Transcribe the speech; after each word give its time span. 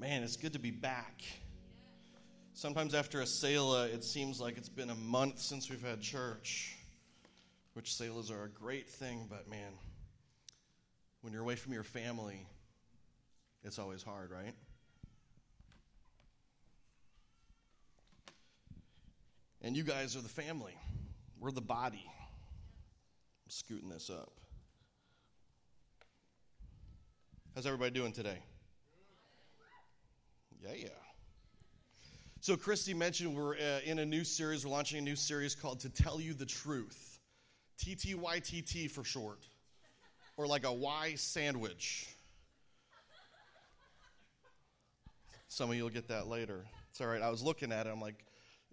Man, 0.00 0.22
it's 0.22 0.36
good 0.36 0.52
to 0.52 0.60
be 0.60 0.70
back. 0.70 1.24
Sometimes 2.54 2.94
after 2.94 3.20
a 3.20 3.26
Selah, 3.26 3.82
uh, 3.82 3.86
it 3.86 4.04
seems 4.04 4.40
like 4.40 4.56
it's 4.56 4.68
been 4.68 4.90
a 4.90 4.94
month 4.94 5.40
since 5.40 5.68
we've 5.68 5.82
had 5.82 6.00
church, 6.00 6.76
which 7.72 7.90
Selahs 7.90 8.30
are 8.30 8.44
a 8.44 8.48
great 8.48 8.88
thing, 8.88 9.26
but 9.28 9.50
man, 9.50 9.72
when 11.22 11.32
you're 11.32 11.42
away 11.42 11.56
from 11.56 11.72
your 11.72 11.82
family, 11.82 12.46
it's 13.64 13.80
always 13.80 14.04
hard, 14.04 14.30
right? 14.30 14.54
And 19.62 19.76
you 19.76 19.82
guys 19.82 20.14
are 20.14 20.22
the 20.22 20.28
family. 20.28 20.78
We're 21.40 21.50
the 21.50 21.60
body. 21.60 22.04
I'm 22.06 23.50
scooting 23.50 23.88
this 23.88 24.10
up. 24.10 24.30
How's 27.56 27.66
everybody 27.66 27.90
doing 27.90 28.12
today? 28.12 28.38
Yeah, 30.62 30.74
yeah. 30.76 30.88
So, 32.40 32.56
Christy 32.56 32.94
mentioned 32.94 33.36
we're 33.36 33.56
uh, 33.56 33.80
in 33.84 33.98
a 33.98 34.06
new 34.06 34.24
series. 34.24 34.64
We're 34.64 34.72
launching 34.72 34.98
a 34.98 35.02
new 35.02 35.16
series 35.16 35.54
called 35.54 35.80
To 35.80 35.90
Tell 35.90 36.20
You 36.20 36.34
the 36.34 36.46
Truth. 36.46 37.20
TTYTT 37.78 38.90
for 38.90 39.04
short. 39.04 39.40
Or 40.36 40.46
like 40.46 40.64
a 40.64 40.72
Y 40.72 41.14
sandwich. 41.16 42.08
Some 45.48 45.70
of 45.70 45.76
you 45.76 45.82
will 45.82 45.90
get 45.90 46.08
that 46.08 46.28
later. 46.28 46.64
It's 46.90 47.00
all 47.00 47.06
right. 47.06 47.22
I 47.22 47.30
was 47.30 47.42
looking 47.42 47.72
at 47.72 47.86
it. 47.86 47.90
I'm 47.90 48.00
like, 48.00 48.24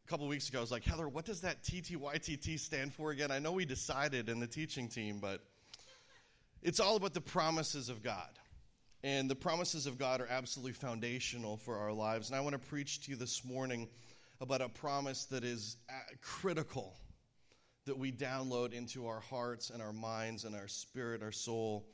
a 0.06 0.08
couple 0.08 0.28
weeks 0.28 0.50
ago, 0.50 0.60
I 0.60 0.62
was 0.62 0.72
like, 0.72 0.84
Heather, 0.84 1.08
what 1.08 1.26
does 1.26 1.42
that 1.42 1.64
TTYTT 1.64 2.60
stand 2.60 2.94
for 2.94 3.12
again? 3.12 3.32
I 3.32 3.40
know 3.40 3.52
we 3.52 3.66
decided 3.66 4.30
in 4.30 4.40
the 4.40 4.48
teaching 4.48 4.88
team, 4.88 5.20
but 5.20 5.42
it's 6.62 6.80
all 6.80 6.96
about 6.96 7.14
the 7.14 7.22
promises 7.22 7.90
of 7.90 8.04
God. 8.04 8.30
And 9.06 9.30
the 9.30 9.36
promises 9.36 9.86
of 9.86 10.00
God 10.00 10.20
are 10.20 10.28
absolutely 10.28 10.72
foundational 10.72 11.58
for 11.58 11.78
our 11.78 11.94
lives. 11.94 12.30
And 12.30 12.36
I 12.36 12.42
want 12.42 12.54
to 12.54 12.68
preach 12.70 13.02
to 13.02 13.12
you 13.12 13.16
this 13.16 13.46
morning 13.46 13.88
about 14.42 14.62
a 14.62 14.68
promise 14.68 15.26
that 15.26 15.44
is 15.44 15.78
uh, 15.88 15.94
critical 16.22 16.96
that 17.86 18.00
we 18.00 18.12
download 18.12 18.74
into 18.74 19.06
our 19.06 19.20
hearts 19.20 19.70
and 19.70 19.80
our 19.80 19.94
minds 19.94 20.44
and 20.44 20.56
our 20.56 20.68
spirit, 20.68 21.22
our 21.22 21.32
soul, 21.32 21.86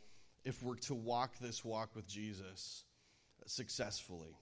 if 0.45 0.63
we're 0.63 0.75
to 0.75 0.95
walk 0.95 1.37
this 1.41 1.65
walk 1.65 1.97
with 1.97 2.07
Jesus 2.07 2.85
successfully. 3.45 4.33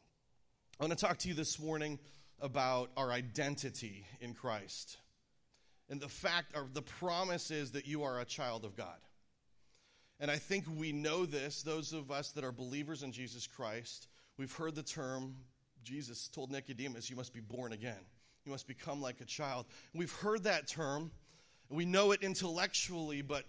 I 0.80 0.83
want 0.83 0.95
to 0.95 1.06
talk 1.08 1.17
to 1.17 1.28
you 1.28 1.33
this 1.33 1.59
morning 1.59 1.98
about 2.39 2.92
our 2.95 3.11
identity 3.11 4.06
in 4.22 4.36
Christ. 4.36 4.98
And 5.89 6.00
the 6.00 6.08
fact, 6.08 6.56
or 6.56 6.67
the 6.72 6.83
promise 6.83 7.50
is 7.50 7.72
that 7.72 7.88
you 7.88 8.04
are 8.04 8.20
a 8.20 8.26
child 8.26 8.64
of 8.64 8.78
God. 8.78 9.00
And 10.20 10.30
I 10.30 10.38
think 10.38 10.66
we 10.75 10.92
know 10.92 11.25
this, 11.25 11.64
those 11.64 11.94
of 11.94 12.12
us 12.12 12.31
that 12.31 12.44
are 12.44 12.52
believers 12.52 13.03
in 13.03 13.12
Jesus 13.12 13.48
Christ. 13.48 14.08
We've 14.38 14.52
heard 14.52 14.76
the 14.76 14.84
term, 14.84 15.36
Jesus 15.84 16.28
told 16.28 16.52
Nicodemus, 16.52 17.09
you 17.09 17.16
must 17.16 17.34
be 17.34 17.39
born 17.39 17.72
again. 17.72 18.06
You 18.45 18.52
must 18.52 18.67
become 18.67 19.02
like 19.02 19.22
a 19.22 19.26
child. 19.26 19.66
We've 19.94 20.11
heard 20.11 20.44
that 20.44 20.67
term, 20.67 21.11
we 21.70 21.86
know 21.86 22.11
it 22.11 22.23
intellectually, 22.23 23.22
but 23.22 23.45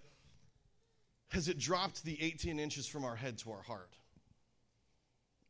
has 1.31 1.49
it 1.49 1.59
dropped 1.59 2.05
the 2.05 2.21
18 2.23 2.61
inches 2.61 2.87
from 2.87 3.05
our 3.05 3.17
head 3.17 3.39
to 3.39 3.53
our 3.53 3.63
heart? 3.63 3.97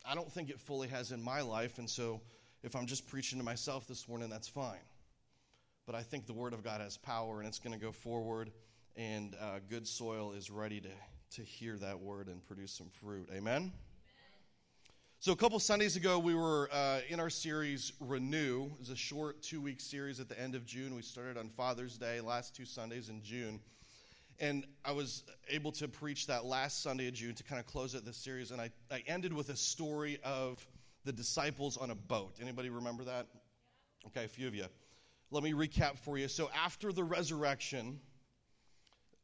I 0.05 0.15
don't 0.15 0.31
think 0.31 0.51
it 0.51 0.61
fully 0.61 0.89
has 0.89 1.13
in 1.13 1.23
my 1.23 1.41
life, 1.41 1.79
and 1.79 1.89
so 1.89 2.21
if 2.63 2.77
I'm 2.77 2.87
just 2.87 3.07
preaching 3.09 3.39
to 3.39 3.45
myself 3.45 3.87
this 3.87 4.09
morning, 4.09 4.31
that's 4.31 4.49
fine. 4.49 4.79
But 5.87 5.95
I 5.95 6.03
think 6.03 6.27
the 6.27 6.33
Word 6.33 6.53
of 6.53 6.63
God 6.63 6.81
has 6.81 6.97
power, 6.97 7.41
and 7.41 7.49
it's 7.49 7.59
going 7.59 7.79
to 7.79 7.85
go 7.85 7.93
forward 7.93 8.51
and 9.01 9.35
uh, 9.41 9.61
good 9.71 9.89
soil 9.89 10.33
is 10.33 10.51
ready 10.51 10.79
to, 10.79 10.91
to 11.31 11.43
hear 11.43 11.79
that 11.79 12.01
word 12.01 12.29
and 12.29 12.45
produce 12.45 12.71
some 12.71 12.89
fruit. 13.01 13.29
Amen? 13.31 13.57
Amen. 13.57 13.73
So, 15.21 15.33
a 15.33 15.37
couple 15.37 15.59
Sundays 15.59 15.97
ago, 15.97 16.19
we 16.19 16.35
were 16.35 16.69
uh, 16.71 17.01
in 17.09 17.19
our 17.19 17.31
series 17.31 17.95
Renew. 17.99 18.67
It 18.67 18.79
was 18.79 18.91
a 18.91 18.97
short 18.97 19.41
two 19.43 19.61
week 19.63 19.81
series 19.81 20.21
at 20.21 20.29
the 20.29 20.39
end 20.39 20.55
of 20.55 20.67
June. 20.67 20.95
We 20.95 21.01
started 21.01 21.39
on 21.39 21.49
Father's 21.49 21.97
Day, 21.97 22.21
last 22.21 22.55
two 22.55 22.67
Sundays 22.67 23.09
in 23.09 23.23
June. 23.23 23.61
And 24.39 24.67
I 24.85 24.93
was 24.93 25.25
able 25.49 25.73
to 25.73 25.89
preach 25.89 26.27
that 26.27 26.45
last 26.45 26.83
Sunday 26.83 27.09
of 27.09 27.15
June 27.15 27.35
to 27.35 27.43
kind 27.43 27.59
of 27.59 27.67
close 27.67 27.95
out 27.97 28.05
this 28.05 28.19
series. 28.19 28.51
And 28.51 28.61
I, 28.61 28.71
I 28.91 29.03
ended 29.07 29.33
with 29.33 29.49
a 29.49 29.57
story 29.57 30.19
of 30.25 30.67
the 31.07 31.13
disciples 31.13 31.79
on 31.79 31.91
a 31.91 31.95
boat. 31.95 32.37
Anybody 32.41 32.69
remember 32.69 33.05
that? 33.05 33.29
Okay, 34.09 34.25
a 34.25 34.29
few 34.29 34.47
of 34.47 34.55
you. 34.55 34.67
Let 35.31 35.43
me 35.43 35.53
recap 35.55 35.99
for 35.99 36.19
you. 36.19 36.29
So, 36.29 36.51
after 36.55 36.93
the 36.93 37.05
resurrection, 37.05 38.01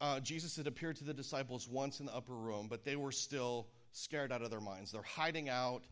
uh, 0.01 0.21
Jesus 0.21 0.57
had 0.57 0.67
appeared 0.67 0.97
to 0.97 1.05
the 1.05 1.15
disciples 1.15 1.69
once 1.69 2.01
in 2.01 2.07
the 2.07 2.15
upper 2.15 2.35
room, 2.35 2.67
but 2.69 2.85
they 2.85 2.97
were 2.97 3.13
still 3.13 3.69
scared 3.93 4.31
out 4.31 4.43
of 4.43 4.51
their 4.51 4.61
minds. 4.61 4.93
They're 4.93 5.03
hiding 5.03 5.49
out. 5.49 5.85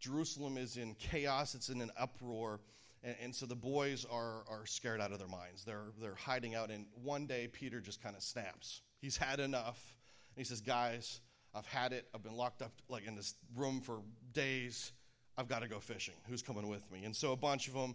Jerusalem 0.00 0.58
is 0.58 0.76
in 0.76 0.94
chaos, 0.96 1.54
it's 1.54 1.68
in 1.68 1.80
an 1.80 1.92
uproar. 1.96 2.60
And, 3.04 3.16
and 3.22 3.34
so 3.34 3.46
the 3.46 3.54
boys 3.54 4.04
are, 4.10 4.42
are 4.48 4.66
scared 4.66 5.00
out 5.00 5.12
of 5.12 5.18
their 5.18 5.28
minds. 5.28 5.64
They're, 5.64 5.92
they're 6.00 6.16
hiding 6.16 6.54
out. 6.54 6.70
And 6.70 6.86
one 7.02 7.26
day, 7.26 7.48
Peter 7.52 7.80
just 7.80 8.02
kind 8.02 8.16
of 8.16 8.22
snaps. 8.22 8.82
He's 9.00 9.16
had 9.16 9.38
enough. 9.38 9.94
And 10.34 10.44
he 10.44 10.48
says, 10.48 10.60
Guys, 10.60 11.20
I've 11.54 11.66
had 11.66 11.92
it. 11.92 12.08
I've 12.14 12.22
been 12.22 12.36
locked 12.36 12.62
up 12.62 12.72
like 12.88 13.06
in 13.06 13.14
this 13.14 13.34
room 13.54 13.80
for 13.80 14.00
days. 14.32 14.92
I've 15.38 15.48
got 15.48 15.62
to 15.62 15.68
go 15.68 15.78
fishing. 15.78 16.14
Who's 16.28 16.42
coming 16.42 16.68
with 16.68 16.90
me? 16.90 17.04
And 17.04 17.14
so 17.14 17.32
a 17.32 17.36
bunch 17.36 17.68
of 17.68 17.74
them, 17.74 17.94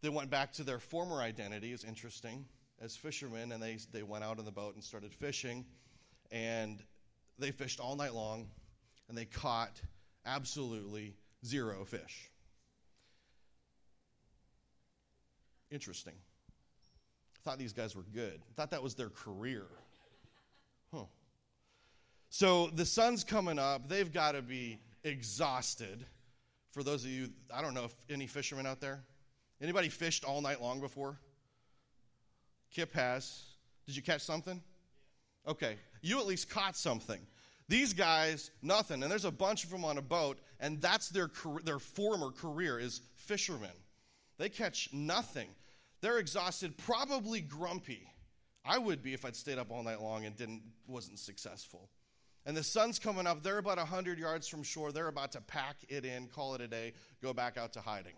they 0.00 0.08
went 0.08 0.30
back 0.30 0.52
to 0.54 0.64
their 0.64 0.78
former 0.78 1.20
identity. 1.20 1.72
Is 1.72 1.84
interesting 1.84 2.46
as 2.82 2.96
fishermen, 2.96 3.52
and 3.52 3.62
they, 3.62 3.78
they 3.92 4.02
went 4.02 4.24
out 4.24 4.38
in 4.38 4.44
the 4.44 4.50
boat 4.50 4.74
and 4.74 4.82
started 4.82 5.14
fishing. 5.14 5.64
And 6.30 6.82
they 7.38 7.50
fished 7.50 7.78
all 7.80 7.94
night 7.94 8.14
long, 8.14 8.48
and 9.08 9.16
they 9.16 9.24
caught 9.24 9.80
absolutely 10.26 11.14
zero 11.44 11.84
fish. 11.84 12.30
Interesting. 15.70 16.14
I 16.14 17.38
thought 17.44 17.58
these 17.58 17.72
guys 17.72 17.96
were 17.96 18.04
good. 18.14 18.40
I 18.50 18.52
thought 18.54 18.70
that 18.70 18.82
was 18.82 18.94
their 18.94 19.08
career. 19.08 19.64
Huh. 20.92 21.04
So 22.28 22.68
the 22.68 22.84
sun's 22.84 23.24
coming 23.24 23.58
up. 23.58 23.88
They've 23.88 24.12
got 24.12 24.32
to 24.32 24.42
be 24.42 24.78
exhausted. 25.04 26.04
For 26.70 26.82
those 26.82 27.04
of 27.04 27.10
you, 27.10 27.28
I 27.52 27.62
don't 27.62 27.74
know 27.74 27.84
if 27.84 27.94
any 28.10 28.26
fishermen 28.26 28.66
out 28.66 28.80
there. 28.80 29.02
Anybody 29.60 29.88
fished 29.88 30.24
all 30.24 30.40
night 30.40 30.60
long 30.60 30.80
before? 30.80 31.18
Kip 32.72 32.92
has. 32.94 33.42
Did 33.86 33.96
you 33.96 34.02
catch 34.02 34.22
something? 34.22 34.60
Okay. 35.46 35.76
You 36.00 36.18
at 36.18 36.26
least 36.26 36.50
caught 36.50 36.76
something. 36.76 37.20
These 37.68 37.92
guys, 37.94 38.50
nothing. 38.60 39.02
And 39.02 39.10
there's 39.10 39.24
a 39.24 39.30
bunch 39.30 39.64
of 39.64 39.70
them 39.70 39.84
on 39.84 39.98
a 39.98 40.02
boat, 40.02 40.38
and 40.60 40.80
that's 40.80 41.08
their, 41.08 41.30
their 41.64 41.78
former 41.78 42.30
career 42.30 42.78
is 42.78 43.00
fishermen. 43.16 43.70
They 44.38 44.48
catch 44.48 44.90
nothing. 44.92 45.48
They're 46.00 46.18
exhausted, 46.18 46.76
probably 46.76 47.40
grumpy. 47.40 48.08
I 48.64 48.78
would 48.78 49.02
be 49.02 49.14
if 49.14 49.24
I'd 49.24 49.36
stayed 49.36 49.58
up 49.58 49.70
all 49.70 49.82
night 49.82 50.00
long 50.00 50.24
and 50.24 50.36
didn't 50.36 50.62
wasn't 50.86 51.18
successful. 51.18 51.88
And 52.44 52.56
the 52.56 52.62
sun's 52.62 52.98
coming 52.98 53.26
up. 53.26 53.42
They're 53.42 53.58
about 53.58 53.78
100 53.78 54.18
yards 54.18 54.48
from 54.48 54.62
shore. 54.64 54.90
They're 54.90 55.08
about 55.08 55.32
to 55.32 55.40
pack 55.40 55.76
it 55.88 56.04
in, 56.04 56.26
call 56.26 56.54
it 56.54 56.60
a 56.60 56.68
day, 56.68 56.92
go 57.22 57.32
back 57.32 57.56
out 57.56 57.72
to 57.74 57.80
hiding 57.80 58.14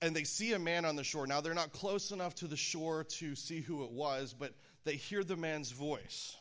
and 0.00 0.14
they 0.14 0.24
see 0.24 0.52
a 0.52 0.58
man 0.58 0.84
on 0.84 0.96
the 0.96 1.04
shore. 1.04 1.26
Now, 1.26 1.40
they're 1.40 1.54
not 1.54 1.72
close 1.72 2.12
enough 2.12 2.34
to 2.36 2.46
the 2.46 2.56
shore 2.56 3.04
to 3.04 3.34
see 3.34 3.60
who 3.60 3.84
it 3.84 3.90
was, 3.90 4.34
but 4.38 4.54
they 4.84 4.94
hear 4.94 5.24
the 5.24 5.36
man's 5.36 5.72
voice. 5.72 6.36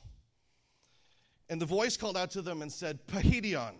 And 1.49 1.59
the 1.61 1.65
voice 1.65 1.97
called 1.97 2.17
out 2.17 2.31
to 2.31 2.41
them 2.41 2.61
and 2.61 2.71
said, 2.71 3.05
Pahidion, 3.07 3.73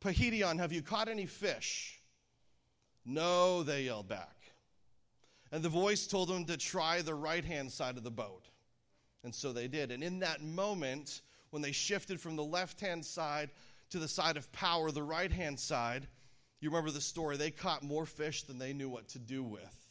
Pahidion, 0.00 0.58
have 0.58 0.72
you 0.72 0.82
caught 0.82 1.08
any 1.08 1.26
fish? 1.26 2.00
No, 3.04 3.62
they 3.62 3.84
yelled 3.84 4.08
back. 4.08 4.36
And 5.50 5.62
the 5.62 5.68
voice 5.68 6.06
told 6.06 6.28
them 6.28 6.44
to 6.44 6.56
try 6.56 7.00
the 7.00 7.14
right 7.14 7.44
hand 7.44 7.72
side 7.72 7.96
of 7.96 8.04
the 8.04 8.10
boat. 8.10 8.48
And 9.24 9.34
so 9.34 9.52
they 9.52 9.66
did. 9.66 9.90
And 9.90 10.02
in 10.02 10.18
that 10.18 10.42
moment, 10.42 11.22
when 11.50 11.62
they 11.62 11.72
shifted 11.72 12.20
from 12.20 12.36
the 12.36 12.44
left 12.44 12.80
hand 12.80 13.04
side 13.04 13.50
to 13.90 13.98
the 13.98 14.08
side 14.08 14.36
of 14.36 14.52
power, 14.52 14.90
the 14.90 15.02
right 15.02 15.32
hand 15.32 15.58
side, 15.58 16.06
you 16.60 16.70
remember 16.70 16.90
the 16.90 17.00
story. 17.00 17.36
They 17.36 17.50
caught 17.50 17.82
more 17.82 18.06
fish 18.06 18.42
than 18.42 18.58
they 18.58 18.72
knew 18.72 18.88
what 18.88 19.08
to 19.08 19.18
do 19.18 19.42
with. 19.42 19.88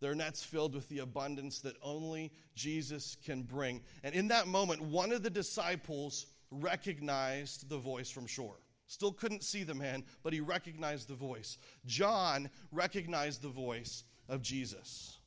Their 0.00 0.14
nets 0.14 0.44
filled 0.44 0.74
with 0.74 0.88
the 0.88 0.98
abundance 0.98 1.60
that 1.60 1.76
only 1.82 2.32
Jesus 2.54 3.16
can 3.24 3.42
bring. 3.42 3.82
And 4.04 4.14
in 4.14 4.28
that 4.28 4.46
moment, 4.46 4.82
one 4.82 5.10
of 5.10 5.22
the 5.22 5.30
disciples 5.30 6.26
recognized 6.50 7.68
the 7.68 7.78
voice 7.78 8.10
from 8.10 8.26
shore. 8.26 8.60
Still 8.86 9.12
couldn't 9.12 9.42
see 9.42 9.64
the 9.64 9.74
man, 9.74 10.04
but 10.22 10.32
he 10.32 10.40
recognized 10.40 11.08
the 11.08 11.14
voice. 11.14 11.58
John 11.86 12.50
recognized 12.70 13.42
the 13.42 13.48
voice 13.48 14.04
of 14.28 14.42
Jesus. 14.42 15.18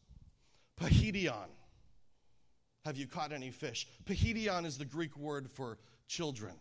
Pahidion. 0.79 1.49
Have 2.85 2.95
you 2.95 3.07
caught 3.07 3.33
any 3.33 3.51
fish? 3.51 3.87
Pahidion 4.05 4.65
is 4.65 4.77
the 4.77 4.85
Greek 4.85 5.17
word 5.17 5.49
for 5.49 5.77
children. 6.07 6.53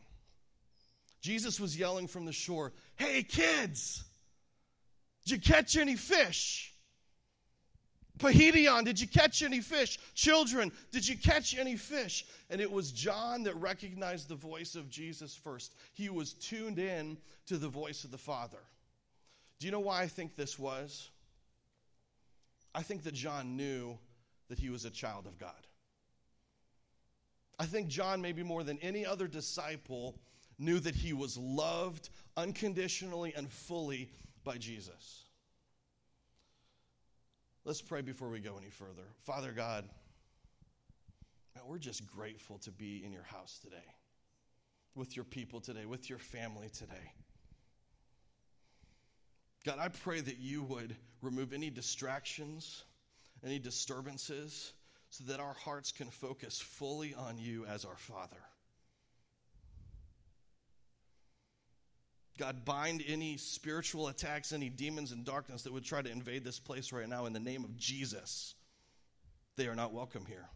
Jesus 1.20 1.58
was 1.58 1.78
yelling 1.78 2.06
from 2.06 2.24
the 2.24 2.32
shore, 2.32 2.72
Hey, 2.96 3.22
kids, 3.22 4.04
did 5.24 5.32
you 5.32 5.40
catch 5.40 5.76
any 5.76 5.96
fish? 5.96 6.72
Pahedion, 8.18 8.84
did 8.84 9.00
you 9.00 9.06
catch 9.06 9.42
any 9.42 9.60
fish? 9.60 9.98
Children, 10.14 10.72
did 10.90 11.06
you 11.06 11.16
catch 11.16 11.56
any 11.56 11.76
fish? 11.76 12.26
And 12.50 12.60
it 12.60 12.70
was 12.70 12.90
John 12.90 13.44
that 13.44 13.54
recognized 13.56 14.28
the 14.28 14.34
voice 14.34 14.74
of 14.74 14.90
Jesus 14.90 15.36
first. 15.36 15.74
He 15.94 16.08
was 16.08 16.32
tuned 16.32 16.78
in 16.78 17.16
to 17.46 17.56
the 17.56 17.68
voice 17.68 18.04
of 18.04 18.10
the 18.10 18.18
Father. 18.18 18.58
Do 19.58 19.66
you 19.66 19.72
know 19.72 19.80
why 19.80 20.02
I 20.02 20.08
think 20.08 20.36
this 20.36 20.58
was? 20.58 21.10
I 22.74 22.82
think 22.82 23.04
that 23.04 23.14
John 23.14 23.56
knew 23.56 23.98
that 24.48 24.58
he 24.58 24.70
was 24.70 24.84
a 24.84 24.90
child 24.90 25.26
of 25.26 25.38
God. 25.38 25.52
I 27.58 27.66
think 27.66 27.88
John, 27.88 28.20
maybe 28.22 28.42
more 28.42 28.62
than 28.62 28.78
any 28.78 29.04
other 29.04 29.26
disciple, 29.26 30.16
knew 30.58 30.80
that 30.80 30.94
he 30.94 31.12
was 31.12 31.36
loved 31.36 32.10
unconditionally 32.36 33.32
and 33.36 33.50
fully 33.50 34.10
by 34.44 34.56
Jesus. 34.58 35.24
Let's 37.64 37.82
pray 37.82 38.00
before 38.00 38.30
we 38.30 38.40
go 38.40 38.56
any 38.56 38.70
further. 38.70 39.04
Father 39.20 39.52
God, 39.52 39.84
man, 41.54 41.64
we're 41.66 41.78
just 41.78 42.06
grateful 42.06 42.58
to 42.58 42.70
be 42.70 43.02
in 43.04 43.12
your 43.12 43.24
house 43.24 43.58
today, 43.62 43.76
with 44.94 45.16
your 45.16 45.24
people 45.24 45.60
today, 45.60 45.84
with 45.84 46.08
your 46.08 46.18
family 46.18 46.70
today. 46.70 47.12
God, 49.64 49.78
I 49.78 49.88
pray 49.88 50.20
that 50.20 50.38
you 50.38 50.62
would 50.62 50.96
remove 51.20 51.52
any 51.52 51.68
distractions, 51.68 52.84
any 53.44 53.58
disturbances, 53.58 54.72
so 55.10 55.24
that 55.24 55.40
our 55.40 55.54
hearts 55.54 55.92
can 55.92 56.08
focus 56.08 56.58
fully 56.58 57.14
on 57.14 57.38
you 57.38 57.66
as 57.66 57.84
our 57.84 57.96
Father. 57.96 58.40
God, 62.38 62.64
bind 62.64 63.02
any 63.06 63.36
spiritual 63.36 64.08
attacks, 64.08 64.52
any 64.52 64.68
demons 64.68 65.12
and 65.12 65.24
darkness 65.24 65.62
that 65.62 65.72
would 65.72 65.84
try 65.84 66.00
to 66.00 66.10
invade 66.10 66.44
this 66.44 66.60
place 66.60 66.92
right 66.92 67.08
now 67.08 67.26
in 67.26 67.32
the 67.32 67.40
name 67.40 67.64
of 67.64 67.76
Jesus. 67.76 68.54
They 69.56 69.66
are 69.66 69.74
not 69.74 69.92
welcome 69.92 70.24
here. 70.24 70.48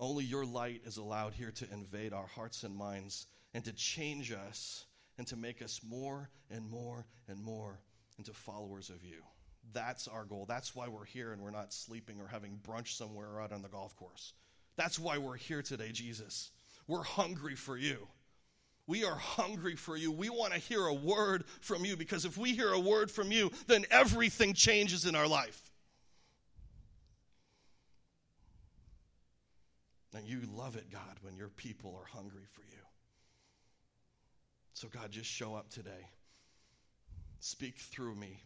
Only 0.00 0.24
your 0.24 0.46
light 0.46 0.80
is 0.86 0.96
allowed 0.96 1.34
here 1.34 1.52
to 1.52 1.70
invade 1.70 2.12
our 2.12 2.26
hearts 2.26 2.64
and 2.64 2.74
minds 2.74 3.26
and 3.54 3.64
to 3.66 3.72
change 3.72 4.32
us 4.32 4.86
and 5.18 5.26
to 5.26 5.36
make 5.36 5.60
us 5.60 5.80
more 5.86 6.30
and 6.50 6.68
more 6.68 7.06
and 7.28 7.42
more 7.42 7.78
into 8.18 8.32
followers 8.32 8.88
of 8.88 9.04
you. 9.04 9.22
That's 9.72 10.08
our 10.08 10.24
goal. 10.24 10.46
That's 10.48 10.74
why 10.74 10.88
we're 10.88 11.04
here 11.04 11.32
and 11.32 11.42
we're 11.42 11.50
not 11.50 11.72
sleeping 11.72 12.20
or 12.20 12.26
having 12.26 12.58
brunch 12.66 12.96
somewhere 12.96 13.40
out 13.40 13.52
on 13.52 13.62
the 13.62 13.68
golf 13.68 13.94
course. 13.94 14.32
That's 14.76 14.98
why 14.98 15.18
we're 15.18 15.36
here 15.36 15.62
today, 15.62 15.92
Jesus. 15.92 16.50
We're 16.86 17.04
hungry 17.04 17.54
for 17.54 17.76
you. 17.76 18.08
We 18.86 19.04
are 19.04 19.14
hungry 19.14 19.76
for 19.76 19.96
you. 19.96 20.10
We 20.10 20.28
want 20.28 20.52
to 20.52 20.58
hear 20.58 20.86
a 20.86 20.94
word 20.94 21.44
from 21.60 21.84
you 21.84 21.96
because 21.96 22.24
if 22.24 22.36
we 22.36 22.52
hear 22.54 22.72
a 22.72 22.80
word 22.80 23.10
from 23.10 23.30
you, 23.30 23.50
then 23.68 23.84
everything 23.90 24.54
changes 24.54 25.06
in 25.06 25.14
our 25.14 25.28
life. 25.28 25.70
And 30.14 30.26
you 30.26 30.40
love 30.54 30.76
it, 30.76 30.90
God, 30.90 31.18
when 31.22 31.36
your 31.36 31.48
people 31.48 31.98
are 31.98 32.06
hungry 32.06 32.44
for 32.50 32.62
you. 32.62 32.82
So, 34.74 34.88
God, 34.88 35.10
just 35.10 35.30
show 35.30 35.54
up 35.54 35.70
today. 35.70 36.08
Speak 37.40 37.78
through 37.78 38.14
me. 38.14 38.42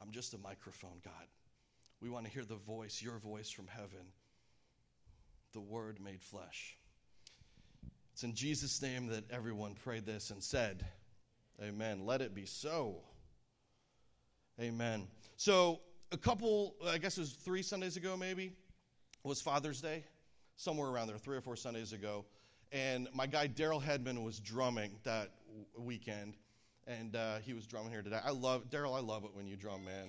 I'm 0.00 0.10
just 0.10 0.34
a 0.34 0.38
microphone, 0.38 1.00
God. 1.04 1.26
We 2.00 2.10
want 2.10 2.26
to 2.26 2.30
hear 2.30 2.44
the 2.44 2.56
voice, 2.56 3.00
your 3.00 3.18
voice 3.18 3.50
from 3.50 3.68
heaven, 3.68 4.12
the 5.52 5.60
word 5.60 6.00
made 6.02 6.22
flesh. 6.22 6.76
It's 8.12 8.24
in 8.24 8.34
Jesus' 8.34 8.82
name 8.82 9.06
that 9.08 9.30
everyone 9.30 9.74
prayed 9.74 10.04
this 10.04 10.30
and 10.30 10.42
said, 10.42 10.84
Amen. 11.62 12.04
Let 12.04 12.20
it 12.20 12.34
be 12.34 12.44
so. 12.44 12.96
Amen. 14.60 15.06
So, 15.36 15.80
a 16.10 16.16
couple, 16.16 16.74
I 16.86 16.98
guess 16.98 17.16
it 17.16 17.20
was 17.20 17.32
three 17.32 17.62
Sundays 17.62 17.96
ago, 17.96 18.16
maybe, 18.16 18.52
was 19.24 19.40
Father's 19.40 19.80
Day, 19.80 20.04
somewhere 20.56 20.88
around 20.88 21.08
there, 21.08 21.18
three 21.18 21.36
or 21.36 21.40
four 21.40 21.56
Sundays 21.56 21.92
ago. 21.92 22.24
And 22.70 23.08
my 23.14 23.26
guy 23.26 23.48
Daryl 23.48 23.82
Hedman 23.82 24.22
was 24.24 24.40
drumming 24.40 24.92
that 25.04 25.30
weekend, 25.78 26.36
and 26.86 27.16
uh, 27.16 27.38
he 27.38 27.52
was 27.52 27.66
drumming 27.66 27.92
here 27.92 28.02
today. 28.02 28.18
I 28.22 28.30
love 28.30 28.68
Daryl. 28.70 28.96
I 28.96 29.00
love 29.00 29.24
it 29.24 29.30
when 29.34 29.46
you 29.46 29.56
drum, 29.56 29.84
man. 29.84 30.06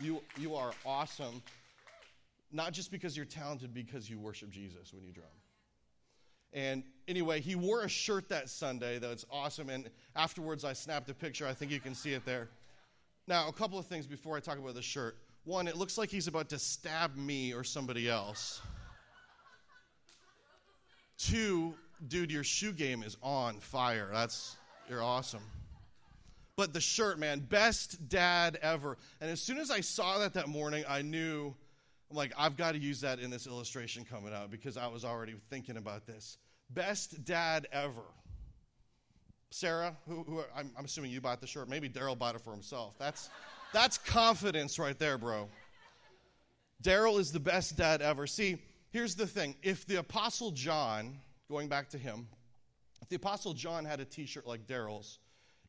You 0.00 0.22
you 0.38 0.54
are 0.54 0.72
awesome. 0.84 1.42
Not 2.52 2.72
just 2.72 2.90
because 2.90 3.16
you're 3.16 3.26
talented, 3.26 3.74
because 3.74 4.08
you 4.08 4.18
worship 4.18 4.50
Jesus 4.50 4.92
when 4.92 5.04
you 5.04 5.12
drum. 5.12 5.26
And 6.54 6.84
anyway, 7.08 7.40
he 7.40 7.56
wore 7.56 7.82
a 7.82 7.88
shirt 7.88 8.28
that 8.28 8.48
Sunday 8.48 8.98
that's 8.98 9.26
awesome. 9.30 9.68
And 9.68 9.90
afterwards, 10.14 10.64
I 10.64 10.72
snapped 10.72 11.10
a 11.10 11.14
picture. 11.14 11.46
I 11.46 11.52
think 11.52 11.72
you 11.72 11.80
can 11.80 11.94
see 11.94 12.14
it 12.14 12.24
there. 12.24 12.48
Now, 13.26 13.48
a 13.48 13.52
couple 13.52 13.78
of 13.78 13.86
things 13.86 14.06
before 14.06 14.36
I 14.36 14.40
talk 14.40 14.58
about 14.58 14.74
the 14.74 14.82
shirt. 14.82 15.16
One, 15.44 15.66
it 15.66 15.76
looks 15.76 15.98
like 15.98 16.10
he's 16.10 16.28
about 16.28 16.48
to 16.50 16.58
stab 16.58 17.16
me 17.16 17.52
or 17.52 17.64
somebody 17.64 18.08
else. 18.08 18.62
Two, 21.18 21.74
dude, 22.06 22.30
your 22.30 22.44
shoe 22.44 22.72
game 22.72 23.02
is 23.02 23.16
on 23.22 23.58
fire. 23.58 24.08
That's, 24.12 24.56
you're 24.88 25.02
awesome. 25.02 25.42
But 26.56 26.72
the 26.72 26.80
shirt, 26.80 27.18
man, 27.18 27.40
best 27.40 28.08
dad 28.08 28.58
ever. 28.62 28.96
And 29.20 29.30
as 29.30 29.40
soon 29.40 29.58
as 29.58 29.70
I 29.70 29.80
saw 29.80 30.18
that 30.18 30.34
that 30.34 30.48
morning, 30.48 30.84
I 30.88 31.02
knew, 31.02 31.54
I'm 32.10 32.16
like, 32.16 32.32
I've 32.38 32.56
got 32.56 32.72
to 32.72 32.78
use 32.78 33.00
that 33.00 33.18
in 33.18 33.30
this 33.30 33.46
illustration 33.46 34.04
coming 34.04 34.32
out 34.32 34.50
because 34.50 34.76
I 34.76 34.86
was 34.86 35.04
already 35.04 35.34
thinking 35.50 35.76
about 35.76 36.06
this. 36.06 36.38
Best 36.74 37.24
dad 37.24 37.68
ever. 37.72 38.02
Sarah, 39.50 39.96
who, 40.08 40.24
who 40.24 40.42
I'm, 40.56 40.72
I'm, 40.76 40.84
assuming 40.84 41.12
you 41.12 41.20
bought 41.20 41.40
the 41.40 41.46
shirt. 41.46 41.68
Maybe 41.68 41.88
Daryl 41.88 42.18
bought 42.18 42.34
it 42.34 42.40
for 42.40 42.50
himself. 42.50 42.94
That's, 42.98 43.30
that's 43.72 43.98
confidence 43.98 44.80
right 44.80 44.98
there, 44.98 45.16
bro. 45.16 45.48
Daryl 46.82 47.20
is 47.20 47.30
the 47.30 47.38
best 47.38 47.76
dad 47.76 48.02
ever. 48.02 48.26
See, 48.26 48.58
here's 48.90 49.14
the 49.14 49.26
thing 49.26 49.54
if 49.62 49.86
the 49.86 49.96
Apostle 49.96 50.50
John, 50.50 51.18
going 51.48 51.68
back 51.68 51.90
to 51.90 51.98
him, 51.98 52.26
if 53.00 53.08
the 53.08 53.16
Apostle 53.16 53.54
John 53.54 53.84
had 53.84 54.00
a 54.00 54.04
t 54.04 54.26
shirt 54.26 54.46
like 54.46 54.66
Daryl's, 54.66 55.18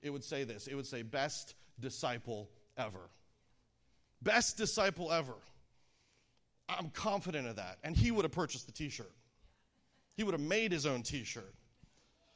it 0.01 0.09
would 0.09 0.23
say 0.23 0.43
this 0.43 0.67
it 0.67 0.75
would 0.75 0.87
say, 0.87 1.03
Best 1.03 1.53
disciple 1.79 2.49
ever. 2.77 3.09
Best 4.23 4.57
disciple 4.57 5.11
ever. 5.11 5.35
I'm 6.67 6.89
confident 6.89 7.47
of 7.47 7.57
that. 7.57 7.77
And 7.83 7.95
he 7.95 8.09
would 8.09 8.25
have 8.25 8.31
purchased 8.31 8.65
the 8.65 8.71
t 8.71 8.89
shirt. 8.89 9.11
He 10.15 10.23
would 10.23 10.33
have 10.33 10.41
made 10.41 10.71
his 10.71 10.85
own 10.85 11.03
t 11.03 11.23
shirt. 11.23 11.53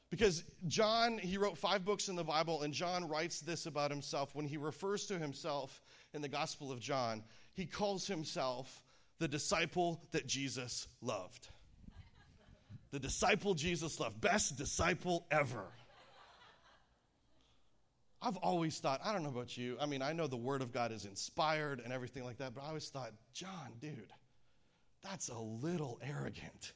Because 0.10 0.44
John, 0.68 1.18
he 1.20 1.38
wrote 1.38 1.58
five 1.58 1.86
books 1.86 2.08
in 2.08 2.16
the 2.16 2.24
Bible, 2.24 2.64
and 2.64 2.74
John 2.74 3.08
writes 3.08 3.42
this 3.42 3.68
about 3.68 3.92
himself. 3.92 4.34
When 4.34 4.48
he 4.48 4.58
refers 4.58 5.06
to 5.08 5.20
himself 5.20 5.81
in 6.14 6.22
the 6.22 6.28
Gospel 6.28 6.72
of 6.72 6.80
John, 6.80 7.24
he 7.54 7.66
calls 7.66 8.08
himself 8.08 8.81
the 9.20 9.28
disciple 9.28 10.02
that 10.12 10.26
Jesus 10.26 10.88
loved. 11.02 11.50
The 12.92 13.00
disciple 13.00 13.54
Jesus 13.54 14.00
loved. 14.00 14.20
Best 14.20 14.58
disciple 14.58 15.28
ever. 15.30 15.66
I've 18.21 18.38
always 18.38 18.80
thought, 18.80 19.00
I 19.04 19.14
don't 19.14 19.24
know 19.24 19.30
about 19.30 19.57
you. 19.57 19.78
I 19.80 19.86
mean, 19.86 20.02
I 20.02 20.12
know 20.12 20.28
the 20.28 20.36
Word 20.36 20.62
of 20.62 20.74
God 20.74 20.92
is 20.92 21.06
inspired 21.06 21.80
and 21.80 21.94
everything 21.94 22.24
like 22.26 22.38
that, 22.38 22.54
but 22.54 22.64
I 22.64 22.68
always 22.68 22.90
thought, 22.90 23.12
John, 23.33 23.74
dude, 23.80 24.12
that's 25.04 25.30
a 25.30 25.38
little 25.38 26.00
arrogant. 26.04 26.74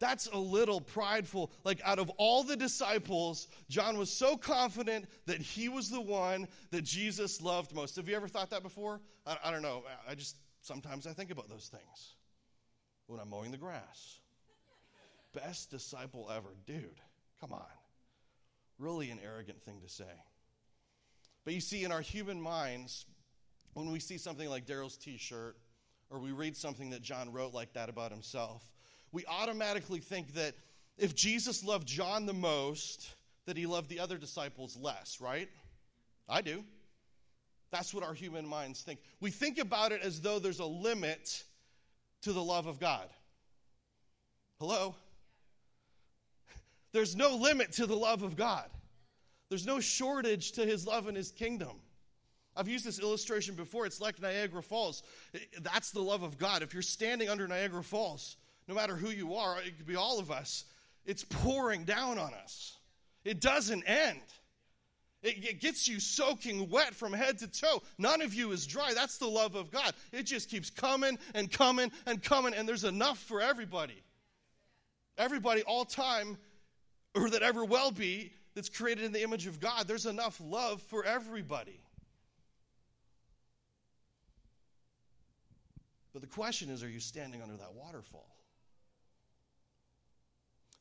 That's 0.00 0.26
a 0.26 0.38
little 0.38 0.80
prideful. 0.80 1.52
Like, 1.62 1.80
out 1.84 1.98
of 1.98 2.10
all 2.18 2.42
the 2.42 2.56
disciples, 2.56 3.48
John 3.68 3.96
was 3.96 4.10
so 4.10 4.36
confident 4.36 5.06
that 5.26 5.40
he 5.40 5.68
was 5.68 5.88
the 5.88 6.00
one 6.00 6.48
that 6.72 6.82
Jesus 6.84 7.40
loved 7.40 7.74
most. 7.74 7.96
Have 7.96 8.08
you 8.08 8.16
ever 8.16 8.28
thought 8.28 8.50
that 8.50 8.62
before? 8.62 9.00
I, 9.26 9.36
I 9.44 9.50
don't 9.50 9.62
know. 9.62 9.84
I 10.08 10.14
just, 10.14 10.36
sometimes 10.60 11.06
I 11.06 11.12
think 11.12 11.30
about 11.30 11.48
those 11.48 11.68
things 11.68 12.14
when 13.06 13.20
I'm 13.20 13.30
mowing 13.30 13.52
the 13.52 13.56
grass. 13.56 14.18
Best 15.32 15.70
disciple 15.70 16.30
ever. 16.34 16.50
Dude, 16.66 17.00
come 17.40 17.52
on. 17.52 17.62
Really 18.78 19.10
an 19.10 19.20
arrogant 19.24 19.62
thing 19.62 19.80
to 19.80 19.88
say. 19.88 20.04
But 21.44 21.54
you 21.54 21.60
see, 21.60 21.84
in 21.84 21.92
our 21.92 22.00
human 22.00 22.40
minds, 22.40 23.06
when 23.74 23.90
we 23.90 24.00
see 24.00 24.18
something 24.18 24.48
like 24.48 24.66
Daryl's 24.66 24.96
t 24.96 25.18
shirt, 25.18 25.56
or 26.10 26.18
we 26.18 26.32
read 26.32 26.56
something 26.56 26.90
that 26.90 27.02
John 27.02 27.32
wrote 27.32 27.54
like 27.54 27.74
that 27.74 27.88
about 27.88 28.10
himself, 28.10 28.62
we 29.14 29.24
automatically 29.26 30.00
think 30.00 30.34
that 30.34 30.54
if 30.98 31.14
Jesus 31.14 31.62
loved 31.62 31.86
John 31.86 32.26
the 32.26 32.34
most, 32.34 33.14
that 33.46 33.56
he 33.56 33.64
loved 33.64 33.88
the 33.88 34.00
other 34.00 34.18
disciples 34.18 34.76
less, 34.76 35.20
right? 35.20 35.48
I 36.28 36.40
do. 36.42 36.64
That's 37.70 37.94
what 37.94 38.02
our 38.02 38.12
human 38.12 38.44
minds 38.44 38.82
think. 38.82 38.98
We 39.20 39.30
think 39.30 39.58
about 39.58 39.92
it 39.92 40.02
as 40.02 40.20
though 40.20 40.40
there's 40.40 40.58
a 40.58 40.66
limit 40.66 41.44
to 42.22 42.32
the 42.32 42.42
love 42.42 42.66
of 42.66 42.80
God. 42.80 43.08
Hello? 44.58 44.94
There's 46.92 47.16
no 47.16 47.36
limit 47.36 47.72
to 47.72 47.86
the 47.86 47.96
love 47.96 48.22
of 48.22 48.36
God. 48.36 48.70
There's 49.48 49.66
no 49.66 49.80
shortage 49.80 50.52
to 50.52 50.64
his 50.64 50.86
love 50.86 51.08
and 51.08 51.16
his 51.16 51.32
kingdom. 51.32 51.80
I've 52.56 52.68
used 52.68 52.84
this 52.84 53.00
illustration 53.00 53.56
before. 53.56 53.84
It's 53.84 54.00
like 54.00 54.22
Niagara 54.22 54.62
Falls. 54.62 55.02
That's 55.60 55.90
the 55.90 56.00
love 56.00 56.22
of 56.22 56.38
God. 56.38 56.62
If 56.62 56.72
you're 56.72 56.82
standing 56.82 57.28
under 57.28 57.48
Niagara 57.48 57.82
Falls, 57.82 58.36
no 58.68 58.74
matter 58.74 58.96
who 58.96 59.10
you 59.10 59.34
are, 59.34 59.60
it 59.60 59.76
could 59.76 59.86
be 59.86 59.96
all 59.96 60.18
of 60.18 60.30
us, 60.30 60.64
it's 61.04 61.24
pouring 61.24 61.84
down 61.84 62.18
on 62.18 62.32
us. 62.34 62.78
It 63.24 63.40
doesn't 63.40 63.84
end. 63.84 64.20
It, 65.22 65.44
it 65.44 65.60
gets 65.60 65.88
you 65.88 66.00
soaking 66.00 66.68
wet 66.68 66.94
from 66.94 67.12
head 67.12 67.38
to 67.38 67.48
toe. 67.48 67.82
None 67.98 68.20
of 68.22 68.34
you 68.34 68.52
is 68.52 68.66
dry. 68.66 68.92
That's 68.94 69.18
the 69.18 69.26
love 69.26 69.54
of 69.54 69.70
God. 69.70 69.92
It 70.12 70.24
just 70.24 70.50
keeps 70.50 70.70
coming 70.70 71.18
and 71.34 71.50
coming 71.50 71.90
and 72.06 72.22
coming, 72.22 72.54
and 72.54 72.68
there's 72.68 72.84
enough 72.84 73.18
for 73.18 73.40
everybody. 73.40 74.02
Everybody, 75.16 75.62
all 75.62 75.84
time, 75.84 76.36
or 77.14 77.30
that 77.30 77.42
ever 77.42 77.64
will 77.64 77.90
be, 77.90 78.32
that's 78.54 78.68
created 78.68 79.04
in 79.04 79.12
the 79.12 79.22
image 79.22 79.46
of 79.46 79.60
God, 79.60 79.88
there's 79.88 80.06
enough 80.06 80.40
love 80.44 80.80
for 80.82 81.04
everybody. 81.04 81.80
But 86.12 86.22
the 86.22 86.28
question 86.28 86.70
is 86.70 86.82
are 86.82 86.88
you 86.88 87.00
standing 87.00 87.42
under 87.42 87.56
that 87.56 87.74
waterfall? 87.74 88.28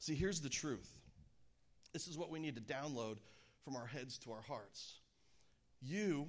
See, 0.04 0.16
here's 0.16 0.42
the 0.42 0.50
truth. 0.50 0.92
This 1.94 2.10
is 2.10 2.18
what 2.18 2.30
we 2.30 2.38
need 2.38 2.58
to 2.58 2.62
download 2.62 3.20
from 3.64 3.78
our 3.78 3.86
heads 3.86 4.18
to 4.18 4.34
our 4.34 4.42
hearts. 4.42 4.96
You 5.82 6.28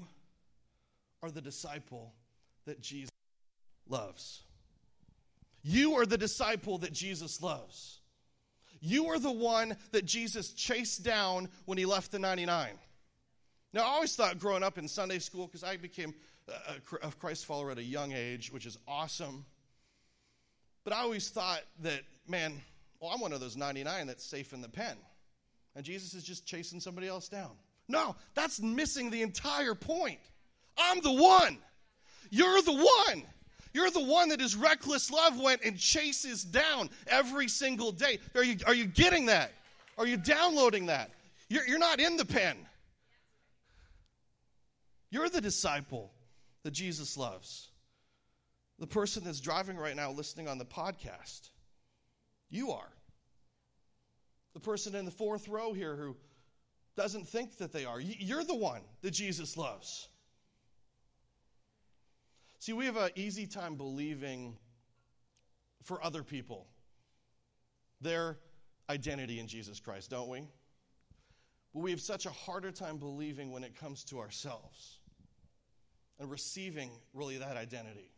are 1.24 1.30
the 1.32 1.40
disciple 1.40 2.14
that 2.66 2.80
Jesus 2.80 3.10
loves. 3.88 4.42
You 5.64 5.94
are 5.94 6.06
the 6.06 6.16
disciple 6.16 6.78
that 6.78 6.92
Jesus 6.92 7.42
loves. 7.42 7.98
You 8.80 9.06
are 9.06 9.18
the 9.18 9.32
one 9.32 9.76
that 9.90 10.04
Jesus 10.04 10.52
chased 10.52 11.02
down 11.02 11.48
when 11.64 11.76
he 11.76 11.84
left 11.84 12.12
the 12.12 12.20
99. 12.20 12.78
Now, 13.72 13.80
I 13.80 13.86
always 13.86 14.14
thought 14.14 14.38
growing 14.38 14.62
up 14.62 14.78
in 14.78 14.86
Sunday 14.86 15.18
school, 15.18 15.46
because 15.48 15.64
I 15.64 15.78
became 15.78 16.14
a 17.02 17.10
Christ 17.10 17.44
follower 17.44 17.72
at 17.72 17.78
a 17.78 17.82
young 17.82 18.12
age, 18.12 18.52
which 18.52 18.66
is 18.66 18.78
awesome. 18.86 19.44
But 20.84 20.92
I 20.92 21.00
always 21.00 21.28
thought 21.28 21.62
that, 21.82 22.02
man, 22.28 22.62
well, 23.04 23.12
I'm 23.12 23.20
one 23.20 23.34
of 23.34 23.40
those 23.40 23.54
99 23.54 24.06
that's 24.06 24.24
safe 24.24 24.54
in 24.54 24.62
the 24.62 24.68
pen. 24.68 24.96
And 25.76 25.84
Jesus 25.84 26.14
is 26.14 26.24
just 26.24 26.46
chasing 26.46 26.80
somebody 26.80 27.06
else 27.06 27.28
down. 27.28 27.50
No, 27.86 28.16
that's 28.32 28.62
missing 28.62 29.10
the 29.10 29.20
entire 29.20 29.74
point. 29.74 30.20
I'm 30.78 31.02
the 31.02 31.12
one. 31.12 31.58
You're 32.30 32.62
the 32.62 32.72
one. 32.72 33.22
You're 33.74 33.90
the 33.90 34.02
one 34.02 34.30
that 34.30 34.40
his 34.40 34.56
reckless 34.56 35.10
love 35.10 35.38
went 35.38 35.64
and 35.66 35.76
chases 35.76 36.44
down 36.44 36.88
every 37.06 37.46
single 37.46 37.92
day. 37.92 38.20
Are 38.34 38.42
you, 38.42 38.56
are 38.66 38.72
you 38.72 38.86
getting 38.86 39.26
that? 39.26 39.52
Are 39.98 40.06
you 40.06 40.16
downloading 40.16 40.86
that? 40.86 41.10
You're, 41.50 41.66
you're 41.66 41.78
not 41.78 42.00
in 42.00 42.16
the 42.16 42.24
pen. 42.24 42.56
You're 45.10 45.28
the 45.28 45.42
disciple 45.42 46.10
that 46.62 46.70
Jesus 46.70 47.18
loves. 47.18 47.68
The 48.78 48.86
person 48.86 49.24
that's 49.24 49.40
driving 49.40 49.76
right 49.76 49.94
now, 49.94 50.10
listening 50.10 50.48
on 50.48 50.56
the 50.56 50.64
podcast, 50.64 51.50
you 52.48 52.70
are. 52.70 52.93
The 54.54 54.60
person 54.60 54.94
in 54.94 55.04
the 55.04 55.10
fourth 55.10 55.48
row 55.48 55.72
here 55.72 55.96
who 55.96 56.16
doesn't 56.96 57.28
think 57.28 57.58
that 57.58 57.72
they 57.72 57.84
are, 57.84 58.00
you're 58.00 58.44
the 58.44 58.54
one 58.54 58.82
that 59.02 59.10
Jesus 59.10 59.56
loves. 59.56 60.08
See, 62.60 62.72
we 62.72 62.86
have 62.86 62.96
an 62.96 63.10
easy 63.16 63.46
time 63.46 63.74
believing 63.74 64.56
for 65.82 66.02
other 66.02 66.22
people 66.22 66.66
their 68.00 68.38
identity 68.88 69.38
in 69.38 69.46
Jesus 69.46 69.80
Christ, 69.80 70.10
don't 70.10 70.28
we? 70.28 70.46
But 71.74 71.80
we 71.80 71.90
have 71.90 72.00
such 72.00 72.26
a 72.26 72.30
harder 72.30 72.70
time 72.70 72.98
believing 72.98 73.50
when 73.50 73.64
it 73.64 73.74
comes 73.78 74.04
to 74.04 74.20
ourselves 74.20 74.98
and 76.18 76.30
receiving 76.30 76.90
really 77.12 77.38
that 77.38 77.56
identity. 77.56 78.12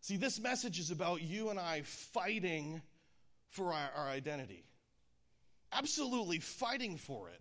See, 0.00 0.16
this 0.16 0.38
message 0.40 0.78
is 0.78 0.90
about 0.90 1.22
you 1.22 1.50
and 1.50 1.58
I 1.58 1.82
fighting 1.82 2.80
for 3.50 3.72
our, 3.72 3.90
our 3.96 4.08
identity. 4.08 4.64
Absolutely 5.72 6.38
fighting 6.38 6.96
for 6.96 7.28
it. 7.28 7.40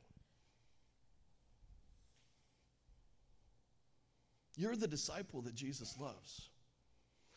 You're 4.55 4.75
the 4.75 4.87
disciple 4.87 5.41
that 5.43 5.55
Jesus 5.55 5.95
loves. 5.99 6.49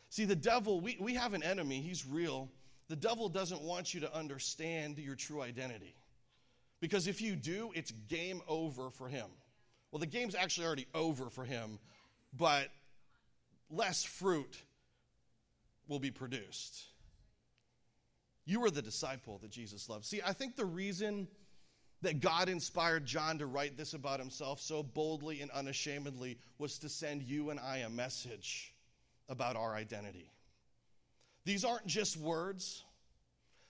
See, 0.09 0.25
the 0.25 0.35
devil, 0.35 0.81
we, 0.81 0.97
we 0.99 1.15
have 1.15 1.35
an 1.35 1.43
enemy, 1.43 1.81
he's 1.81 2.07
real. 2.07 2.50
The 2.89 2.97
devil 2.97 3.29
doesn't 3.29 3.62
want 3.62 3.95
you 3.95 4.00
to 4.00 4.17
understand 4.17 4.99
your 4.99 5.15
true 5.15 5.43
identity. 5.43 5.95
Because 6.81 7.07
if 7.07 7.21
you 7.21 7.37
do, 7.37 7.71
it's 7.75 7.93
game 8.09 8.41
over 8.49 8.91
for 8.91 9.07
him. 9.07 9.27
Well, 9.93 10.00
the 10.00 10.07
game's 10.07 10.35
actually 10.35 10.67
already 10.67 10.87
over 10.95 11.29
for 11.29 11.45
him, 11.45 11.79
but 12.37 12.69
less 13.71 14.03
fruit 14.03 14.62
will 15.89 15.99
be 15.99 16.11
produced. 16.11 16.89
You 18.50 18.64
are 18.64 18.71
the 18.71 18.83
disciple 18.83 19.38
that 19.42 19.50
Jesus 19.52 19.88
loved. 19.88 20.04
See, 20.04 20.21
I 20.26 20.33
think 20.33 20.57
the 20.57 20.64
reason 20.64 21.28
that 22.02 22.19
God 22.19 22.49
inspired 22.49 23.07
John 23.07 23.38
to 23.38 23.47
write 23.47 23.76
this 23.76 23.95
about 23.95 24.19
himself 24.19 24.61
so 24.61 24.83
boldly 24.83 25.40
and 25.40 25.52
unashamedly 25.52 26.37
was 26.59 26.78
to 26.80 26.88
send 26.88 27.23
you 27.23 27.50
and 27.50 27.61
I 27.61 27.78
a 27.78 27.88
message 27.88 28.75
about 29.28 29.54
our 29.54 29.76
identity. 29.76 30.33
These 31.45 31.64
aren't 31.64 31.87
just 31.87 32.16
words. 32.16 32.83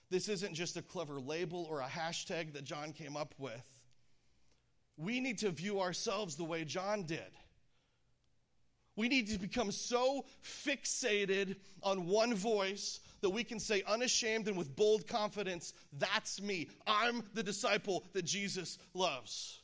This 0.09 0.27
isn't 0.27 0.55
just 0.55 0.77
a 0.77 0.81
clever 0.81 1.19
label 1.19 1.67
or 1.69 1.81
a 1.81 1.87
hashtag 1.87 2.53
that 2.53 2.63
John 2.63 2.91
came 2.91 3.15
up 3.15 3.35
with 3.37 3.61
we 4.97 5.19
need 5.19 5.39
to 5.39 5.51
view 5.51 5.81
ourselves 5.81 6.35
the 6.35 6.43
way 6.43 6.63
John 6.63 7.03
did. 7.03 7.19
We 8.95 9.07
need 9.07 9.27
to 9.29 9.39
become 9.39 9.71
so 9.71 10.25
fixated 10.43 11.55
on 11.81 12.07
one 12.07 12.33
voice 12.33 12.99
that 13.21 13.29
we 13.29 13.43
can 13.43 13.59
say 13.59 13.83
unashamed 13.87 14.47
and 14.47 14.57
with 14.57 14.75
bold 14.75 15.07
confidence, 15.07 15.73
That's 15.97 16.41
me. 16.41 16.69
I'm 16.85 17.23
the 17.33 17.43
disciple 17.43 18.03
that 18.13 18.25
Jesus 18.25 18.77
loves. 18.93 19.59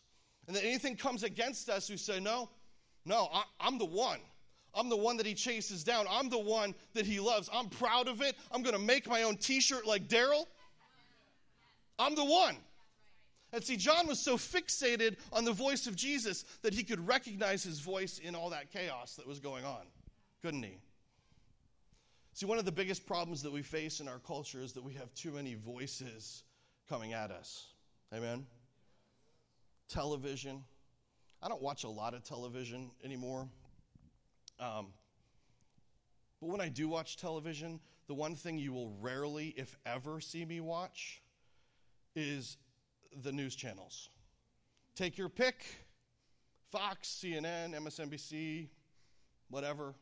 And 0.48 0.56
that 0.56 0.64
anything 0.64 0.96
comes 0.96 1.24
against 1.24 1.70
us 1.70 1.90
we 1.90 1.98
say, 1.98 2.20
No, 2.20 2.50
no, 3.06 3.30
I, 3.34 3.68
am 3.68 3.78
the 3.78 3.86
one. 3.86 4.20
I'm 4.74 4.90
the 4.90 4.98
one 4.98 5.18
that 5.18 5.26
he 5.26 5.34
chases 5.34 5.84
down. 5.84 6.06
I'm 6.10 6.30
the 6.30 6.38
one 6.40 6.76
that 6.94 7.06
he 7.06 7.20
loves. 7.20 7.50
I'm 7.52 7.68
proud 7.68 8.08
of 8.08 8.22
it. 8.22 8.36
I'm 8.52 8.62
going 8.62 8.76
to 8.76 8.82
make 8.82 9.08
my 9.08 9.24
own 9.24 9.38
t 9.38 9.60
shirt 9.60 9.88
like 9.88 10.08
Daryl. 10.08 10.46
I'm 11.98 12.16
the 12.16 12.26
one. 12.26 12.58
And 13.54 13.64
see, 13.64 13.78
John 13.78 14.08
was 14.08 14.20
so 14.20 14.38
fixated 14.38 15.16
on 15.32 15.46
the 15.46 15.54
voice 15.54 15.88
of 15.88 15.96
Jesus 15.96 16.44
that 16.64 16.74
he 16.74 16.84
could 16.84 17.08
recognize 17.08 17.64
his 17.64 17.80
voice 17.80 18.20
in 18.20 18.36
all 18.36 18.50
that 18.50 18.72
chaos 18.72 19.16
that 19.16 19.26
was 19.26 19.40
going 19.40 19.64
on, 19.64 19.86
couldn't 20.42 20.64
he? 20.64 20.80
See, 22.34 22.46
one 22.46 22.60
of 22.60 22.66
the 22.66 22.72
biggest 22.72 23.06
problems 23.06 23.42
that 23.44 23.52
we 23.52 23.64
face 23.64 24.00
in 24.00 24.08
our 24.08 24.20
culture 24.20 24.62
is 24.62 24.74
that 24.74 24.84
we 24.84 24.94
have 24.94 25.14
too 25.14 25.32
many 25.32 25.56
voices 25.56 26.44
coming 26.88 27.14
at 27.14 27.32
us. 27.32 27.68
Amen? 28.14 28.46
Television. 29.88 30.64
I 31.42 31.48
don't 31.48 31.62
watch 31.62 31.84
a 31.84 31.90
lot 31.90 32.14
of 32.14 32.24
television 32.24 32.92
anymore. 33.04 33.48
Um, 34.60 34.88
but 36.42 36.50
when 36.50 36.62
I 36.62 36.70
do 36.70 36.88
watch 36.88 37.18
television, 37.18 37.80
the 38.08 38.14
one 38.14 38.36
thing 38.36 38.58
you 38.58 38.74
will 38.74 38.94
rarely, 39.02 39.54
if 39.58 39.76
ever, 39.86 40.20
see 40.20 40.46
me 40.46 40.60
watch 40.60 41.22
is 42.16 42.58
the 43.22 43.32
news 43.32 43.56
channels. 43.56 44.10
Take 44.96 45.18
your 45.18 45.30
pick 45.30 45.64
Fox, 46.72 47.24
CNN, 47.24 47.74
MSNBC, 47.76 48.68
whatever. 49.50 49.96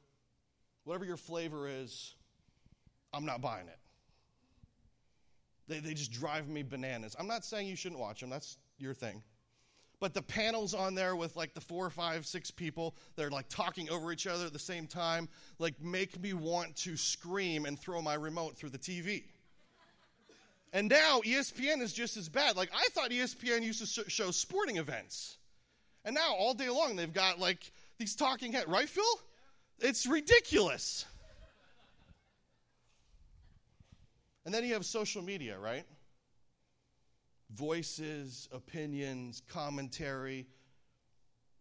Whatever 0.84 1.06
your 1.06 1.18
flavor 1.18 1.68
is, 1.68 2.16
I'm 3.14 3.26
not 3.26 3.42
buying 3.42 3.68
it. 3.68 3.78
They, 5.68 5.80
they 5.80 5.94
just 5.94 6.12
drive 6.12 6.48
me 6.48 6.64
bananas. 6.64 7.16
I'm 7.20 7.28
not 7.28 7.44
saying 7.44 7.68
you 7.68 7.76
shouldn't 7.76 8.00
watch 8.00 8.20
them, 8.20 8.30
that's 8.30 8.58
your 8.78 8.94
thing. 8.94 9.24
But 10.00 10.14
the 10.14 10.22
panels 10.22 10.74
on 10.74 10.94
there 10.94 11.16
with 11.16 11.36
like 11.36 11.54
the 11.54 11.62
four, 11.62 11.90
five, 11.90 12.26
six 12.26 12.52
people, 12.52 12.96
they're 13.16 13.30
like 13.30 13.48
talking 13.48 13.90
over 13.90 14.12
each 14.12 14.28
other 14.28 14.46
at 14.46 14.54
the 14.54 14.60
same 14.60 14.88
time, 14.88 15.30
like 15.58 15.82
make 15.82 16.20
me 16.22 16.34
want 16.34 16.76
to 16.78 16.98
scream 16.98 17.66
and 17.66 17.80
throw 17.80 18.02
my 18.02 18.16
remote 18.16 18.58
through 18.58 18.70
the 18.70 18.78
TV. 18.78 19.24
And 20.74 20.90
now 20.90 21.22
ESPN 21.26 21.82
is 21.82 21.94
just 21.94 22.18
as 22.18 22.28
bad. 22.28 22.58
Like, 22.58 22.70
I 22.76 22.88
thought 22.92 23.12
ESPN 23.12 23.64
used 23.64 23.96
to 23.96 24.10
show 24.10 24.32
sporting 24.32 24.78
events. 24.78 25.38
And 26.04 26.14
now 26.14 26.36
all 26.36 26.54
day 26.54 26.70
long 26.70 26.96
they've 26.96 27.14
got 27.14 27.40
like 27.40 27.72
these 27.98 28.16
talking 28.16 28.52
heads. 28.52 28.68
Right, 28.68 28.88
Phil? 28.90 29.04
It's 29.80 30.06
ridiculous. 30.06 31.06
And 34.46 34.54
then 34.54 34.64
you 34.64 34.74
have 34.74 34.86
social 34.86 35.24
media, 35.24 35.58
right? 35.58 35.86
Voices, 37.52 38.48
opinions, 38.52 39.42
commentary. 39.48 40.46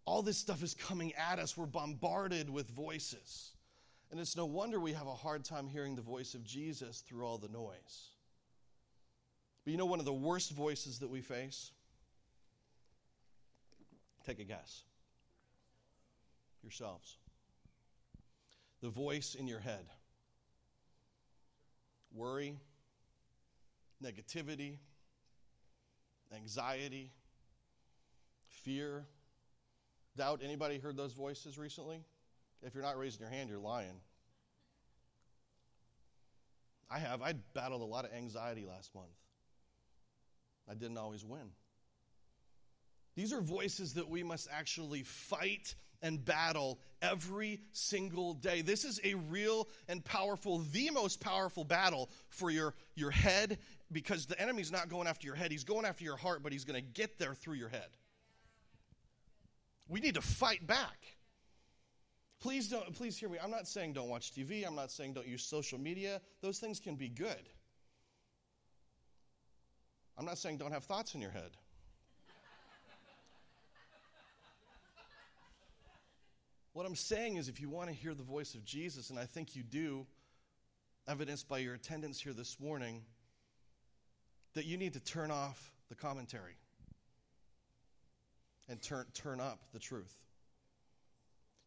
All 0.04 0.23
this 0.23 0.37
stuff 0.37 0.62
is 0.62 0.75
coming 0.75 1.14
at 1.14 1.38
us. 1.38 1.56
We're 1.56 1.66
bombarded 1.66 2.50
with 2.50 2.68
voices. 2.68 3.52
And 4.11 4.20
it's 4.20 4.37
no 4.37 4.44
wonder 4.44 4.78
we 4.78 4.92
have 4.92 5.06
a 5.06 5.14
hard 5.14 5.44
time 5.44 5.66
hearing 5.66 5.96
the 5.96 6.02
voice 6.02 6.34
of 6.34 6.44
Jesus 6.44 7.00
through 7.00 7.26
all 7.26 7.38
the 7.38 7.49
noise. 7.49 8.11
But 9.64 9.71
you 9.71 9.78
know 9.78 9.87
one 9.87 9.99
of 9.99 10.04
the 10.04 10.12
worst 10.12 10.52
voices 10.52 10.99
that 10.99 11.09
we 11.09 11.23
face? 11.23 11.71
Take 14.26 14.38
a 14.38 14.44
guess. 14.44 14.83
Yourselves. 16.62 17.16
The 18.83 18.90
voice 18.90 19.35
in 19.35 19.47
your 19.47 19.61
head. 19.61 19.87
Worry, 22.14 22.56
negativity, 24.02 24.76
anxiety, 26.35 27.11
fear, 28.49 29.04
doubt. 30.16 30.40
Anybody 30.44 30.78
heard 30.78 30.97
those 30.97 31.12
voices 31.12 31.59
recently? 31.59 32.04
If 32.62 32.75
you're 32.75 32.85
not 32.85 32.99
raising 32.99 33.21
your 33.21 33.30
hand, 33.30 33.49
you're 33.49 33.59
lying. 33.59 34.00
I 36.90 36.99
have. 36.99 37.23
I 37.23 37.35
battled 37.54 37.83
a 37.83 37.87
lot 37.87 38.04
of 38.04 38.12
anxiety 38.12 38.64
last 38.66 38.94
month. 38.94 39.09
I 40.68 40.75
didn't 40.75 40.99
always 40.99 41.25
win. 41.25 41.50
These 43.16 43.33
are 43.33 43.40
voices 43.40 43.94
that 43.94 44.09
we 44.09 44.23
must 44.23 44.49
actually 44.50 45.02
fight 45.02 45.75
and 46.02 46.23
battle 46.23 46.80
every 47.00 47.61
single 47.73 48.35
day. 48.35 48.61
This 48.61 48.85
is 48.85 49.00
a 49.04 49.14
real 49.14 49.68
and 49.88 50.04
powerful, 50.04 50.59
the 50.73 50.90
most 50.90 51.21
powerful 51.21 51.64
battle 51.64 52.11
for 52.28 52.50
your, 52.50 52.75
your 52.94 53.11
head 53.11 53.59
because 53.92 54.26
the 54.26 54.40
enemy's 54.40 54.73
not 54.73 54.88
going 54.88 55.06
after 55.06 55.26
your 55.26 55.37
head, 55.37 55.52
he's 55.52 55.64
going 55.64 55.87
after 55.87 56.04
your 56.04 56.16
heart, 56.16 56.42
but 56.42 56.52
he's 56.52 56.64
going 56.64 56.80
to 56.80 56.87
get 56.87 57.18
there 57.18 57.35
through 57.35 57.54
your 57.54 57.68
head. 57.68 57.88
We 59.88 60.00
need 60.00 60.14
to 60.14 60.23
fight 60.23 60.66
back. 60.66 60.99
Please 62.40 62.68
don't 62.68 62.92
please 62.94 63.16
hear 63.16 63.30
me. 63.30 63.38
I'm 63.42 63.50
not 63.50 63.66
saying 63.66 63.94
don't 63.94 64.11
watch 64.11 64.35
TV. 64.35 64.66
I'm 64.66 64.75
not 64.75 64.90
saying 64.90 65.14
don't 65.14 65.26
use 65.26 65.42
social 65.42 65.78
media. 65.78 66.21
Those 66.42 66.59
things 66.59 66.78
can 66.78 66.94
be 66.94 67.09
good. 67.09 67.49
I'm 70.16 70.25
not 70.25 70.38
saying 70.38 70.59
don't 70.59 70.73
have 70.73 70.85
thoughts 70.85 71.14
in 71.14 71.21
your 71.21 71.30
head. 71.30 71.50
what 76.73 76.87
I'm 76.87 76.97
saying 76.97 77.37
is 77.37 77.49
if 77.49 77.61
you 77.61 77.68
want 77.68 77.88
to 77.88 77.94
hear 77.94 78.14
the 78.14 78.23
voice 78.23 78.54
of 78.54 78.64
Jesus 78.64 79.11
and 79.11 79.18
I 79.18 79.25
think 79.25 79.54
you 79.54 79.62
do, 79.62 80.06
evidenced 81.06 81.49
by 81.49 81.59
your 81.59 81.75
attendance 81.75 82.21
here 82.21 82.33
this 82.33 82.59
morning, 82.59 83.02
that 84.54 84.66
you 84.66 84.76
need 84.76 84.92
to 84.94 85.00
turn 85.00 85.30
off 85.30 85.71
the 85.88 85.94
commentary 85.94 86.56
and 88.68 88.83
turn 88.83 89.04
turn 89.14 89.40
up 89.40 89.61
the 89.73 89.78
truth. 89.78 90.16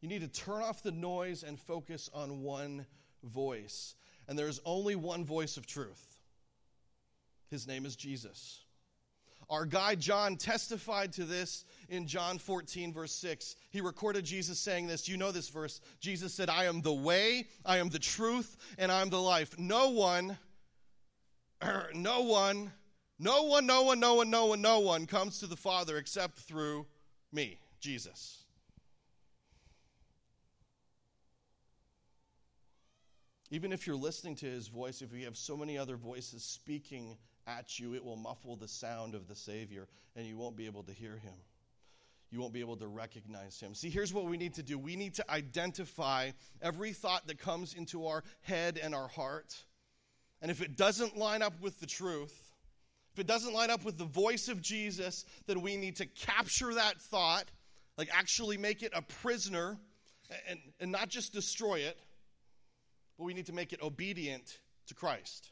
You 0.01 0.09
need 0.09 0.21
to 0.21 0.27
turn 0.27 0.61
off 0.61 0.83
the 0.83 0.91
noise 0.91 1.43
and 1.43 1.59
focus 1.59 2.09
on 2.13 2.41
one 2.41 2.85
voice. 3.23 3.95
And 4.27 4.37
there's 4.37 4.59
only 4.65 4.95
one 4.95 5.25
voice 5.25 5.57
of 5.57 5.65
truth. 5.65 6.16
His 7.49 7.67
name 7.67 7.85
is 7.85 7.95
Jesus. 7.95 8.63
Our 9.49 9.65
guy 9.65 9.95
John 9.95 10.35
testified 10.35 11.13
to 11.13 11.23
this 11.23 11.63
in 11.87 12.05
John 12.05 12.37
14, 12.37 12.93
verse 12.93 13.13
6. 13.13 13.55
He 13.69 13.79
recorded 13.79 14.25
Jesus 14.25 14.59
saying 14.59 14.87
this. 14.87 15.07
You 15.07 15.15
know 15.15 15.31
this 15.31 15.47
verse. 15.47 15.79
Jesus 16.01 16.33
said, 16.33 16.49
I 16.49 16.65
am 16.65 16.81
the 16.81 16.93
way, 16.93 17.47
I 17.65 17.77
am 17.77 17.87
the 17.87 17.99
truth, 17.99 18.57
and 18.77 18.91
I'm 18.91 19.09
the 19.09 19.21
life. 19.21 19.57
No 19.57 19.89
one, 19.89 20.37
no 21.93 22.21
one, 22.23 22.73
no 23.19 23.43
one, 23.43 23.65
no 23.65 23.83
one, 23.83 23.99
no 24.01 24.15
one, 24.15 24.29
no 24.29 24.45
one, 24.47 24.61
no 24.61 24.79
one 24.79 25.05
comes 25.05 25.39
to 25.39 25.47
the 25.47 25.55
Father 25.55 25.97
except 25.97 26.37
through 26.39 26.85
me, 27.31 27.57
Jesus. 27.79 28.43
Even 33.49 33.71
if 33.71 33.87
you're 33.87 33.95
listening 33.95 34.35
to 34.35 34.45
his 34.45 34.67
voice, 34.67 35.01
if 35.01 35.13
you 35.13 35.23
have 35.23 35.37
so 35.37 35.55
many 35.55 35.77
other 35.77 35.95
voices 35.95 36.43
speaking 36.43 37.17
at 37.47 37.79
you, 37.79 37.95
it 37.95 38.03
will 38.03 38.15
muffle 38.15 38.55
the 38.55 38.67
sound 38.67 39.15
of 39.15 39.27
the 39.27 39.35
Savior 39.35 39.87
and 40.15 40.25
you 40.25 40.37
won't 40.37 40.55
be 40.55 40.65
able 40.65 40.83
to 40.83 40.93
hear 40.93 41.17
him. 41.17 41.33
You 42.29 42.41
won't 42.41 42.53
be 42.53 42.59
able 42.59 42.75
to 42.77 42.87
recognize 42.87 43.59
him. 43.59 43.73
See, 43.73 43.89
here's 43.89 44.13
what 44.13 44.25
we 44.25 44.37
need 44.37 44.53
to 44.55 44.63
do 44.63 44.77
we 44.77 44.95
need 44.95 45.13
to 45.15 45.31
identify 45.31 46.31
every 46.61 46.93
thought 46.93 47.27
that 47.27 47.39
comes 47.39 47.73
into 47.73 48.07
our 48.07 48.23
head 48.41 48.79
and 48.81 48.93
our 48.93 49.07
heart. 49.07 49.55
And 50.41 50.51
if 50.51 50.61
it 50.61 50.75
doesn't 50.75 51.17
line 51.17 51.41
up 51.41 51.59
with 51.61 51.79
the 51.79 51.87
truth, 51.87 52.51
if 53.13 53.19
it 53.19 53.27
doesn't 53.27 53.53
line 53.53 53.71
up 53.71 53.83
with 53.83 53.97
the 53.97 54.05
voice 54.05 54.49
of 54.49 54.61
Jesus, 54.61 55.25
then 55.47 55.61
we 55.61 55.77
need 55.77 55.95
to 55.95 56.05
capture 56.05 56.75
that 56.75 57.01
thought, 57.01 57.45
like 57.97 58.09
actually 58.11 58.57
make 58.57 58.83
it 58.83 58.91
a 58.93 59.01
prisoner 59.01 59.77
and, 60.47 60.59
and 60.79 60.91
not 60.91 61.09
just 61.09 61.33
destroy 61.33 61.75
it 61.79 61.97
but 63.17 63.23
we 63.23 63.33
need 63.33 63.47
to 63.47 63.53
make 63.53 63.73
it 63.73 63.81
obedient 63.81 64.59
to 64.87 64.93
Christ. 64.93 65.49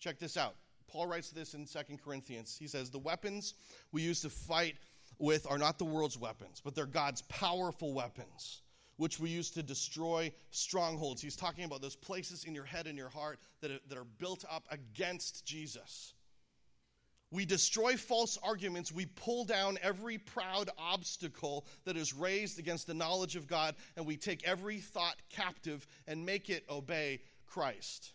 Check 0.00 0.18
this 0.18 0.36
out. 0.36 0.54
Paul 0.88 1.06
writes 1.06 1.30
this 1.30 1.54
in 1.54 1.66
Second 1.66 2.02
Corinthians. 2.02 2.56
He 2.58 2.66
says, 2.66 2.90
The 2.90 2.98
weapons 2.98 3.54
we 3.92 4.02
use 4.02 4.22
to 4.22 4.30
fight 4.30 4.76
with 5.18 5.46
are 5.48 5.58
not 5.58 5.78
the 5.78 5.84
world's 5.84 6.18
weapons, 6.18 6.60
but 6.64 6.74
they're 6.74 6.86
God's 6.86 7.22
powerful 7.22 7.92
weapons, 7.92 8.62
which 8.96 9.20
we 9.20 9.30
use 9.30 9.50
to 9.52 9.62
destroy 9.62 10.32
strongholds. 10.50 11.20
He's 11.22 11.36
talking 11.36 11.64
about 11.64 11.82
those 11.82 11.96
places 11.96 12.44
in 12.44 12.54
your 12.54 12.64
head 12.64 12.86
and 12.86 12.96
your 12.96 13.08
heart 13.08 13.38
that 13.60 13.70
are, 13.70 13.80
that 13.88 13.98
are 13.98 14.06
built 14.18 14.44
up 14.50 14.64
against 14.70 15.44
Jesus. 15.44 16.14
We 17.30 17.44
destroy 17.44 17.96
false 17.96 18.38
arguments. 18.42 18.90
We 18.90 19.04
pull 19.04 19.44
down 19.44 19.78
every 19.82 20.16
proud 20.16 20.70
obstacle 20.78 21.66
that 21.84 21.96
is 21.96 22.14
raised 22.14 22.58
against 22.58 22.86
the 22.86 22.94
knowledge 22.94 23.36
of 23.36 23.46
God, 23.46 23.74
and 23.96 24.06
we 24.06 24.16
take 24.16 24.48
every 24.48 24.78
thought 24.78 25.16
captive 25.28 25.86
and 26.06 26.24
make 26.24 26.48
it 26.48 26.64
obey 26.70 27.20
Christ. 27.46 28.12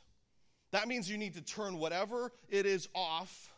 That 0.74 0.88
means 0.88 1.10
you 1.10 1.20
need 1.20 1.36
to 1.36 1.42
turn 1.42 1.78
whatever 1.78 2.32
it 2.50 2.66
is 2.66 2.90
off 2.96 3.52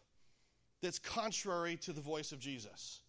that's 0.81 0.99
contrary 0.99 1.77
to 1.77 1.93
the 1.93 2.01
voice 2.01 2.33
of 2.33 2.39
Jesus 2.39 2.99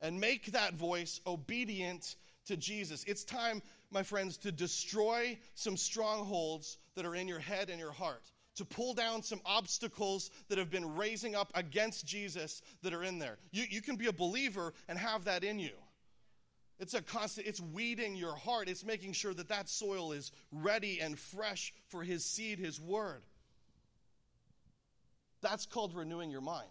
and 0.00 0.18
make 0.18 0.46
that 0.52 0.72
voice 0.72 1.20
obedient 1.26 2.16
to 2.46 2.56
Jesus. 2.56 3.04
It's 3.04 3.24
time, 3.24 3.62
my 3.90 4.02
friends, 4.02 4.38
to 4.38 4.52
destroy 4.52 5.38
some 5.54 5.76
strongholds 5.76 6.78
that 6.94 7.04
are 7.04 7.14
in 7.14 7.28
your 7.28 7.40
head 7.40 7.68
and 7.68 7.78
your 7.78 7.92
heart 7.92 8.24
to 8.54 8.64
pull 8.64 8.94
down 8.94 9.22
some 9.22 9.40
obstacles 9.44 10.30
that 10.48 10.56
have 10.56 10.70
been 10.70 10.96
raising 10.96 11.34
up 11.34 11.50
against 11.54 12.06
Jesus 12.06 12.62
that 12.82 12.94
are 12.94 13.02
in 13.02 13.18
there. 13.18 13.36
You, 13.50 13.64
you 13.68 13.82
can 13.82 13.96
be 13.96 14.06
a 14.06 14.12
believer 14.12 14.72
and 14.88 14.98
have 14.98 15.24
that 15.24 15.44
in 15.44 15.58
you. 15.58 15.72
It's 16.78 16.94
a 16.94 17.02
constant, 17.02 17.46
it's 17.46 17.60
weeding 17.60 18.16
your 18.16 18.34
heart. 18.34 18.68
It's 18.68 18.84
making 18.84 19.12
sure 19.12 19.32
that 19.34 19.48
that 19.48 19.68
soil 19.68 20.12
is 20.12 20.32
ready 20.50 21.00
and 21.00 21.18
fresh 21.18 21.72
for 21.88 22.02
His 22.02 22.24
seed, 22.24 22.58
His 22.58 22.80
word. 22.80 23.22
That's 25.42 25.66
called 25.66 25.94
renewing 25.94 26.30
your 26.30 26.40
mind. 26.40 26.68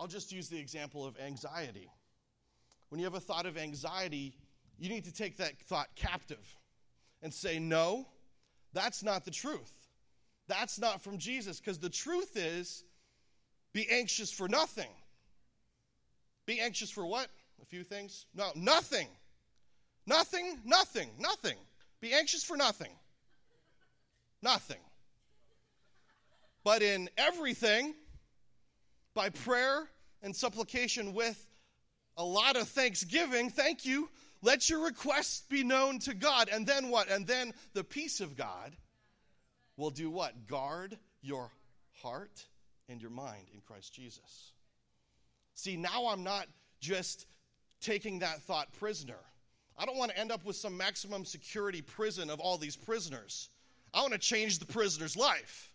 I'll 0.00 0.06
just 0.06 0.32
use 0.32 0.48
the 0.48 0.58
example 0.58 1.06
of 1.06 1.18
anxiety. 1.18 1.90
When 2.88 2.98
you 2.98 3.04
have 3.04 3.14
a 3.14 3.20
thought 3.20 3.46
of 3.46 3.56
anxiety, 3.56 4.36
you 4.78 4.88
need 4.88 5.04
to 5.04 5.12
take 5.12 5.38
that 5.38 5.58
thought 5.58 5.88
captive 5.94 6.44
and 7.22 7.32
say, 7.32 7.58
No, 7.58 8.06
that's 8.72 9.02
not 9.02 9.24
the 9.24 9.30
truth. 9.30 9.72
That's 10.48 10.78
not 10.78 11.02
from 11.02 11.18
Jesus 11.18 11.60
because 11.60 11.78
the 11.78 11.90
truth 11.90 12.36
is 12.36 12.84
be 13.72 13.86
anxious 13.90 14.30
for 14.30 14.48
nothing. 14.48 14.90
Be 16.46 16.60
anxious 16.60 16.90
for 16.90 17.04
what? 17.04 17.28
A 17.60 17.64
few 17.64 17.82
things? 17.82 18.26
No, 18.34 18.50
nothing. 18.54 19.08
Nothing, 20.06 20.58
nothing, 20.64 21.10
nothing. 21.18 21.56
Be 22.00 22.12
anxious 22.14 22.44
for 22.44 22.56
nothing. 22.56 22.92
Nothing. 24.42 24.78
But 26.66 26.82
in 26.82 27.08
everything, 27.16 27.94
by 29.14 29.30
prayer 29.30 29.88
and 30.20 30.34
supplication 30.34 31.14
with 31.14 31.46
a 32.16 32.24
lot 32.24 32.56
of 32.56 32.66
thanksgiving, 32.66 33.50
thank 33.50 33.86
you, 33.86 34.08
let 34.42 34.68
your 34.68 34.84
requests 34.84 35.42
be 35.48 35.62
known 35.62 36.00
to 36.00 36.12
God. 36.12 36.48
And 36.52 36.66
then 36.66 36.88
what? 36.88 37.08
And 37.08 37.24
then 37.24 37.54
the 37.74 37.84
peace 37.84 38.20
of 38.20 38.36
God 38.36 38.72
will 39.76 39.90
do 39.90 40.10
what? 40.10 40.48
Guard 40.48 40.98
your 41.22 41.52
heart 42.02 42.44
and 42.88 43.00
your 43.00 43.12
mind 43.12 43.46
in 43.54 43.60
Christ 43.60 43.94
Jesus. 43.94 44.50
See, 45.54 45.76
now 45.76 46.08
I'm 46.08 46.24
not 46.24 46.48
just 46.80 47.26
taking 47.80 48.18
that 48.18 48.42
thought 48.42 48.72
prisoner. 48.72 49.20
I 49.78 49.86
don't 49.86 49.98
want 49.98 50.10
to 50.10 50.18
end 50.18 50.32
up 50.32 50.44
with 50.44 50.56
some 50.56 50.76
maximum 50.76 51.26
security 51.26 51.80
prison 51.80 52.28
of 52.28 52.40
all 52.40 52.58
these 52.58 52.74
prisoners. 52.74 53.50
I 53.94 54.00
want 54.00 54.14
to 54.14 54.18
change 54.18 54.58
the 54.58 54.66
prisoner's 54.66 55.16
life. 55.16 55.70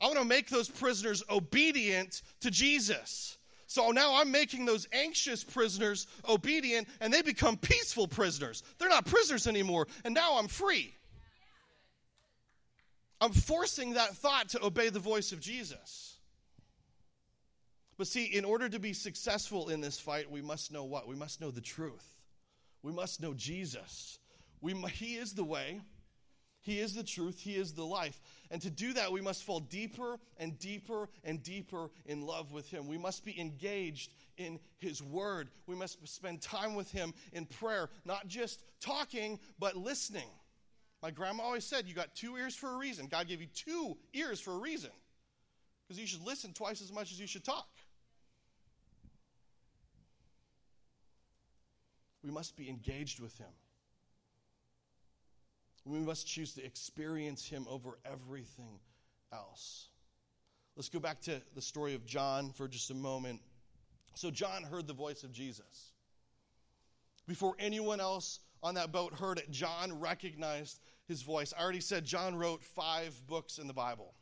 I 0.00 0.06
want 0.06 0.18
to 0.18 0.24
make 0.24 0.48
those 0.48 0.68
prisoners 0.68 1.22
obedient 1.28 2.22
to 2.40 2.50
Jesus. 2.50 3.38
So 3.66 3.90
now 3.90 4.20
I'm 4.20 4.30
making 4.30 4.64
those 4.64 4.88
anxious 4.92 5.44
prisoners 5.44 6.06
obedient 6.28 6.88
and 7.00 7.12
they 7.12 7.22
become 7.22 7.56
peaceful 7.56 8.08
prisoners. 8.08 8.62
They're 8.78 8.88
not 8.88 9.04
prisoners 9.04 9.46
anymore, 9.46 9.86
and 10.04 10.14
now 10.14 10.38
I'm 10.38 10.48
free. 10.48 10.94
I'm 13.20 13.32
forcing 13.32 13.94
that 13.94 14.16
thought 14.16 14.50
to 14.50 14.64
obey 14.64 14.90
the 14.90 15.00
voice 15.00 15.32
of 15.32 15.40
Jesus. 15.40 16.16
But 17.98 18.06
see, 18.06 18.24
in 18.26 18.44
order 18.44 18.68
to 18.68 18.78
be 18.78 18.92
successful 18.92 19.68
in 19.68 19.80
this 19.80 19.98
fight, 19.98 20.30
we 20.30 20.40
must 20.40 20.72
know 20.72 20.84
what? 20.84 21.08
We 21.08 21.16
must 21.16 21.40
know 21.40 21.50
the 21.50 21.60
truth. 21.60 22.14
We 22.82 22.92
must 22.92 23.20
know 23.20 23.34
Jesus. 23.34 24.20
We, 24.60 24.72
he 24.92 25.16
is 25.16 25.34
the 25.34 25.44
way, 25.44 25.80
He 26.60 26.80
is 26.80 26.94
the 26.94 27.02
truth, 27.02 27.40
He 27.40 27.56
is 27.56 27.72
the 27.72 27.84
life. 27.84 28.20
And 28.50 28.60
to 28.62 28.70
do 28.70 28.92
that, 28.94 29.12
we 29.12 29.20
must 29.20 29.44
fall 29.44 29.60
deeper 29.60 30.18
and 30.38 30.58
deeper 30.58 31.08
and 31.24 31.42
deeper 31.42 31.90
in 32.06 32.22
love 32.22 32.52
with 32.52 32.68
Him. 32.68 32.88
We 32.88 32.98
must 32.98 33.24
be 33.24 33.38
engaged 33.38 34.12
in 34.36 34.58
His 34.78 35.02
Word. 35.02 35.50
We 35.66 35.76
must 35.76 36.06
spend 36.08 36.42
time 36.42 36.74
with 36.74 36.90
Him 36.90 37.14
in 37.32 37.46
prayer, 37.46 37.90
not 38.04 38.26
just 38.26 38.62
talking, 38.80 39.38
but 39.58 39.76
listening. 39.76 40.28
My 41.02 41.10
grandma 41.10 41.44
always 41.44 41.64
said, 41.64 41.86
You 41.86 41.94
got 41.94 42.14
two 42.14 42.36
ears 42.36 42.54
for 42.54 42.70
a 42.70 42.76
reason. 42.76 43.06
God 43.06 43.28
gave 43.28 43.40
you 43.40 43.48
two 43.54 43.96
ears 44.12 44.40
for 44.40 44.52
a 44.52 44.58
reason. 44.58 44.90
Because 45.86 46.00
you 46.00 46.06
should 46.06 46.26
listen 46.26 46.52
twice 46.52 46.82
as 46.82 46.92
much 46.92 47.12
as 47.12 47.20
you 47.20 47.26
should 47.26 47.44
talk. 47.44 47.68
We 52.22 52.30
must 52.30 52.56
be 52.56 52.68
engaged 52.68 53.20
with 53.20 53.38
Him. 53.38 53.48
We 55.88 56.00
must 56.00 56.26
choose 56.26 56.52
to 56.54 56.64
experience 56.64 57.46
Him 57.48 57.66
over 57.68 57.98
everything 58.04 58.78
else. 59.32 59.88
Let's 60.76 60.88
go 60.88 61.00
back 61.00 61.20
to 61.22 61.40
the 61.54 61.62
story 61.62 61.94
of 61.94 62.04
John 62.06 62.52
for 62.52 62.68
just 62.68 62.90
a 62.90 62.94
moment. 62.94 63.40
So, 64.14 64.30
John 64.30 64.62
heard 64.62 64.86
the 64.86 64.92
voice 64.92 65.24
of 65.24 65.32
Jesus. 65.32 65.92
Before 67.26 67.54
anyone 67.58 68.00
else 68.00 68.40
on 68.62 68.74
that 68.74 68.92
boat 68.92 69.14
heard 69.14 69.38
it, 69.38 69.50
John 69.50 69.98
recognized 69.98 70.80
his 71.06 71.22
voice. 71.22 71.52
I 71.56 71.62
already 71.62 71.80
said 71.80 72.04
John 72.04 72.36
wrote 72.36 72.62
five 72.62 73.20
books 73.26 73.58
in 73.58 73.66
the 73.66 73.74
Bible. 73.74 74.14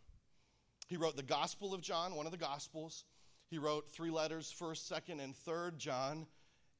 He 0.88 0.96
wrote 0.96 1.16
the 1.16 1.22
Gospel 1.22 1.74
of 1.74 1.80
John, 1.80 2.14
one 2.14 2.26
of 2.26 2.32
the 2.32 2.38
Gospels. 2.38 3.04
He 3.48 3.58
wrote 3.58 3.90
three 3.90 4.10
letters, 4.10 4.54
1st, 4.58 4.92
2nd, 4.92 5.22
and 5.22 5.34
3rd 5.34 5.78
John. 5.78 6.26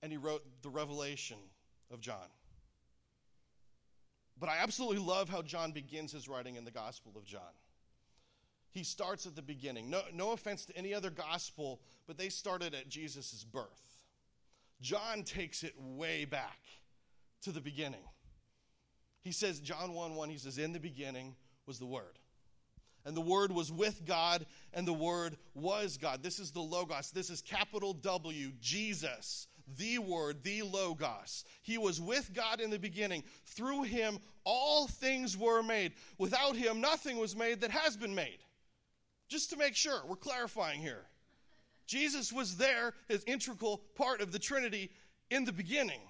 And 0.03 0.13
he 0.13 0.19
wrote 0.19 0.45
the 0.63 0.71
Revelation 0.71 1.39
of 1.91 2.01
John. 2.01 2.29
But 4.39 4.49
I 4.49 4.59
absolutely 4.59 4.99
love 4.99 5.29
how 5.29 5.43
John 5.43 5.73
begins 5.73 6.13
his 6.13 6.29
writing 6.29 6.57
in 6.57 6.65
the 6.65 6.71
Gospel 6.71 7.13
of 7.17 7.25
John. 7.25 7.41
He 8.71 8.85
starts 8.85 9.25
at 9.25 9.35
the 9.35 9.43
beginning. 9.43 9.89
No, 9.89 10.03
no 10.13 10.33
offense 10.33 10.67
to 10.67 10.77
any 10.77 10.93
other 10.93 11.09
gospel, 11.09 11.81
but 12.07 12.19
they 12.19 12.29
started 12.29 12.75
at 12.75 12.91
Jesus' 12.91 13.43
birth. 13.43 14.03
John 14.83 15.23
takes 15.23 15.63
it 15.63 15.73
way 15.79 16.27
back 16.27 16.59
to 17.43 17.53
the 17.53 17.61
beginning. 17.63 18.05
He 19.23 19.33
says, 19.33 19.61
John 19.61 19.95
1 19.95 20.15
1, 20.15 20.29
he 20.29 20.37
says, 20.37 20.59
In 20.59 20.75
the 20.75 20.79
beginning 20.79 21.37
was 21.67 21.79
the 21.79 21.87
Word. 21.87 22.19
And 23.07 23.17
the 23.17 23.23
Word 23.23 23.51
was 23.51 23.73
with 23.73 24.05
God, 24.05 24.45
and 24.75 24.87
the 24.87 24.93
Word 24.93 25.37
was 25.55 25.97
God. 25.97 26.23
This 26.23 26.39
is 26.39 26.51
the 26.51 26.61
Logos. 26.61 27.13
This 27.13 27.31
is 27.31 27.41
capital 27.41 27.95
W, 27.95 28.53
Jesus, 28.61 29.49
the 29.79 29.99
Word, 29.99 30.43
the 30.43 30.63
Logos. 30.63 31.45
He 31.63 31.79
was 31.79 32.01
with 32.01 32.33
God 32.33 32.61
in 32.61 32.71
the 32.71 32.79
beginning. 32.79 33.25
Through 33.45 33.85
him, 33.85 34.19
all 34.45 34.87
things 34.87 35.37
were 35.37 35.63
made. 35.63 35.93
Without 36.19 36.57
him, 36.57 36.81
nothing 36.81 37.19
was 37.19 37.35
made 37.35 37.61
that 37.61 37.71
has 37.71 37.97
been 37.97 38.15
made. 38.15 38.39
Just 39.29 39.51
to 39.51 39.57
make 39.57 39.75
sure, 39.75 40.01
we're 40.07 40.17
clarifying 40.17 40.81
here. 40.81 41.05
Jesus 41.87 42.33
was 42.33 42.57
there, 42.57 42.95
his 43.09 43.25
integral 43.25 43.83
part 43.97 44.21
of 44.21 44.33
the 44.33 44.39
Trinity, 44.39 44.91
in 45.31 45.45
the 45.45 45.53
beginning. 45.53 46.01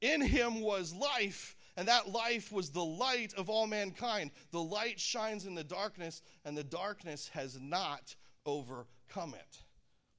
In 0.00 0.20
him 0.20 0.60
was 0.60 0.94
life, 0.94 1.56
and 1.76 1.88
that 1.88 2.10
life 2.10 2.52
was 2.52 2.70
the 2.70 2.84
light 2.84 3.32
of 3.34 3.48
all 3.48 3.66
mankind. 3.66 4.30
The 4.50 4.62
light 4.62 4.98
shines 4.98 5.46
in 5.46 5.54
the 5.54 5.64
darkness, 5.64 6.22
and 6.44 6.56
the 6.56 6.64
darkness 6.64 7.30
has 7.34 7.58
not 7.60 8.14
overcome 8.44 9.34
it. 9.34 9.58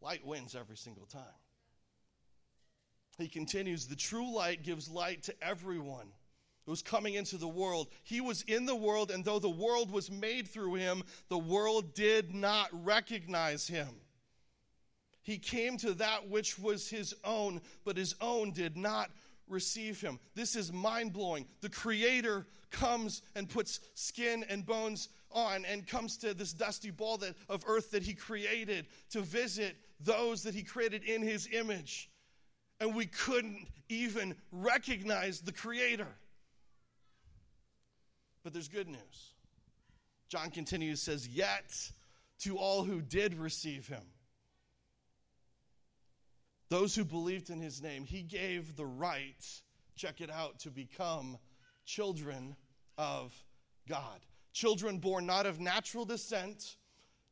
Light 0.01 0.25
wins 0.25 0.55
every 0.55 0.77
single 0.77 1.05
time. 1.05 1.21
He 3.17 3.27
continues 3.27 3.87
The 3.87 3.95
true 3.95 4.33
light 4.33 4.63
gives 4.63 4.89
light 4.89 5.23
to 5.23 5.35
everyone 5.41 6.07
who 6.65 6.71
was 6.71 6.81
coming 6.81 7.15
into 7.15 7.37
the 7.37 7.47
world. 7.47 7.89
He 8.03 8.21
was 8.21 8.43
in 8.43 8.65
the 8.65 8.75
world, 8.75 9.11
and 9.11 9.23
though 9.23 9.39
the 9.39 9.49
world 9.49 9.91
was 9.91 10.09
made 10.09 10.47
through 10.47 10.75
him, 10.75 11.03
the 11.29 11.37
world 11.37 11.93
did 11.93 12.33
not 12.33 12.69
recognize 12.71 13.67
him. 13.67 13.89
He 15.21 15.37
came 15.37 15.77
to 15.77 15.93
that 15.95 16.29
which 16.29 16.57
was 16.57 16.89
his 16.89 17.13
own, 17.23 17.61
but 17.85 17.97
his 17.97 18.15
own 18.19 18.51
did 18.51 18.77
not 18.77 19.09
receive 19.47 20.01
him. 20.01 20.19
This 20.35 20.55
is 20.55 20.71
mind 20.71 21.13
blowing. 21.13 21.45
The 21.61 21.69
Creator 21.69 22.45
comes 22.71 23.21
and 23.35 23.49
puts 23.49 23.79
skin 23.93 24.45
and 24.49 24.65
bones 24.65 25.09
on 25.31 25.65
and 25.65 25.87
comes 25.87 26.17
to 26.17 26.33
this 26.33 26.53
dusty 26.53 26.91
ball 26.91 27.17
that, 27.17 27.35
of 27.49 27.63
earth 27.67 27.91
that 27.91 28.03
he 28.03 28.13
created 28.13 28.87
to 29.11 29.21
visit 29.21 29.75
those 29.99 30.43
that 30.43 30.55
he 30.55 30.63
created 30.63 31.03
in 31.03 31.21
his 31.21 31.47
image 31.51 32.09
and 32.79 32.95
we 32.95 33.05
couldn't 33.05 33.67
even 33.89 34.35
recognize 34.51 35.41
the 35.41 35.51
Creator. 35.51 36.07
But 38.43 38.53
there's 38.53 38.67
good 38.67 38.87
news. 38.87 39.33
John 40.29 40.49
continues, 40.49 41.01
says, 41.01 41.27
Yet 41.27 41.91
to 42.39 42.57
all 42.57 42.83
who 42.83 43.01
did 43.01 43.35
receive 43.35 43.87
him, 43.87 44.03
those 46.69 46.95
who 46.95 47.05
believed 47.05 47.49
in 47.49 47.61
his 47.61 47.81
name, 47.81 48.03
he 48.03 48.23
gave 48.23 48.75
the 48.75 48.85
right, 48.85 49.45
check 49.95 50.21
it 50.21 50.31
out, 50.31 50.59
to 50.59 50.71
become 50.71 51.37
children 51.85 52.55
of 52.97 53.31
God. 53.87 54.25
Children 54.53 54.97
born 54.97 55.25
not 55.25 55.45
of 55.45 55.59
natural 55.59 56.05
descent 56.05 56.77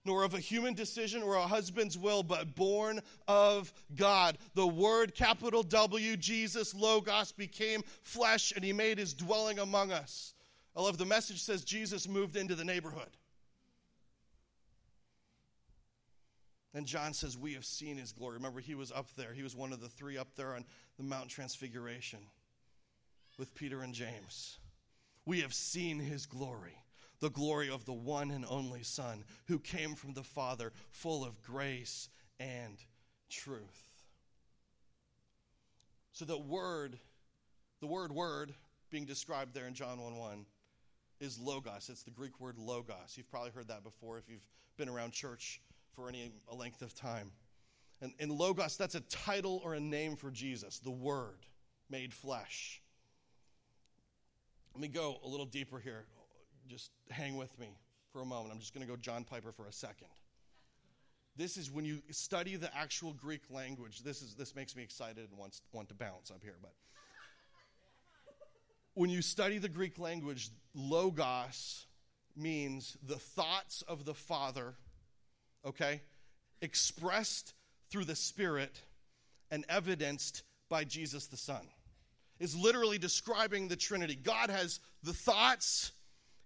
nor 0.06 0.24
of 0.24 0.34
a 0.34 0.40
human 0.40 0.74
decision 0.74 1.22
or 1.22 1.36
a 1.36 1.48
husband's 1.48 1.98
will, 1.98 2.24
but 2.24 2.56
born 2.56 3.00
of 3.28 3.72
God. 3.96 4.38
The 4.56 4.68
Word, 4.68 5.14
capital 5.14 5.64
W, 5.64 6.18
Jesus, 6.18 6.74
Logos, 6.74 7.32
became 7.32 7.84
flesh 8.02 8.52
and 8.56 8.64
he 8.64 8.74
made 8.74 8.98
his 8.98 9.14
dwelling 9.14 9.60
among 9.60 9.92
us. 9.92 10.34
I 10.76 10.82
love 10.82 10.98
the 10.98 11.06
message 11.06 11.42
says 11.42 11.64
Jesus 11.64 12.08
moved 12.08 12.36
into 12.36 12.56
the 12.56 12.64
neighborhood. 12.64 13.10
And 16.74 16.86
John 16.86 17.14
says, 17.14 17.38
We 17.38 17.54
have 17.54 17.66
seen 17.66 17.98
his 17.98 18.14
glory. 18.14 18.36
Remember, 18.36 18.62
he 18.62 18.76
was 18.76 18.92
up 18.92 19.14
there. 19.18 19.34
He 19.34 19.44
was 19.44 19.56
one 19.56 19.74
of 19.74 19.82
the 19.82 19.90
three 19.90 20.18
up 20.18 20.36
there 20.36 20.56
on 20.56 20.66
the 20.98 21.04
Mount 21.04 21.30
Transfiguration 21.30 22.20
with 23.38 23.54
Peter 23.54 23.82
and 23.82 23.94
James. 23.94 24.58
We 25.26 25.42
have 25.42 25.54
seen 25.54 26.00
his 26.00 26.26
glory 26.26 26.81
the 27.22 27.30
glory 27.30 27.70
of 27.70 27.86
the 27.86 27.94
one 27.94 28.32
and 28.32 28.46
only 28.50 28.84
Son 28.84 29.24
who 29.48 29.60
came 29.60 29.96
from 29.96 30.14
the 30.14 30.24
Father, 30.24 30.74
full 30.90 31.24
of 31.24 31.42
grace 31.42 32.10
and 32.40 32.78
truth. 33.30 33.90
So 36.12 36.26
the 36.26 36.38
word, 36.38 37.00
the 37.80 37.88
word 37.88 38.12
word 38.12 38.54
being 38.90 39.06
described 39.06 39.54
there 39.54 39.68
in 39.68 39.74
John 39.74 40.02
1 40.02 40.18
1 40.18 40.46
is 41.22 41.40
logos. 41.40 41.90
It's 41.90 42.04
the 42.04 42.12
Greek 42.12 42.40
word 42.40 42.58
logos. 42.58 43.16
You've 43.16 43.30
probably 43.30 43.52
heard 43.52 43.70
that 43.70 43.84
before 43.84 44.18
if 44.18 44.28
you've 44.28 44.46
been 44.76 44.90
around 44.90 45.14
church 45.14 45.62
for 45.94 46.10
any 46.10 46.32
a 46.52 46.56
length 46.56 46.82
of 46.82 46.94
time. 46.94 47.32
And 48.02 48.14
in 48.18 48.36
logos, 48.36 48.78
that's 48.78 48.96
a 48.96 49.02
title 49.02 49.62
or 49.64 49.76
a 49.76 49.80
name 49.80 50.16
for 50.16 50.32
Jesus, 50.32 50.80
the 50.80 50.90
Word 50.90 51.46
made 51.88 52.14
flesh. 52.14 52.82
Let 54.74 54.82
me 54.82 54.88
go 54.88 55.20
a 55.24 55.28
little 55.28 55.46
deeper 55.46 55.78
here 55.78 56.06
just 56.72 56.92
hang 57.10 57.36
with 57.36 57.60
me 57.60 57.68
for 58.14 58.22
a 58.22 58.26
moment. 58.26 58.54
I'm 58.54 58.60
just 58.60 58.74
going 58.74 58.86
to 58.86 58.92
go 58.92 58.96
John 58.96 59.26
Piper 59.26 59.52
for 59.52 59.68
a 59.68 59.74
second. 59.74 60.08
This 61.36 61.58
is 61.58 61.70
when 61.70 61.84
you 61.84 62.02
study 62.12 62.56
the 62.56 62.74
actual 62.76 63.14
Greek 63.14 63.42
language. 63.50 64.04
This 64.04 64.22
is 64.22 64.36
this 64.36 64.56
makes 64.56 64.76
me 64.76 64.84
excited 64.84 65.30
and 65.30 65.38
wants, 65.38 65.62
want 65.74 65.90
to 65.90 65.96
bounce 65.96 66.32
up 66.32 66.42
here. 66.42 66.56
But 66.62 66.72
when 68.94 69.10
you 69.10 69.22
study 69.22 69.58
the 69.58 69.70
Greek 69.70 70.00
language, 70.00 70.50
logos 70.74 71.86
means 72.38 72.98
the 73.04 73.18
thoughts 73.18 73.82
of 73.84 74.06
the 74.06 74.14
Father, 74.14 74.76
okay, 75.66 76.02
expressed 76.62 77.54
through 77.90 78.06
the 78.06 78.16
Spirit 78.16 78.82
and 79.50 79.66
evidenced 79.68 80.44
by 80.70 80.86
Jesus 80.86 81.28
the 81.28 81.38
Son. 81.38 81.68
Is 82.40 82.56
literally 82.56 82.98
describing 82.98 83.68
the 83.68 83.76
Trinity. 83.76 84.16
God 84.16 84.50
has 84.50 84.80
the 85.04 85.14
thoughts 85.14 85.92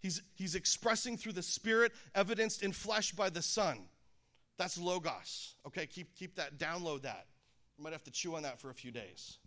He's, 0.05 0.21
he's 0.35 0.53
expressing 0.53 1.17
through 1.17 1.31
the 1.31 1.41
Spirit, 1.41 1.91
evidenced 2.13 2.61
in 2.61 2.73
flesh 2.73 3.11
by 3.11 3.31
the 3.31 3.41
Son. 3.41 3.87
That's 4.55 4.77
Logos. 4.77 5.55
Okay, 5.65 5.87
keep, 5.87 6.13
keep 6.13 6.35
that, 6.35 6.59
download 6.59 7.01
that. 7.01 7.25
You 7.75 7.83
might 7.83 7.93
have 7.93 8.03
to 8.03 8.11
chew 8.11 8.35
on 8.35 8.43
that 8.43 8.59
for 8.59 8.69
a 8.69 8.73
few 8.75 8.91
days. 8.91 9.39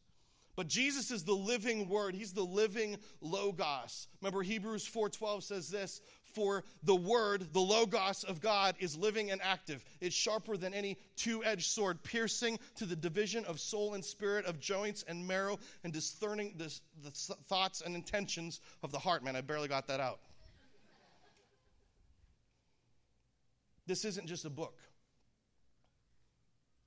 But 0.57 0.67
Jesus 0.67 1.13
is 1.13 1.23
the 1.23 1.33
living 1.33 1.89
word. 1.89 2.17
He's 2.17 2.33
the 2.33 2.43
living 2.43 2.97
logos. 3.21 4.09
Remember 4.21 4.43
Hebrews 4.43 4.85
4:12 4.93 5.45
says 5.45 5.69
this, 5.69 6.01
for 6.25 6.65
the 6.83 6.97
word, 6.97 7.53
the 7.53 7.61
logos 7.61 8.25
of 8.25 8.41
God 8.41 8.75
is 8.81 8.97
living 8.97 9.31
and 9.31 9.41
active. 9.41 9.85
It's 10.01 10.17
sharper 10.17 10.57
than 10.57 10.75
any 10.75 10.99
two-edged 11.15 11.71
sword, 11.71 12.03
piercing 12.03 12.59
to 12.75 12.85
the 12.85 12.97
division 12.97 13.45
of 13.45 13.61
soul 13.61 13.95
and 13.95 14.05
spirit, 14.05 14.45
of 14.47 14.59
joints 14.59 15.05
and 15.07 15.27
marrow, 15.27 15.61
and 15.85 15.93
discerning 15.93 16.55
the, 16.57 16.77
the 17.05 17.11
thoughts 17.11 17.81
and 17.81 17.95
intentions 17.95 18.61
of 18.83 18.91
the 18.91 18.99
heart. 18.99 19.23
Man, 19.23 19.37
I 19.37 19.41
barely 19.41 19.69
got 19.69 19.87
that 19.87 20.01
out. 20.01 20.19
This 23.89 24.05
isn't 24.05 24.27
just 24.27 24.45
a 24.45 24.51
book, 24.51 24.79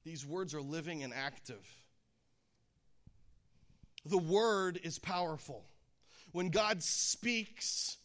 these 0.06 0.26
words 0.26 0.54
are 0.54 0.62
living 0.62 1.04
and 1.04 1.14
active. 1.14 1.68
The 4.06 4.18
word 4.18 4.80
is 4.84 4.98
powerful. 4.98 5.64
When 6.32 6.50
God 6.50 6.82
speaks, 6.82 7.98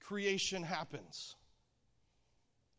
creation 0.00 0.62
happens. 0.62 1.34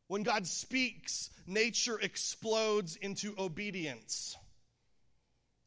When 0.08 0.24
God 0.24 0.48
speaks, 0.48 1.30
nature 1.46 2.00
explodes 2.00 2.96
into 2.96 3.36
obedience. 3.38 4.36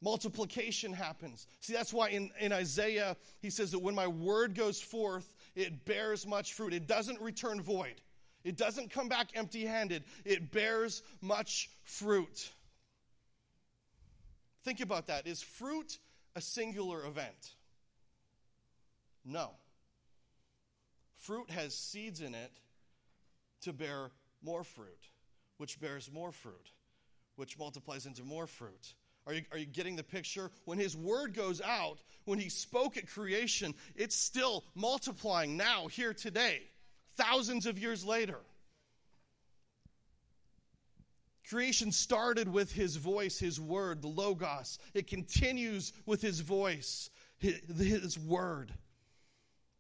Multiplication 0.03 0.93
happens. 0.93 1.47
See, 1.61 1.73
that's 1.73 1.93
why 1.93 2.09
in, 2.09 2.31
in 2.41 2.53
Isaiah, 2.53 3.17
he 3.41 3.51
says 3.51 3.71
that 3.71 3.79
when 3.79 3.95
my 3.95 4.09
word 4.09 4.55
goes 4.55 4.81
forth, 4.81 5.33
it 5.55 5.85
bears 5.85 6.27
much 6.27 6.55
fruit. 6.55 6.73
It 6.73 6.89
doesn't 6.89 7.21
return 7.21 7.61
void. 7.61 8.01
It 8.47 8.57
doesn't 8.57 8.93
come 8.93 9.09
back 9.09 9.31
empty 9.35 9.67
handed, 9.67 10.05
it 10.25 10.53
bears 10.53 11.03
much 11.21 11.69
fruit. 11.83 12.53
Think 14.63 14.81
about 14.81 15.09
that. 15.09 15.27
Is 15.27 15.43
fruit 15.43 15.99
a 16.37 16.41
singular 16.41 17.05
event? 17.05 17.55
No. 19.25 19.51
Fruit 21.17 21.51
has 21.51 21.75
seeds 21.75 22.21
in 22.21 22.37
it 22.37 22.53
to 23.63 23.73
bear 23.73 24.13
more 24.45 24.63
fruit, 24.63 25.09
which 25.57 25.81
bears 25.81 26.09
more 26.13 26.31
fruit, 26.31 26.71
which 27.35 27.59
multiplies 27.59 28.07
into 28.07 28.23
more 28.23 28.47
fruit. 28.47 28.95
Are 29.27 29.33
you, 29.33 29.43
are 29.51 29.59
you 29.59 29.67
getting 29.67 29.97
the 29.97 30.05
picture? 30.05 30.53
When 30.67 30.79
his 30.79 30.97
word 30.97 31.35
goes 31.35 31.61
out, 31.61 31.99
when 32.27 32.39
he 32.39 32.49
spoke 32.49 32.97
at 32.97 33.09
creation, 33.09 33.75
it's 33.97 34.15
still 34.15 34.63
multiplying 34.77 35.57
now, 35.57 35.89
here 35.89 36.15
today, 36.15 36.63
thousands 37.17 37.67
of 37.67 37.79
years 37.79 38.05
later. 38.05 38.39
Creation 41.49 41.93
started 41.93 42.49
with 42.49 42.73
his 42.73 42.97
voice, 42.97 43.39
his 43.39 43.61
word, 43.61 44.03
the 44.03 44.09
Logos. 44.09 44.79
It 44.95 45.07
continues 45.07 45.93
with 46.05 46.21
his 46.21 46.41
voice, 46.41 47.09
his, 47.39 47.61
his 47.79 48.19
word. 48.19 48.73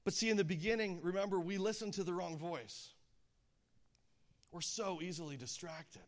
But 0.05 0.15
see, 0.15 0.31
in 0.31 0.37
the 0.37 0.45
beginning, 0.45 1.01
remember, 1.03 1.41
we 1.41 1.59
listened 1.59 1.95
to 1.95 2.05
the 2.05 2.13
wrong 2.13 2.39
voice. 2.39 2.91
We're 4.53 4.61
so 4.61 5.01
easily 5.03 5.37
distracted. 5.37 6.03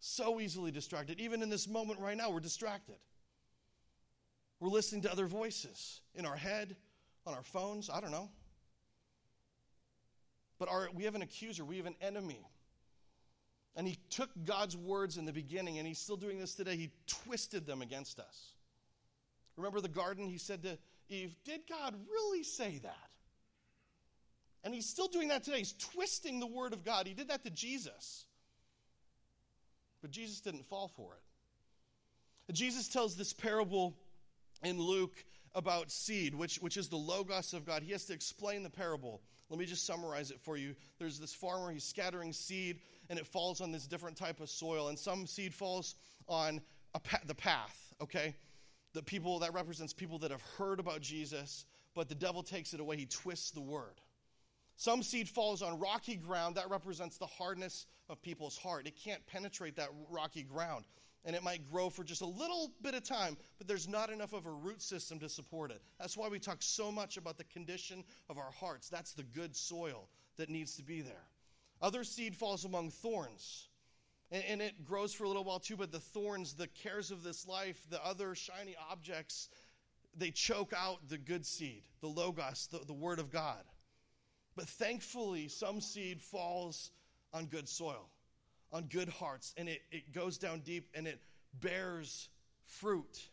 So 0.00 0.40
easily 0.40 0.72
distracted. 0.72 1.20
Even 1.20 1.42
in 1.42 1.48
this 1.48 1.68
moment 1.68 2.00
right 2.00 2.16
now, 2.16 2.30
we're 2.30 2.40
distracted. 2.40 2.96
We're 4.58 4.68
listening 4.68 5.02
to 5.02 5.12
other 5.12 5.26
voices 5.26 6.00
in 6.14 6.26
our 6.26 6.36
head, 6.36 6.74
on 7.24 7.34
our 7.34 7.44
phones, 7.44 7.88
I 7.88 8.00
don't 8.00 8.10
know. 8.10 8.30
But 10.60 10.68
our, 10.68 10.88
we 10.94 11.04
have 11.04 11.16
an 11.16 11.22
accuser, 11.22 11.64
we 11.64 11.78
have 11.78 11.86
an 11.86 11.96
enemy. 12.02 12.46
And 13.74 13.88
he 13.88 13.98
took 14.10 14.28
God's 14.44 14.76
words 14.76 15.16
in 15.16 15.24
the 15.24 15.32
beginning, 15.32 15.78
and 15.78 15.88
he's 15.88 15.98
still 15.98 16.18
doing 16.18 16.38
this 16.38 16.54
today. 16.54 16.76
He 16.76 16.90
twisted 17.06 17.66
them 17.66 17.80
against 17.80 18.20
us. 18.20 18.52
Remember 19.56 19.80
the 19.80 19.88
garden? 19.88 20.28
He 20.28 20.36
said 20.38 20.62
to 20.64 20.78
Eve, 21.08 21.34
Did 21.44 21.62
God 21.68 21.94
really 22.12 22.42
say 22.42 22.78
that? 22.82 23.08
And 24.62 24.74
he's 24.74 24.86
still 24.86 25.08
doing 25.08 25.28
that 25.28 25.44
today. 25.44 25.58
He's 25.58 25.72
twisting 25.72 26.40
the 26.40 26.46
word 26.46 26.74
of 26.74 26.84
God. 26.84 27.06
He 27.06 27.14
did 27.14 27.28
that 27.28 27.42
to 27.44 27.50
Jesus. 27.50 28.26
But 30.02 30.10
Jesus 30.10 30.40
didn't 30.40 30.66
fall 30.66 30.88
for 30.88 31.14
it. 31.14 32.52
Jesus 32.52 32.88
tells 32.88 33.16
this 33.16 33.32
parable 33.32 33.94
in 34.62 34.78
Luke 34.78 35.24
about 35.54 35.90
seed, 35.90 36.34
which, 36.34 36.56
which 36.56 36.76
is 36.76 36.88
the 36.88 36.96
logos 36.96 37.54
of 37.54 37.64
God. 37.64 37.82
He 37.82 37.92
has 37.92 38.04
to 38.06 38.12
explain 38.12 38.62
the 38.62 38.70
parable. 38.70 39.22
Let 39.50 39.58
me 39.58 39.66
just 39.66 39.84
summarize 39.84 40.30
it 40.30 40.40
for 40.40 40.56
you. 40.56 40.76
There's 40.98 41.18
this 41.18 41.34
farmer, 41.34 41.72
he's 41.72 41.84
scattering 41.84 42.32
seed, 42.32 42.78
and 43.08 43.18
it 43.18 43.26
falls 43.26 43.60
on 43.60 43.72
this 43.72 43.86
different 43.86 44.16
type 44.16 44.40
of 44.40 44.48
soil. 44.48 44.88
And 44.88 44.98
some 44.98 45.26
seed 45.26 45.52
falls 45.52 45.96
on 46.28 46.60
pa- 47.02 47.20
the 47.26 47.34
path, 47.34 47.94
okay? 48.00 48.36
The 48.94 49.02
people, 49.02 49.40
that 49.40 49.52
represents 49.52 49.92
people 49.92 50.18
that 50.20 50.30
have 50.30 50.42
heard 50.56 50.78
about 50.78 51.00
Jesus, 51.00 51.66
but 51.94 52.08
the 52.08 52.14
devil 52.14 52.44
takes 52.44 52.72
it 52.72 52.80
away. 52.80 52.96
He 52.96 53.06
twists 53.06 53.50
the 53.50 53.60
word. 53.60 54.00
Some 54.76 55.02
seed 55.02 55.28
falls 55.28 55.60
on 55.62 55.78
rocky 55.78 56.16
ground. 56.16 56.54
That 56.54 56.70
represents 56.70 57.18
the 57.18 57.26
hardness 57.26 57.86
of 58.08 58.22
people's 58.22 58.56
heart. 58.56 58.86
It 58.86 58.94
can't 58.96 59.26
penetrate 59.26 59.76
that 59.76 59.90
rocky 60.08 60.42
ground. 60.42 60.84
And 61.24 61.36
it 61.36 61.42
might 61.42 61.70
grow 61.70 61.90
for 61.90 62.02
just 62.02 62.22
a 62.22 62.26
little 62.26 62.72
bit 62.80 62.94
of 62.94 63.04
time, 63.04 63.36
but 63.58 63.68
there's 63.68 63.86
not 63.86 64.10
enough 64.10 64.32
of 64.32 64.46
a 64.46 64.50
root 64.50 64.80
system 64.80 65.18
to 65.18 65.28
support 65.28 65.70
it. 65.70 65.82
That's 65.98 66.16
why 66.16 66.28
we 66.28 66.38
talk 66.38 66.58
so 66.60 66.90
much 66.90 67.18
about 67.18 67.36
the 67.36 67.44
condition 67.44 68.04
of 68.30 68.38
our 68.38 68.50
hearts. 68.58 68.88
That's 68.88 69.12
the 69.12 69.22
good 69.22 69.54
soil 69.54 70.08
that 70.36 70.48
needs 70.48 70.76
to 70.76 70.82
be 70.82 71.02
there. 71.02 71.26
Other 71.82 72.04
seed 72.04 72.34
falls 72.34 72.64
among 72.64 72.90
thorns. 72.90 73.68
And, 74.32 74.62
it 74.62 74.84
grows 74.84 75.12
for 75.12 75.24
a 75.24 75.28
little 75.28 75.42
while 75.42 75.58
too, 75.58 75.76
but 75.76 75.90
the 75.90 75.98
thorns, 75.98 76.54
the 76.54 76.68
cares 76.68 77.10
of 77.10 77.24
this 77.24 77.48
life, 77.48 77.84
the 77.90 78.04
other 78.04 78.36
shiny 78.36 78.76
objects, 78.90 79.48
they 80.16 80.30
choke 80.30 80.72
out 80.76 81.08
the 81.08 81.18
good 81.18 81.44
seed, 81.44 81.82
the 82.00 82.06
Logos, 82.06 82.68
the, 82.70 82.78
the 82.86 82.92
Word 82.92 83.18
of 83.18 83.32
God. 83.32 83.64
But 84.54 84.68
thankfully, 84.68 85.48
some 85.48 85.80
seed 85.80 86.22
falls 86.22 86.92
on 87.32 87.46
good 87.46 87.68
soil, 87.68 88.08
on 88.72 88.84
good 88.84 89.08
hearts, 89.08 89.54
and 89.56 89.68
it, 89.68 89.82
it 89.90 90.12
goes 90.12 90.38
down 90.38 90.60
deep 90.60 90.88
and 90.94 91.06
it 91.06 91.20
bears 91.60 92.28
fruit. 92.64 93.28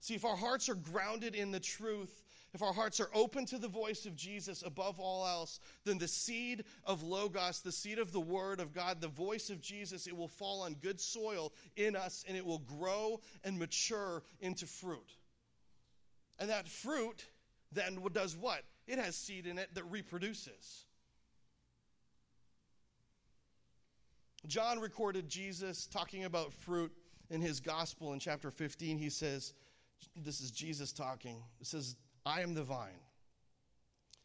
See, 0.00 0.14
if 0.14 0.24
our 0.24 0.36
hearts 0.36 0.68
are 0.68 0.74
grounded 0.74 1.34
in 1.34 1.50
the 1.50 1.60
truth, 1.60 2.22
if 2.52 2.62
our 2.62 2.72
hearts 2.72 3.00
are 3.00 3.08
open 3.14 3.46
to 3.46 3.58
the 3.58 3.68
voice 3.68 4.06
of 4.06 4.14
Jesus 4.14 4.62
above 4.62 5.00
all 5.00 5.26
else, 5.26 5.58
then 5.84 5.98
the 5.98 6.06
seed 6.06 6.64
of 6.84 7.02
Logos, 7.02 7.62
the 7.62 7.72
seed 7.72 7.98
of 7.98 8.12
the 8.12 8.20
Word 8.20 8.60
of 8.60 8.72
God, 8.72 9.00
the 9.00 9.08
voice 9.08 9.50
of 9.50 9.60
Jesus, 9.60 10.06
it 10.06 10.16
will 10.16 10.28
fall 10.28 10.62
on 10.62 10.74
good 10.74 11.00
soil 11.00 11.52
in 11.76 11.96
us 11.96 12.24
and 12.28 12.36
it 12.36 12.46
will 12.46 12.60
grow 12.60 13.20
and 13.42 13.58
mature 13.58 14.22
into 14.40 14.66
fruit. 14.66 15.16
And 16.38 16.50
that 16.50 16.68
fruit 16.68 17.24
then 17.72 17.98
does 18.12 18.36
what? 18.36 18.62
It 18.86 18.98
has 18.98 19.16
seed 19.16 19.46
in 19.46 19.58
it 19.58 19.74
that 19.74 19.84
reproduces. 19.84 20.84
John 24.46 24.78
recorded 24.78 25.28
Jesus 25.28 25.86
talking 25.86 26.24
about 26.24 26.52
fruit 26.52 26.92
in 27.30 27.40
his 27.40 27.60
gospel 27.60 28.12
in 28.12 28.18
chapter 28.18 28.50
15. 28.50 28.98
He 28.98 29.08
says, 29.08 29.54
This 30.16 30.40
is 30.40 30.50
Jesus 30.50 30.92
talking. 30.92 31.42
It 31.60 31.66
says, 31.66 31.96
I 32.26 32.42
am 32.42 32.54
the 32.54 32.62
vine. 32.62 33.00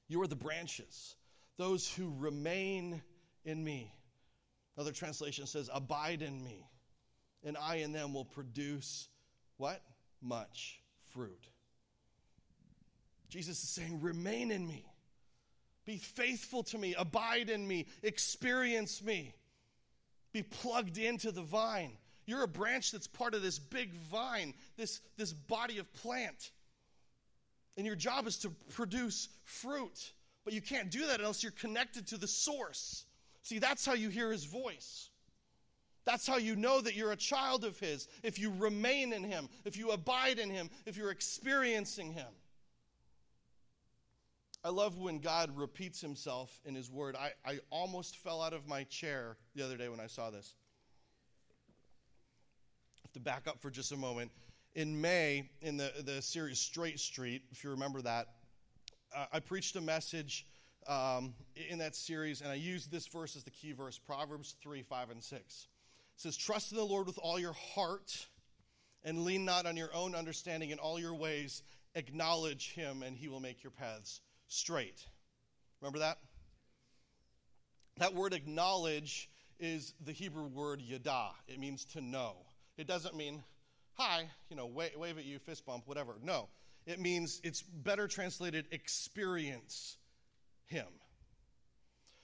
You 0.07 0.21
are 0.21 0.27
the 0.27 0.35
branches, 0.35 1.15
those 1.57 1.89
who 1.89 2.13
remain 2.17 3.01
in 3.45 3.63
me. 3.63 3.93
Another 4.75 4.91
translation 4.91 5.45
says, 5.45 5.69
Abide 5.73 6.21
in 6.21 6.43
me, 6.43 6.67
and 7.43 7.55
I 7.57 7.77
in 7.77 7.93
them 7.93 8.13
will 8.13 8.25
produce 8.25 9.07
what? 9.57 9.81
Much 10.21 10.81
fruit. 11.13 11.47
Jesus 13.29 13.63
is 13.63 13.69
saying, 13.69 14.01
Remain 14.01 14.51
in 14.51 14.67
me. 14.67 14.85
Be 15.85 15.97
faithful 15.97 16.63
to 16.63 16.77
me. 16.77 16.93
Abide 16.97 17.49
in 17.49 17.65
me. 17.67 17.87
Experience 18.03 19.01
me. 19.01 19.33
Be 20.33 20.43
plugged 20.43 20.97
into 20.97 21.31
the 21.31 21.41
vine. 21.41 21.93
You're 22.25 22.43
a 22.43 22.47
branch 22.47 22.91
that's 22.91 23.07
part 23.07 23.33
of 23.33 23.41
this 23.41 23.57
big 23.57 23.93
vine, 23.93 24.53
this, 24.77 25.01
this 25.17 25.33
body 25.33 25.79
of 25.79 25.91
plant. 25.93 26.51
And 27.75 27.85
your 27.85 27.95
job 27.95 28.27
is 28.27 28.37
to 28.39 28.49
produce 28.73 29.29
fruit. 29.43 30.11
But 30.45 30.53
you 30.53 30.61
can't 30.61 30.91
do 30.91 31.07
that 31.07 31.19
unless 31.19 31.43
you're 31.43 31.51
connected 31.51 32.07
to 32.07 32.17
the 32.17 32.27
source. 32.27 33.05
See, 33.43 33.59
that's 33.59 33.85
how 33.85 33.93
you 33.93 34.09
hear 34.09 34.31
his 34.31 34.45
voice. 34.45 35.09
That's 36.05 36.25
how 36.25 36.37
you 36.37 36.55
know 36.55 36.81
that 36.81 36.95
you're 36.95 37.11
a 37.11 37.17
child 37.17 37.63
of 37.63 37.79
his. 37.79 38.07
If 38.23 38.39
you 38.39 38.51
remain 38.57 39.13
in 39.13 39.23
him, 39.23 39.49
if 39.65 39.77
you 39.77 39.91
abide 39.91 40.39
in 40.39 40.49
him, 40.49 40.69
if 40.85 40.97
you're 40.97 41.11
experiencing 41.11 42.13
him. 42.13 42.27
I 44.63 44.69
love 44.69 44.97
when 44.97 45.19
God 45.19 45.55
repeats 45.55 46.01
himself 46.01 46.59
in 46.65 46.75
his 46.75 46.91
word. 46.91 47.15
I, 47.15 47.31
I 47.45 47.59
almost 47.69 48.17
fell 48.17 48.41
out 48.41 48.51
of 48.51 48.67
my 48.67 48.83
chair 48.83 49.37
the 49.55 49.63
other 49.63 49.77
day 49.77 49.87
when 49.87 50.01
I 50.01 50.07
saw 50.07 50.29
this. 50.31 50.53
I 52.97 53.01
have 53.05 53.13
to 53.13 53.19
back 53.21 53.47
up 53.47 53.61
for 53.61 53.69
just 53.69 53.93
a 53.93 53.97
moment. 53.97 54.31
In 54.75 54.99
May, 54.99 55.49
in 55.61 55.77
the, 55.77 55.93
the 56.03 56.21
series 56.21 56.59
Straight 56.59 56.99
Street, 56.99 57.43
if 57.51 57.63
you 57.63 57.69
remember 57.69 58.01
that, 58.01 58.27
uh, 59.15 59.25
I 59.31 59.39
preached 59.39 59.77
a 59.77 59.81
message 59.81 60.45
um, 60.87 61.33
in 61.69 61.79
that 61.79 61.95
series, 61.95 62.41
and 62.41 62.51
I 62.51 62.55
used 62.55 62.91
this 62.91 63.07
verse 63.07 63.37
as 63.37 63.45
the 63.45 63.51
key 63.51 63.71
verse 63.71 63.97
Proverbs 63.97 64.55
3 64.61 64.81
5 64.81 65.09
and 65.11 65.23
6. 65.23 65.41
It 65.41 65.67
says, 66.17 66.35
Trust 66.35 66.73
in 66.73 66.77
the 66.77 66.83
Lord 66.83 67.07
with 67.07 67.17
all 67.17 67.39
your 67.39 67.55
heart 67.75 68.27
and 69.05 69.23
lean 69.23 69.45
not 69.45 69.65
on 69.65 69.77
your 69.77 69.93
own 69.95 70.15
understanding 70.15 70.71
in 70.71 70.79
all 70.79 70.99
your 70.99 71.15
ways. 71.15 71.63
Acknowledge 71.95 72.73
him, 72.73 73.03
and 73.03 73.15
he 73.15 73.29
will 73.29 73.39
make 73.39 73.63
your 73.63 73.71
paths 73.71 74.19
straight. 74.49 75.05
Remember 75.81 75.99
that? 75.99 76.17
That 77.97 78.13
word 78.13 78.33
acknowledge 78.33 79.29
is 79.59 79.93
the 80.05 80.11
Hebrew 80.11 80.47
word 80.47 80.81
yada. 80.81 81.29
It 81.47 81.59
means 81.59 81.85
to 81.85 82.01
know. 82.01 82.35
It 82.77 82.87
doesn't 82.87 83.15
mean, 83.15 83.43
hi, 83.93 84.29
you 84.49 84.55
know, 84.55 84.65
wave, 84.65 84.95
wave 84.97 85.17
at 85.17 85.25
you, 85.25 85.39
fist 85.39 85.65
bump, 85.65 85.83
whatever. 85.85 86.15
No. 86.23 86.49
It 86.85 86.99
means, 86.99 87.41
it's 87.43 87.61
better 87.61 88.07
translated, 88.07 88.65
experience 88.71 89.97
him. 90.65 90.87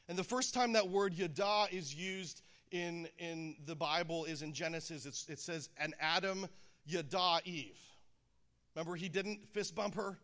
And 0.07 0.17
the 0.17 0.23
first 0.23 0.53
time 0.53 0.73
that 0.73 0.87
word 0.87 1.13
yada 1.13 1.67
is 1.71 1.93
used 1.93 2.41
in, 2.71 3.07
in 3.17 3.55
the 3.65 3.75
Bible 3.75 4.25
is 4.25 4.41
in 4.41 4.53
Genesis. 4.53 5.05
It's, 5.05 5.27
it 5.27 5.39
says, 5.39 5.69
and 5.77 5.93
Adam 5.99 6.47
yada 6.85 7.39
Eve. 7.43 7.79
Remember, 8.75 8.95
he 8.95 9.09
didn't 9.09 9.47
fist 9.51 9.75
bump 9.75 9.95
her? 9.95 10.17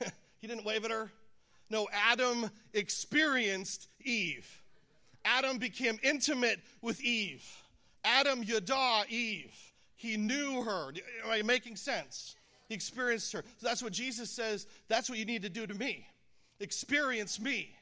he 0.38 0.46
didn't 0.46 0.64
wave 0.64 0.84
at 0.84 0.90
her? 0.90 1.10
No, 1.68 1.88
Adam 1.92 2.50
experienced 2.72 3.88
Eve. 4.04 4.62
Adam 5.24 5.58
became 5.58 5.98
intimate 6.02 6.60
with 6.80 7.00
Eve. 7.02 7.44
Adam 8.04 8.42
yada 8.42 9.04
Eve. 9.08 9.72
He 9.96 10.16
knew 10.16 10.62
her. 10.62 10.92
Am 11.24 11.30
I 11.30 11.42
making 11.42 11.76
sense? 11.76 12.36
He 12.68 12.74
experienced 12.74 13.32
her. 13.32 13.42
So 13.58 13.66
that's 13.66 13.82
what 13.82 13.92
Jesus 13.92 14.30
says. 14.30 14.66
That's 14.88 15.08
what 15.08 15.18
you 15.18 15.24
need 15.24 15.42
to 15.42 15.48
do 15.48 15.66
to 15.66 15.74
me. 15.74 16.06
Experience 16.60 17.40
me. 17.40 17.74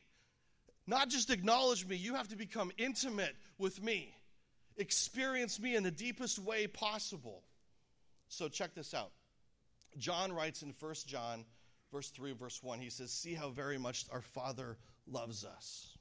Not 0.86 1.08
just 1.08 1.30
acknowledge 1.30 1.86
me. 1.86 1.96
You 1.96 2.14
have 2.14 2.28
to 2.28 2.36
become 2.36 2.70
intimate 2.78 3.34
with 3.58 3.82
me. 3.82 4.14
Experience 4.76 5.60
me 5.60 5.76
in 5.76 5.82
the 5.82 5.90
deepest 5.90 6.38
way 6.38 6.66
possible. 6.66 7.42
So 8.28 8.48
check 8.48 8.74
this 8.74 8.94
out. 8.94 9.12
John 9.96 10.32
writes 10.32 10.62
in 10.62 10.74
1 10.78 10.94
John, 11.06 11.44
verse 11.94 12.10
3, 12.10 12.32
verse 12.32 12.60
1, 12.60 12.80
he 12.80 12.90
says, 12.90 13.12
See 13.12 13.34
how 13.34 13.50
very 13.50 13.78
much 13.78 14.04
our 14.10 14.20
Father 14.20 14.76
loves 15.06 15.44
us, 15.44 15.96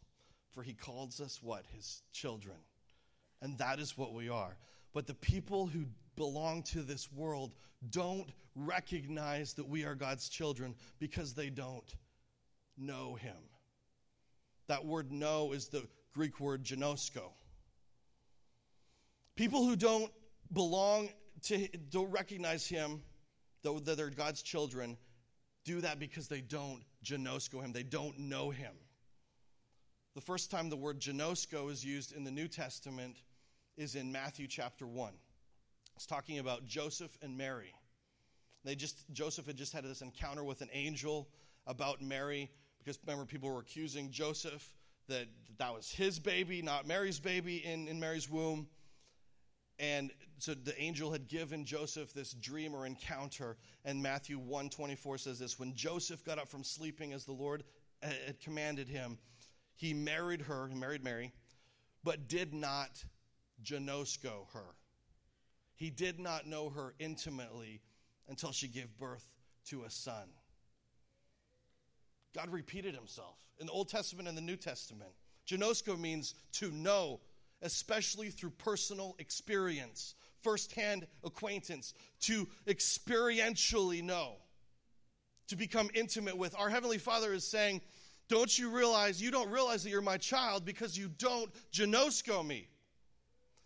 for 0.52 0.64
he 0.64 0.74
calls 0.74 1.22
us 1.22 1.40
what? 1.44 1.66
His 1.76 2.02
children. 2.12 2.56
And 3.44 3.60
that 3.60 3.80
is 3.80 3.96
what 3.96 4.12
we 4.12 4.28
are. 4.28 4.58
But 4.92 5.06
the 5.06 5.14
people 5.14 5.68
who 5.68 5.86
belong 6.16 6.64
to 6.64 6.82
this 6.82 7.12
world 7.12 7.54
don't 7.92 8.28
recognize 8.56 9.54
that 9.54 9.70
we 9.70 9.86
are 9.86 9.94
God's 9.94 10.30
children 10.30 10.74
because 10.98 11.36
they 11.36 11.52
don't 11.52 11.96
know 12.76 13.14
him. 13.14 13.38
That 14.70 14.86
word 14.86 15.12
know 15.12 15.52
is 15.52 15.68
the 15.68 15.88
Greek 16.16 16.40
word 16.40 16.64
ginosko. 16.64 17.34
People 19.36 19.64
who 19.64 19.76
don't 19.76 20.12
belong 20.52 21.10
to, 21.44 21.68
don't 21.92 22.10
recognize 22.10 22.68
him, 22.68 23.04
though 23.62 23.78
that 23.78 23.96
they're 23.96 24.10
God's 24.10 24.42
children, 24.42 24.98
do 25.66 25.82
that 25.82 26.00
because 26.00 26.28
they 26.28 26.42
don't 26.42 26.84
ginosko 27.04 27.62
him. 27.62 27.72
They 27.72 27.84
don't 27.84 28.18
know 28.20 28.50
him. 28.50 28.74
The 30.16 30.22
first 30.22 30.52
time 30.52 30.70
the 30.70 30.76
word 30.76 31.00
ginosko 31.00 31.72
is 31.72 31.84
used 31.84 32.14
in 32.14 32.24
the 32.24 32.32
New 32.32 32.48
Testament 32.48 33.18
is 33.78 33.96
in 33.96 34.12
Matthew 34.12 34.48
chapter 34.48 34.86
1. 34.86 35.14
It's 35.96 36.06
talking 36.06 36.40
about 36.40 36.66
Joseph 36.66 37.18
and 37.22 37.38
Mary. 37.38 37.74
They 38.64 38.76
just 38.76 39.06
Joseph 39.12 39.48
had 39.48 39.58
just 39.58 39.74
had 39.74 39.84
this 39.84 40.02
encounter 40.02 40.44
with 40.44 40.62
an 40.62 40.70
angel 40.72 41.28
about 41.68 42.02
Mary 42.02 42.50
because 42.80 43.00
remember 43.06 43.26
people 43.26 43.50
were 43.50 43.60
accusing 43.60 44.12
Joseph 44.12 44.74
that 45.08 45.28
that 45.58 45.74
was 45.74 45.92
his 45.92 46.20
baby, 46.20 46.62
not 46.62 46.88
Mary's 46.88 47.20
baby 47.20 47.58
in, 47.58 47.88
in 47.88 48.00
Mary's 48.00 48.30
womb. 48.30 48.68
And 49.80 50.12
so 50.38 50.54
the 50.54 50.80
angel 50.80 51.12
had 51.12 51.28
given 51.28 51.66
Joseph 51.66 52.14
this 52.14 52.34
dream 52.34 52.76
or 52.76 52.86
encounter, 52.86 53.58
and 53.86 54.02
Matthew 54.02 54.38
124 54.38 55.18
says 55.18 55.40
this 55.40 55.58
when 55.58 55.74
Joseph 55.74 56.24
got 56.24 56.38
up 56.38 56.48
from 56.48 56.64
sleeping 56.64 57.14
as 57.14 57.26
the 57.26 57.32
Lord 57.32 57.64
uh, 58.04 58.08
had 58.26 58.40
commanded 58.40 58.88
him, 58.88 59.18
he 59.76 59.94
married 59.94 60.42
her, 60.42 60.68
he 60.68 60.76
married 60.76 61.04
Mary, 61.04 61.34
but 62.04 62.28
did 62.28 62.54
not 62.54 63.04
ginosko 63.64 64.48
her. 64.54 64.76
He 65.76 65.90
did 65.90 66.20
not 66.20 66.48
know 66.48 66.70
her 66.70 66.94
intimately 67.00 67.82
until 68.28 68.52
she 68.52 68.68
gave 68.68 68.98
birth 68.98 69.28
to 69.66 69.84
a 69.84 69.90
son. 69.90 70.30
God 72.36 72.50
repeated 72.52 72.96
himself 72.96 73.38
in 73.60 73.68
the 73.68 73.74
Old 73.74 73.90
Testament 73.90 74.28
and 74.28 74.38
the 74.38 74.42
New 74.42 74.56
Testament. 74.56 75.12
Ginosko 75.48 76.00
means 76.00 76.36
to 76.54 76.72
know, 76.72 77.20
especially 77.64 78.30
through 78.30 78.52
personal 78.52 79.16
experience, 79.18 80.16
firsthand 80.42 81.08
acquaintance, 81.24 81.94
to 82.22 82.48
experientially 82.68 84.04
know, 84.04 84.34
to 85.48 85.56
become 85.56 85.90
intimate 85.94 86.38
with. 86.38 86.56
Our 86.60 86.70
Heavenly 86.70 86.98
Father 87.00 87.34
is 87.34 87.46
saying, 87.46 87.82
Don't 88.28 88.58
you 88.58 88.70
realize, 88.70 89.22
you 89.22 89.32
don't 89.32 89.50
realize 89.50 89.84
that 89.84 89.90
you're 89.90 90.02
my 90.02 90.18
child 90.18 90.66
because 90.66 90.98
you 90.98 91.10
don't 91.18 91.52
ginosko 91.72 92.46
me. 92.46 92.68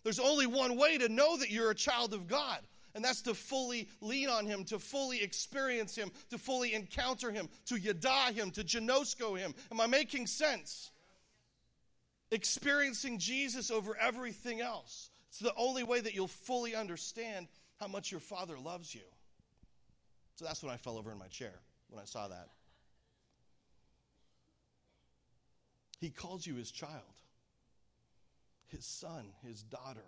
There's 0.03 0.19
only 0.19 0.45
one 0.45 0.77
way 0.77 0.97
to 0.99 1.09
know 1.09 1.35
that 1.37 1.51
you're 1.51 1.71
a 1.71 1.75
child 1.75 2.13
of 2.13 2.27
God, 2.27 2.59
and 2.95 3.03
that's 3.03 3.21
to 3.23 3.33
fully 3.33 3.89
lean 3.99 4.29
on 4.29 4.45
Him, 4.45 4.63
to 4.65 4.79
fully 4.79 5.21
experience 5.21 5.95
Him, 5.95 6.11
to 6.29 6.37
fully 6.37 6.73
encounter 6.73 7.31
Him, 7.31 7.49
to 7.65 7.79
yada 7.79 8.31
Him, 8.31 8.51
to 8.51 8.63
ginosko 8.63 9.37
Him. 9.37 9.53
Am 9.71 9.81
I 9.81 9.87
making 9.87 10.27
sense? 10.27 10.91
Experiencing 12.31 13.19
Jesus 13.19 13.71
over 13.71 13.97
everything 13.99 14.61
else. 14.61 15.09
It's 15.29 15.39
the 15.39 15.53
only 15.55 15.83
way 15.83 15.99
that 15.99 16.13
you'll 16.13 16.27
fully 16.27 16.75
understand 16.75 17.47
how 17.79 17.87
much 17.87 18.11
your 18.11 18.19
Father 18.19 18.57
loves 18.57 18.93
you. 18.93 19.01
So 20.35 20.45
that's 20.45 20.61
when 20.61 20.71
I 20.71 20.77
fell 20.77 20.97
over 20.97 21.11
in 21.11 21.17
my 21.17 21.27
chair 21.27 21.53
when 21.89 22.01
I 22.01 22.05
saw 22.05 22.27
that. 22.27 22.49
He 25.99 26.09
calls 26.09 26.45
you 26.45 26.55
his 26.55 26.71
child 26.71 27.03
his 28.67 28.85
son, 28.85 29.25
his 29.45 29.63
daughter, 29.63 30.05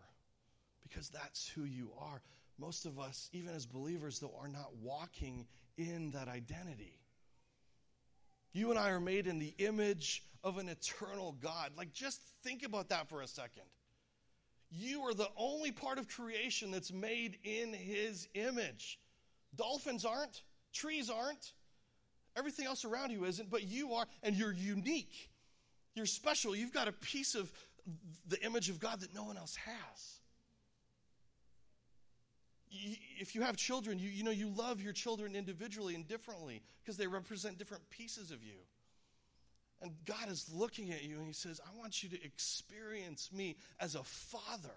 because 0.83 1.09
that's 1.09 1.47
who 1.47 1.63
you 1.63 1.91
are. 1.99 2.21
Most 2.57 2.85
of 2.85 2.99
us, 2.99 3.29
even 3.31 3.53
as 3.55 3.65
believers, 3.65 4.19
though, 4.19 4.35
are 4.39 4.47
not 4.47 4.75
walking 4.81 5.47
in 5.77 6.11
that 6.11 6.27
identity. 6.27 6.99
You 8.53 8.69
and 8.71 8.79
I 8.79 8.89
are 8.89 8.99
made 8.99 9.27
in 9.27 9.39
the 9.39 9.53
image 9.57 10.23
of 10.43 10.57
an 10.57 10.69
eternal 10.69 11.35
God. 11.41 11.71
Like, 11.77 11.93
just 11.93 12.21
think 12.43 12.63
about 12.63 12.89
that 12.89 13.09
for 13.09 13.21
a 13.21 13.27
second. 13.27 13.63
You 14.71 15.01
are 15.01 15.13
the 15.13 15.29
only 15.35 15.71
part 15.71 15.97
of 15.97 16.07
creation 16.07 16.71
that's 16.71 16.91
made 16.91 17.37
in 17.43 17.73
His 17.73 18.27
image. 18.35 18.99
Dolphins 19.55 20.05
aren't, 20.05 20.43
trees 20.73 21.09
aren't, 21.09 21.53
everything 22.35 22.65
else 22.65 22.85
around 22.85 23.11
you 23.11 23.25
isn't, 23.25 23.49
but 23.49 23.63
you 23.63 23.93
are, 23.93 24.05
and 24.23 24.35
you're 24.35 24.53
unique. 24.53 25.29
You're 25.95 26.05
special. 26.05 26.55
You've 26.55 26.73
got 26.73 26.87
a 26.87 26.91
piece 26.91 27.35
of 27.35 27.51
the 28.27 28.41
image 28.45 28.69
of 28.69 28.79
God 28.79 29.01
that 29.01 29.13
no 29.13 29.23
one 29.23 29.37
else 29.37 29.55
has. 29.55 30.18
If 32.71 33.35
you 33.35 33.41
have 33.41 33.57
children, 33.57 33.99
you, 33.99 34.09
you 34.09 34.23
know 34.23 34.31
you 34.31 34.49
love 34.49 34.81
your 34.81 34.93
children 34.93 35.35
individually 35.35 35.95
and 35.95 36.07
differently 36.07 36.61
because 36.81 36.97
they 36.97 37.07
represent 37.07 37.57
different 37.57 37.89
pieces 37.89 38.31
of 38.31 38.43
you. 38.43 38.59
And 39.81 39.93
God 40.05 40.29
is 40.29 40.49
looking 40.53 40.91
at 40.91 41.03
you 41.03 41.17
and 41.17 41.27
He 41.27 41.33
says, 41.33 41.59
I 41.65 41.77
want 41.77 42.03
you 42.03 42.09
to 42.09 42.23
experience 42.23 43.29
me 43.33 43.55
as 43.79 43.95
a 43.95 44.03
father 44.03 44.75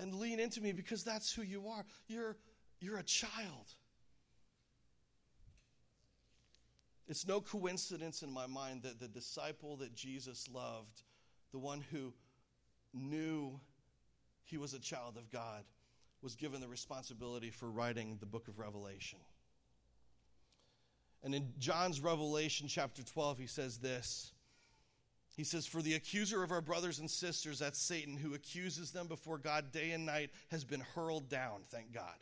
and 0.00 0.14
lean 0.14 0.40
into 0.40 0.60
me 0.60 0.72
because 0.72 1.04
that's 1.04 1.32
who 1.32 1.42
you 1.42 1.68
are. 1.68 1.84
You're, 2.08 2.36
you're 2.80 2.98
a 2.98 3.02
child. 3.02 3.74
It's 7.06 7.26
no 7.26 7.40
coincidence 7.40 8.22
in 8.22 8.32
my 8.32 8.46
mind 8.46 8.82
that 8.82 8.98
the 8.98 9.08
disciple 9.08 9.76
that 9.76 9.94
Jesus 9.94 10.48
loved, 10.52 11.02
the 11.52 11.58
one 11.58 11.84
who 11.92 12.14
knew 12.94 13.60
he 14.44 14.56
was 14.56 14.72
a 14.72 14.80
child 14.80 15.16
of 15.16 15.30
God, 15.30 15.64
was 16.24 16.34
given 16.34 16.62
the 16.62 16.66
responsibility 16.66 17.50
for 17.50 17.70
writing 17.70 18.16
the 18.18 18.26
book 18.26 18.48
of 18.48 18.58
Revelation. 18.58 19.18
And 21.22 21.34
in 21.34 21.52
John's 21.58 22.00
Revelation, 22.00 22.66
chapter 22.66 23.02
12, 23.02 23.38
he 23.38 23.46
says 23.46 23.78
this. 23.78 24.32
He 25.36 25.44
says, 25.44 25.66
For 25.66 25.82
the 25.82 25.94
accuser 25.94 26.42
of 26.42 26.50
our 26.50 26.62
brothers 26.62 26.98
and 26.98 27.10
sisters, 27.10 27.58
that's 27.58 27.78
Satan, 27.78 28.16
who 28.16 28.34
accuses 28.34 28.90
them 28.90 29.06
before 29.06 29.36
God 29.36 29.70
day 29.70 29.90
and 29.90 30.06
night, 30.06 30.30
has 30.50 30.64
been 30.64 30.80
hurled 30.94 31.28
down, 31.28 31.60
thank 31.70 31.92
God. 31.92 32.16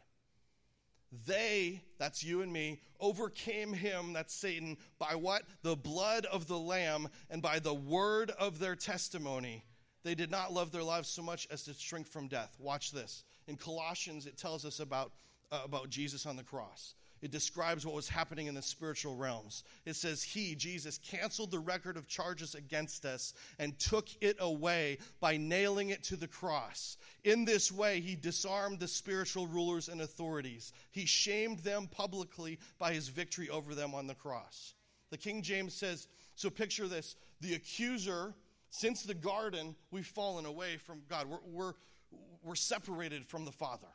They, 1.27 1.83
that's 1.99 2.25
you 2.25 2.43
and 2.43 2.53
me, 2.53 2.81
overcame 2.99 3.73
him, 3.73 4.15
that's 4.15 4.35
Satan, 4.35 4.79
by 4.99 5.15
what? 5.15 5.43
The 5.63 5.77
blood 5.77 6.27
of 6.27 6.49
the 6.49 6.59
Lamb 6.59 7.09
and 7.31 7.41
by 7.41 7.61
the 7.61 7.75
word 7.75 8.31
of 8.31 8.59
their 8.59 8.75
testimony. 8.75 9.65
They 10.03 10.15
did 10.17 10.31
not 10.31 10.53
love 10.53 10.73
their 10.73 10.83
lives 10.83 11.09
so 11.09 11.23
much 11.23 11.47
as 11.51 11.63
to 11.65 11.75
shrink 11.75 12.09
from 12.09 12.27
death. 12.29 12.57
Watch 12.59 12.91
this. 12.91 13.23
In 13.47 13.57
Colossians, 13.57 14.27
it 14.27 14.37
tells 14.37 14.65
us 14.65 14.81
about, 14.81 15.13
uh, 15.51 15.61
about 15.65 15.91
Jesus 15.91 16.27
on 16.27 16.37
the 16.37 16.43
cross. 16.43 16.95
It 17.23 17.31
describes 17.31 17.87
what 17.87 17.95
was 17.95 18.09
happening 18.09 18.49
in 18.49 18.55
the 18.57 18.63
spiritual 18.63 19.15
realms. 19.15 19.63
It 19.87 19.95
says, 19.95 20.25
He, 20.25 20.57
Jesus, 20.57 20.99
canceled 20.99 21.53
the 21.53 21.61
record 21.61 21.97
of 21.97 22.09
charges 22.09 22.57
against 22.57 23.05
us 23.05 23.33
and 23.61 23.79
took 23.79 24.09
it 24.21 24.37
away 24.41 24.99
by 25.21 25.37
nailing 25.37 25.91
it 25.91 26.03
to 26.05 26.17
the 26.17 26.27
cross. 26.27 26.97
In 27.23 27.45
this 27.45 27.71
way, 27.71 28.01
He 28.01 28.17
disarmed 28.17 28.81
the 28.81 28.89
spiritual 28.89 29.47
rulers 29.47 29.89
and 29.89 30.01
authorities. 30.01 30.73
He 30.91 31.07
shamed 31.07 31.61
them 31.61 31.87
publicly 31.87 32.59
by 32.81 32.93
His 32.93 33.09
victory 33.09 33.49
over 33.49 33.77
them 33.77 33.95
on 33.95 34.09
the 34.09 34.17
cross. 34.17 34.75
The 35.11 35.19
King 35.19 35.43
James 35.43 35.75
says, 35.75 36.09
So 36.35 36.51
picture 36.51 36.89
this 36.89 37.15
the 37.41 37.55
accuser, 37.55 38.35
since 38.71 39.05
the 39.05 39.15
garden, 39.15 39.77
we've 39.93 40.07
fallen 40.07 40.45
away 40.45 40.77
from 40.77 41.03
God. 41.09 41.29
We're, 41.29 41.39
we're, 41.47 41.73
we're 42.43 42.55
separated 42.55 43.27
from 43.27 43.45
the 43.45 43.53
Father. 43.53 43.89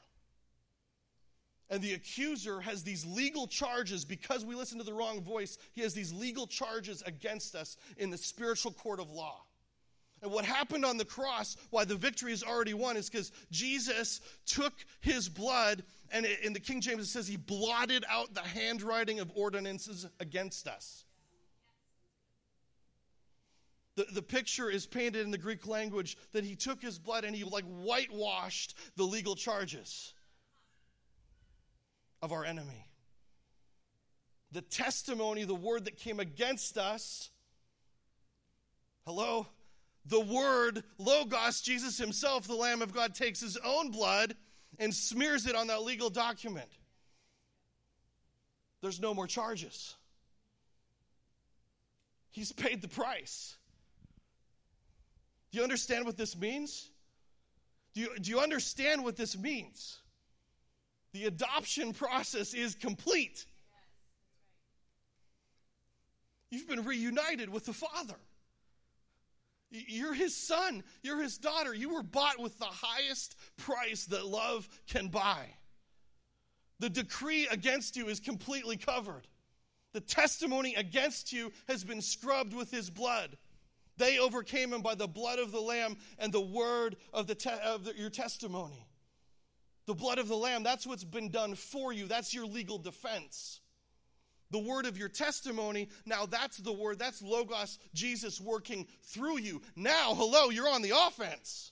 And 1.70 1.82
the 1.82 1.94
accuser 1.94 2.62
has 2.62 2.84
these 2.84 3.06
legal 3.06 3.46
charges 3.46 4.06
because 4.06 4.46
we 4.46 4.56
listen 4.56 4.78
to 4.78 4.86
the 4.86 4.94
wrong 4.94 5.22
voice. 5.22 5.58
He 5.74 5.82
has 5.82 5.94
these 5.94 6.14
legal 6.14 6.48
charges 6.48 7.04
against 7.06 7.56
us 7.56 7.76
in 7.98 8.10
the 8.10 8.18
spiritual 8.18 8.72
court 8.72 9.02
of 9.02 9.12
law. 9.12 9.42
And 10.22 10.32
what 10.32 10.46
happened 10.46 10.86
on 10.86 10.98
the 10.98 11.06
cross, 11.06 11.58
why 11.70 11.86
the 11.86 11.96
victory 11.96 12.32
is 12.32 12.44
already 12.44 12.74
won, 12.74 12.98
is 12.98 13.10
because 13.10 13.32
Jesus 13.52 14.22
took 14.46 14.74
his 15.02 15.30
blood, 15.30 15.84
and 16.12 16.26
in 16.26 16.54
the 16.54 16.60
King 16.60 16.82
James 16.82 17.04
it 17.04 17.08
says 17.08 17.28
he 17.28 17.38
blotted 17.38 18.04
out 18.10 18.34
the 18.34 18.42
handwriting 18.42 19.20
of 19.20 19.32
ordinances 19.36 20.08
against 20.20 20.68
us. 20.68 21.04
The, 23.98 24.06
the 24.13 24.21
picture 24.21 24.69
is 24.69 24.85
painted 24.85 25.25
in 25.25 25.31
the 25.31 25.39
Greek 25.39 25.65
language 25.65 26.17
that 26.31 26.43
he 26.43 26.56
took 26.56 26.83
his 26.83 27.00
blood 27.00 27.25
and 27.25 27.35
he 27.35 27.43
like 27.43 27.65
whitewashed 27.65 28.77
the 28.95 29.04
legal 29.04 29.35
charges 29.35 30.13
of 32.21 32.31
our 32.31 32.45
enemy. 32.45 32.85
The 34.52 34.62
testimony, 34.62 35.45
the 35.45 35.56
word 35.56 35.85
that 35.85 35.98
came 35.98 36.19
against 36.19 36.77
us, 36.77 37.31
hello? 39.08 39.48
The 40.06 40.21
word, 40.21 40.83
Logos, 41.00 41.62
Jesus 41.62 41.98
himself, 41.98 42.48
the 42.48 42.54
Lamb 42.54 42.83
of 42.83 42.93
God, 42.93 43.15
takes 43.15 43.39
his 43.41 43.58
own 43.58 43.89
blood 43.89 44.35
and 44.77 44.93
smears 44.93 45.48
it 45.48 45.56
on 45.56 45.67
that 45.67 45.81
legal 45.81 46.12
document. 46.12 46.69
there's 48.81 49.02
no 49.02 49.15
more 49.15 49.25
charges. 49.25 49.95
He's 52.29 52.52
paid 52.52 52.83
the 52.83 52.87
price. 52.87 53.58
Do 55.52 55.58
you 55.58 55.63
understand 55.63 56.06
what 56.06 56.17
this 56.17 56.37
means? 56.37 56.89
Do 57.93 58.02
you, 58.02 58.19
do 58.19 58.29
you 58.29 58.39
understand 58.39 59.04
what 59.04 59.15
this 59.15 59.37
means? 59.37 60.00
The 61.13 61.25
adoption 61.25 61.93
process 61.93 62.54
is 62.54 62.75
complete. 62.75 63.45
You've 66.50 66.67
been 66.67 66.85
reunited 66.85 67.50
with 67.50 67.65
the 67.65 67.73
Father. 67.73 68.15
You're 69.69 70.13
his 70.13 70.35
son. 70.35 70.83
You're 71.04 71.21
his 71.21 71.37
daughter. 71.37 71.73
You 71.73 71.93
were 71.93 72.04
bought 72.04 72.39
with 72.39 72.58
the 72.58 72.65
highest 72.65 73.35
price 73.58 74.06
that 74.06 74.25
love 74.25 74.69
can 74.87 75.10
buy. 75.10 75.48
The 76.79 76.89
decree 76.89 77.48
against 77.48 77.98
you 77.98 78.08
is 78.08 78.19
completely 78.19 78.77
covered. 78.77 79.27
The 79.93 80.00
testimony 80.02 80.75
against 80.75 81.33
you 81.33 81.52
has 81.67 81.83
been 81.83 82.02
scrubbed 82.02 82.54
with 82.54 82.71
his 82.71 82.89
blood. 82.89 83.37
They 83.98 84.19
overcame 84.19 84.73
him 84.73 84.81
by 84.81 84.95
the 84.95 85.08
blood 85.08 85.39
of 85.39 85.52
the 85.52 85.60
Lamb 85.60 85.98
and 86.19 86.31
the 86.31 86.41
word 86.41 86.98
of, 87.13 87.27
the 87.27 87.35
te- 87.35 87.50
of 87.65 87.85
the, 87.85 87.95
your 87.95 88.10
testimony. 88.10 88.85
The 89.85 89.95
blood 89.95 90.19
of 90.19 90.27
the 90.27 90.35
Lamb, 90.35 90.63
that's 90.63 90.85
what's 90.85 91.04
been 91.04 91.29
done 91.29 91.56
for 91.56 91.93
you. 91.93 92.08
That's 92.08 92.33
your 92.33 92.45
legal 92.45 92.77
defense. 92.77 93.62
The 94.52 94.60
word 94.60 94.85
of 94.85 94.98
your 94.98 95.10
testimony, 95.10 95.89
now 96.06 96.25
that's 96.25 96.58
the 96.58 96.71
word, 96.71 97.00
that's 97.00 97.21
Logos, 97.21 97.79
Jesus 97.93 98.39
working 98.39 98.87
through 99.04 99.39
you. 99.39 99.62
Now, 99.75 100.13
hello, 100.15 100.50
you're 100.50 100.69
on 100.69 100.81
the 100.81 100.93
offense. 101.08 101.71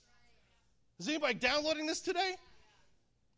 Is 0.98 1.08
anybody 1.08 1.34
downloading 1.34 1.86
this 1.86 2.00
today? 2.00 2.36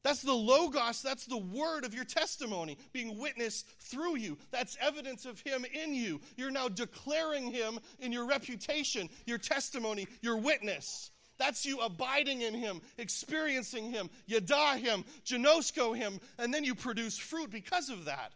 That's 0.04 0.22
the 0.22 0.32
Logos, 0.32 1.02
that's 1.02 1.26
the 1.26 1.38
word 1.38 1.84
of 1.84 1.92
your 1.92 2.04
testimony 2.04 2.78
being 2.92 3.18
witnessed 3.18 3.66
through 3.80 4.16
you. 4.16 4.38
That's 4.50 4.76
evidence 4.80 5.26
of 5.26 5.40
Him 5.40 5.66
in 5.72 5.92
you. 5.92 6.20
You're 6.36 6.52
now 6.52 6.68
declaring 6.68 7.50
Him 7.50 7.80
in 7.98 8.12
your 8.12 8.26
reputation, 8.26 9.08
your 9.26 9.38
testimony, 9.38 10.06
your 10.22 10.36
witness. 10.36 11.10
That's 11.38 11.66
you 11.66 11.80
abiding 11.80 12.42
in 12.42 12.54
Him, 12.54 12.80
experiencing 12.96 13.90
Him, 13.90 14.08
yada 14.26 14.76
Him, 14.76 15.04
ginosko 15.24 15.96
Him, 15.96 16.20
and 16.38 16.54
then 16.54 16.64
you 16.64 16.74
produce 16.74 17.18
fruit 17.18 17.50
because 17.50 17.90
of 17.90 18.04
that. 18.06 18.32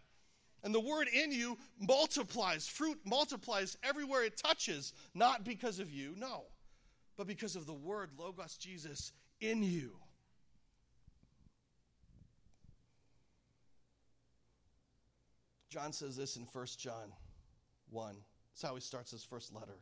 And 0.64 0.74
the 0.74 0.80
word 0.80 1.08
in 1.08 1.32
you 1.32 1.58
multiplies. 1.80 2.68
Fruit 2.68 2.98
multiplies 3.04 3.76
everywhere 3.82 4.24
it 4.24 4.36
touches, 4.36 4.92
not 5.14 5.44
because 5.44 5.80
of 5.80 5.90
you, 5.90 6.14
no, 6.16 6.44
but 7.16 7.26
because 7.26 7.56
of 7.56 7.66
the 7.66 7.72
word, 7.72 8.10
Logos 8.16 8.56
Jesus, 8.56 9.12
in 9.40 9.62
you. 9.62 9.92
John 15.72 15.94
says 15.94 16.18
this 16.18 16.36
in 16.36 16.42
1 16.52 16.66
John 16.76 17.14
1. 17.88 18.14
That's 18.52 18.62
how 18.62 18.74
he 18.74 18.82
starts 18.82 19.10
his 19.10 19.24
first 19.24 19.54
letter. 19.54 19.78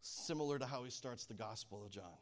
Similar 0.00 0.58
to 0.58 0.66
how 0.66 0.82
he 0.82 0.90
starts 0.90 1.26
the 1.26 1.34
Gospel 1.34 1.84
of 1.84 1.92
John. 1.92 2.18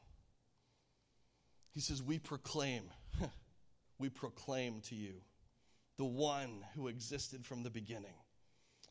He 1.72 1.80
says, 1.80 2.02
We 2.02 2.18
proclaim, 2.18 2.90
we 3.98 4.10
proclaim 4.10 4.82
to 4.82 4.94
you 4.94 5.14
the 5.96 6.04
one 6.04 6.66
who 6.74 6.88
existed 6.88 7.46
from 7.46 7.62
the 7.62 7.70
beginning, 7.70 8.16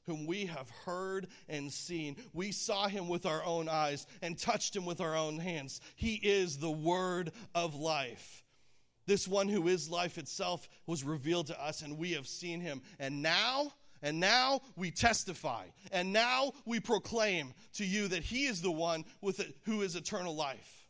whom 0.07 0.25
we 0.25 0.47
have 0.47 0.71
heard 0.83 1.27
and 1.47 1.71
seen. 1.71 2.15
We 2.33 2.51
saw 2.51 2.87
him 2.87 3.09
with 3.09 3.27
our 3.27 3.45
own 3.45 3.69
eyes 3.69 4.07
and 4.23 4.39
touched 4.39 4.75
him 4.75 4.85
with 4.85 5.01
our 5.01 5.15
own 5.15 5.37
hands. 5.37 5.81
He 5.95 6.15
is 6.15 6.57
the 6.57 6.71
word 6.71 7.31
of 7.53 7.75
life. 7.75 8.42
This 9.05 9.27
one 9.27 9.47
who 9.47 9.67
is 9.67 9.89
life 9.89 10.17
itself 10.17 10.67
was 10.87 11.03
revealed 11.03 11.47
to 11.47 11.61
us, 11.61 11.81
and 11.81 11.97
we 11.97 12.13
have 12.13 12.27
seen 12.27 12.61
him. 12.61 12.81
And 12.99 13.21
now, 13.21 13.73
and 14.01 14.19
now 14.19 14.61
we 14.75 14.91
testify, 14.91 15.65
and 15.91 16.13
now 16.13 16.53
we 16.65 16.79
proclaim 16.79 17.53
to 17.73 17.85
you 17.85 18.07
that 18.09 18.23
he 18.23 18.45
is 18.45 18.61
the 18.61 18.71
one 18.71 19.05
with 19.21 19.39
it, 19.39 19.55
who 19.63 19.81
is 19.81 19.95
eternal 19.95 20.35
life. 20.35 20.83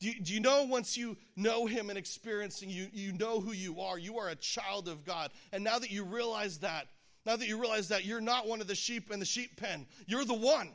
Do 0.00 0.08
you, 0.08 0.20
do 0.20 0.34
you, 0.34 0.40
know 0.40 0.64
once 0.64 0.96
you 0.96 1.16
know 1.36 1.64
him 1.64 1.88
and 1.88 1.96
experiencing 1.96 2.68
you, 2.68 2.88
you 2.92 3.12
know 3.12 3.40
who 3.40 3.52
you 3.52 3.80
are? 3.80 3.96
You 3.96 4.18
are 4.18 4.30
a 4.30 4.34
child 4.34 4.88
of 4.88 5.04
God. 5.04 5.30
And 5.52 5.62
now 5.62 5.78
that 5.78 5.92
you 5.92 6.02
realize 6.02 6.58
that, 6.58 6.88
now 7.24 7.36
that 7.36 7.46
you 7.46 7.56
realize 7.56 7.86
that 7.88 8.04
you're 8.04 8.20
not 8.20 8.48
one 8.48 8.60
of 8.60 8.66
the 8.66 8.74
sheep 8.74 9.12
in 9.12 9.20
the 9.20 9.24
sheep 9.24 9.56
pen, 9.56 9.86
you're 10.08 10.24
the 10.24 10.34
one. 10.34 10.70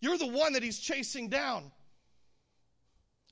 You're 0.00 0.16
the 0.16 0.26
one 0.26 0.54
that 0.54 0.62
he's 0.62 0.78
chasing 0.78 1.28
down. 1.28 1.70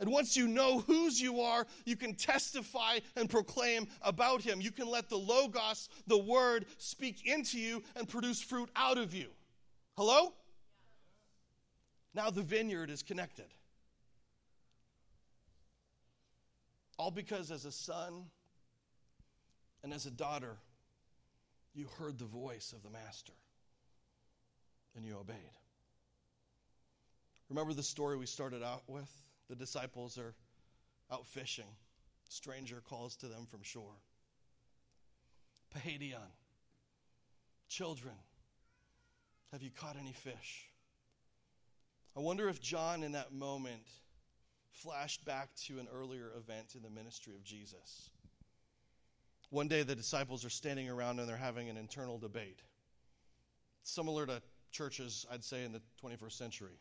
And 0.01 0.11
once 0.11 0.35
you 0.35 0.49
know 0.49 0.81
whose 0.81 1.21
you 1.21 1.43
are, 1.43 1.67
you 1.85 1.95
can 1.95 2.15
testify 2.15 3.01
and 3.17 3.29
proclaim 3.29 3.87
about 4.01 4.41
him. 4.41 4.63
You 4.63 4.73
can 4.73 4.89
let 4.89 5.11
the 5.11 5.19
Logos, 5.19 5.91
the 6.07 6.17
Word, 6.17 6.65
speak 6.79 7.27
into 7.27 7.59
you 7.59 7.83
and 7.95 8.09
produce 8.09 8.41
fruit 8.41 8.71
out 8.75 8.97
of 8.97 9.15
you. 9.15 9.29
Hello? 9.99 10.33
Now 12.15 12.31
the 12.31 12.41
vineyard 12.41 12.89
is 12.89 13.03
connected. 13.03 13.45
All 16.99 17.11
because 17.11 17.51
as 17.51 17.67
a 17.67 17.73
son 17.73 18.25
and 19.85 19.93
as 19.93 20.07
a 20.07 20.11
daughter, 20.11 20.57
you 21.75 21.87
heard 21.99 22.19
the 22.19 22.25
voice 22.25 22.73
of 22.73 22.83
the 22.83 22.91
master 22.91 23.35
and 24.97 25.05
you 25.05 25.17
obeyed. 25.19 25.37
Remember 27.51 27.75
the 27.75 27.83
story 27.83 28.17
we 28.17 28.27
started 28.27 28.63
out 28.63 28.83
with? 28.87 29.11
The 29.51 29.57
disciples 29.57 30.17
are 30.17 30.33
out 31.13 31.27
fishing. 31.27 31.65
Stranger 32.29 32.81
calls 32.89 33.17
to 33.17 33.27
them 33.27 33.47
from 33.51 33.65
shore. 33.65 33.99
Paidion, 35.77 36.31
children, 37.69 38.15
have 39.51 39.61
you 39.63 39.71
caught 39.71 39.97
any 40.01 40.13
fish? 40.13 40.69
I 42.17 42.21
wonder 42.21 42.49
if 42.49 42.61
John, 42.61 43.03
in 43.03 43.13
that 43.13 43.33
moment, 43.33 43.83
flashed 44.71 45.25
back 45.25 45.53
to 45.67 45.81
an 45.81 45.89
earlier 45.93 46.31
event 46.37 46.77
in 46.77 46.83
the 46.83 46.91
ministry 46.91 47.35
of 47.35 47.43
Jesus. 47.43 48.11
One 49.51 49.67
day, 49.67 49.83
the 49.83 49.97
disciples 49.97 50.45
are 50.45 50.51
standing 50.51 50.89
around 50.89 51.19
and 51.19 51.29
they're 51.29 51.37
having 51.37 51.69
an 51.69 51.77
internal 51.77 52.19
debate, 52.19 52.61
similar 53.83 54.27
to 54.27 54.43
churches, 54.71 55.27
I'd 55.29 55.43
say, 55.43 55.65
in 55.65 55.73
the 55.73 55.83
21st 56.01 56.33
century. 56.33 56.79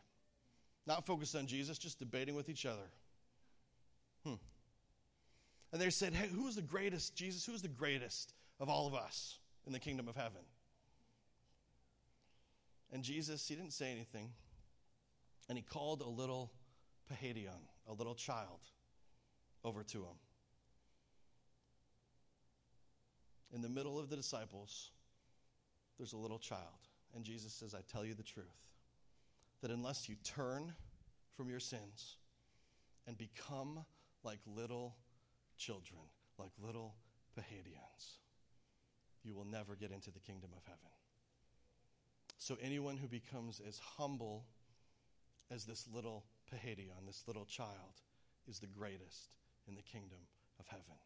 Not 0.90 1.06
focused 1.06 1.36
on 1.36 1.46
Jesus, 1.46 1.78
just 1.78 2.00
debating 2.00 2.34
with 2.34 2.48
each 2.48 2.66
other. 2.66 2.90
Hmm. 4.24 4.34
And 5.72 5.80
they 5.80 5.88
said, 5.88 6.14
Hey, 6.14 6.26
who's 6.26 6.56
the 6.56 6.62
greatest, 6.62 7.14
Jesus? 7.14 7.46
Who's 7.46 7.62
the 7.62 7.68
greatest 7.68 8.34
of 8.58 8.68
all 8.68 8.88
of 8.88 8.94
us 8.94 9.38
in 9.68 9.72
the 9.72 9.78
kingdom 9.78 10.08
of 10.08 10.16
heaven? 10.16 10.40
And 12.92 13.04
Jesus, 13.04 13.46
he 13.46 13.54
didn't 13.54 13.72
say 13.72 13.92
anything. 13.92 14.30
And 15.48 15.56
he 15.56 15.62
called 15.62 16.00
a 16.00 16.08
little 16.08 16.50
Paidion, 17.08 17.62
a 17.88 17.92
little 17.92 18.16
child, 18.16 18.58
over 19.62 19.84
to 19.84 19.98
him. 19.98 20.18
In 23.52 23.62
the 23.62 23.68
middle 23.68 23.96
of 24.00 24.10
the 24.10 24.16
disciples, 24.16 24.90
there's 25.98 26.14
a 26.14 26.18
little 26.18 26.40
child. 26.40 26.88
And 27.14 27.22
Jesus 27.22 27.52
says, 27.52 27.76
I 27.76 27.80
tell 27.92 28.04
you 28.04 28.14
the 28.14 28.24
truth, 28.24 28.69
that 29.60 29.70
unless 29.70 30.08
you 30.08 30.16
turn 30.24 30.72
from 31.36 31.48
your 31.48 31.60
sins 31.60 32.16
and 33.06 33.16
become 33.16 33.84
like 34.22 34.40
little 34.46 34.96
children, 35.56 36.00
like 36.38 36.50
little 36.62 36.94
Paidions, 37.36 38.18
you 39.22 39.34
will 39.34 39.44
never 39.44 39.76
get 39.76 39.92
into 39.92 40.10
the 40.10 40.20
kingdom 40.20 40.50
of 40.56 40.64
heaven. 40.64 40.90
So, 42.38 42.56
anyone 42.60 42.96
who 42.96 43.06
becomes 43.06 43.60
as 43.66 43.78
humble 43.78 44.46
as 45.50 45.64
this 45.64 45.86
little 45.92 46.24
Paidion, 46.50 47.06
this 47.06 47.24
little 47.26 47.44
child, 47.44 48.00
is 48.48 48.58
the 48.58 48.66
greatest 48.66 49.36
in 49.68 49.74
the 49.74 49.82
kingdom 49.82 50.18
of 50.58 50.66
heaven. 50.66 50.96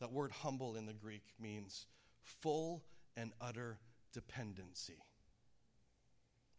That 0.00 0.12
word 0.12 0.30
humble 0.30 0.76
in 0.76 0.86
the 0.86 0.92
Greek 0.92 1.24
means 1.40 1.86
full 2.22 2.84
and 3.16 3.32
utter 3.40 3.78
dependency. 4.12 5.02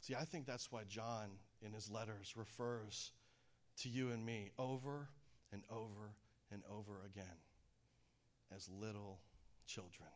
See, 0.06 0.14
I 0.14 0.24
think 0.24 0.46
that's 0.46 0.72
why 0.72 0.82
John 0.88 1.32
in 1.66 1.74
his 1.74 1.90
letters 1.90 2.36
refers 2.36 3.12
to 3.78 3.90
you 3.90 4.12
and 4.12 4.24
me 4.24 4.52
over 4.60 5.10
and 5.52 5.64
over 5.68 6.14
and 6.52 6.62
over 6.70 7.02
again 7.04 7.40
as 8.56 8.70
little 8.70 9.18
children. 9.66 10.10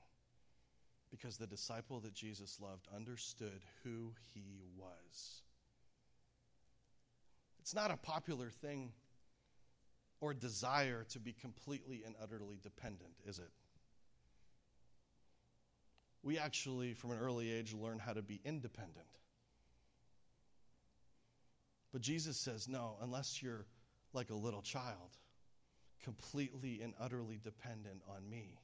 Because 1.09 1.37
the 1.37 1.47
disciple 1.47 1.99
that 2.01 2.13
Jesus 2.13 2.59
loved 2.61 2.87
understood 2.95 3.63
who 3.83 4.13
he 4.31 4.59
was. 4.77 5.41
It's 7.59 7.73
not 7.73 7.89
a 7.89 7.97
popular 7.97 8.51
thing 8.51 8.91
or 10.21 10.35
desire 10.35 11.03
to 11.09 11.19
be 11.19 11.33
completely 11.33 12.03
and 12.05 12.13
utterly 12.21 12.59
dependent, 12.61 13.13
is 13.25 13.39
it? 13.39 13.49
We 16.21 16.37
actually, 16.37 16.93
from 16.93 17.09
an 17.09 17.17
early 17.17 17.51
age, 17.51 17.73
learn 17.73 17.97
how 17.97 18.13
to 18.13 18.21
be 18.21 18.39
independent. 18.45 19.07
But 21.91 22.01
Jesus 22.01 22.37
says, 22.37 22.67
no, 22.67 22.97
unless 23.01 23.41
you're 23.41 23.65
like 24.13 24.29
a 24.29 24.35
little 24.35 24.61
child, 24.61 25.17
completely 26.03 26.81
and 26.81 26.93
utterly 26.99 27.39
dependent 27.43 28.01
on 28.07 28.29
me, 28.29 28.59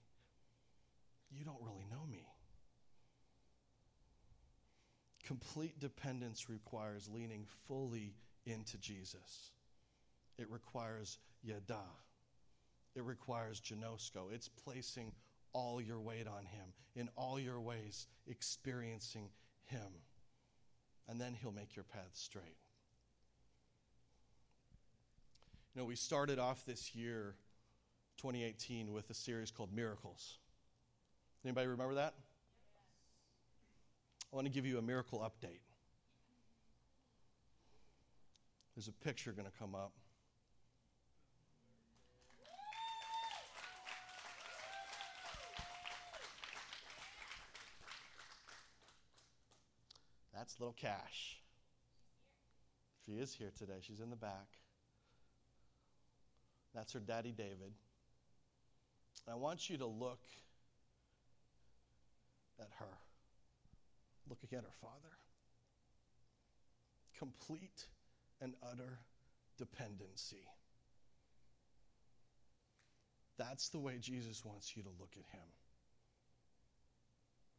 you 1.32 1.44
don't 1.44 1.62
really 1.62 1.86
know 1.90 2.06
me. 2.10 2.26
Complete 5.26 5.80
dependence 5.80 6.50
requires 6.50 7.10
leaning 7.12 7.46
fully 7.68 8.14
into 8.46 8.78
Jesus. 8.78 9.52
It 10.38 10.50
requires 10.52 11.18
yada. 11.42 11.82
It 12.96 13.04
requires 13.04 13.60
ginosko. 13.60 14.32
It's 14.32 14.48
placing 14.48 15.14
all 15.52 15.82
your 15.82 16.00
weight 16.00 16.28
on 16.28 16.46
Him, 16.46 16.74
in 16.96 17.10
all 17.16 17.40
your 17.40 17.60
ways, 17.60 18.08
experiencing 18.28 19.30
Him. 19.64 20.04
And 21.08 21.20
then 21.20 21.34
He'll 21.34 21.52
make 21.52 21.76
your 21.76 21.86
path 21.86 22.12
straight. 22.14 22.65
You 25.76 25.82
know, 25.82 25.86
we 25.88 25.98
started 25.98 26.40
off 26.40 26.66
this 26.66 26.96
year, 26.96 27.36
2018, 28.20 28.94
with 28.94 29.10
a 29.10 29.14
series 29.14 29.52
called 29.52 29.74
Miracles. 29.74 30.38
Anybody 31.44 31.68
remember 31.68 31.96
that? 31.96 32.14
I 34.32 34.36
want 34.38 34.48
to 34.48 34.54
give 34.54 34.66
you 34.66 34.78
a 34.78 34.82
miracle 34.82 35.20
update. 35.20 35.60
There's 38.74 38.88
a 38.88 38.94
picture 38.94 39.34
going 39.34 39.50
to 39.52 39.58
come 39.60 39.76
up. 39.76 39.92
That's 50.34 50.58
little 50.58 50.74
Cash. 50.74 51.42
She 53.06 53.14
is 53.14 53.34
here 53.34 53.52
today. 53.58 53.80
She's 53.82 54.00
in 54.00 54.10
the 54.10 54.16
back. 54.16 54.48
That's 56.76 56.92
her 56.92 57.00
daddy, 57.00 57.32
David. 57.32 57.72
I 59.32 59.36
want 59.36 59.70
you 59.70 59.78
to 59.78 59.86
look 59.86 60.20
at 62.60 62.68
her. 62.80 62.98
Looking 64.30 64.58
at 64.58 64.64
her 64.66 64.74
father. 64.82 65.16
Complete 67.18 67.86
and 68.42 68.54
utter 68.62 69.00
dependency. 69.58 70.44
That's 73.38 73.70
the 73.70 73.80
way 73.80 73.98
Jesus 74.00 74.44
wants 74.44 74.76
you 74.76 74.84
to 74.84 74.90
look 75.00 75.14
at 75.14 75.38
him 75.38 75.48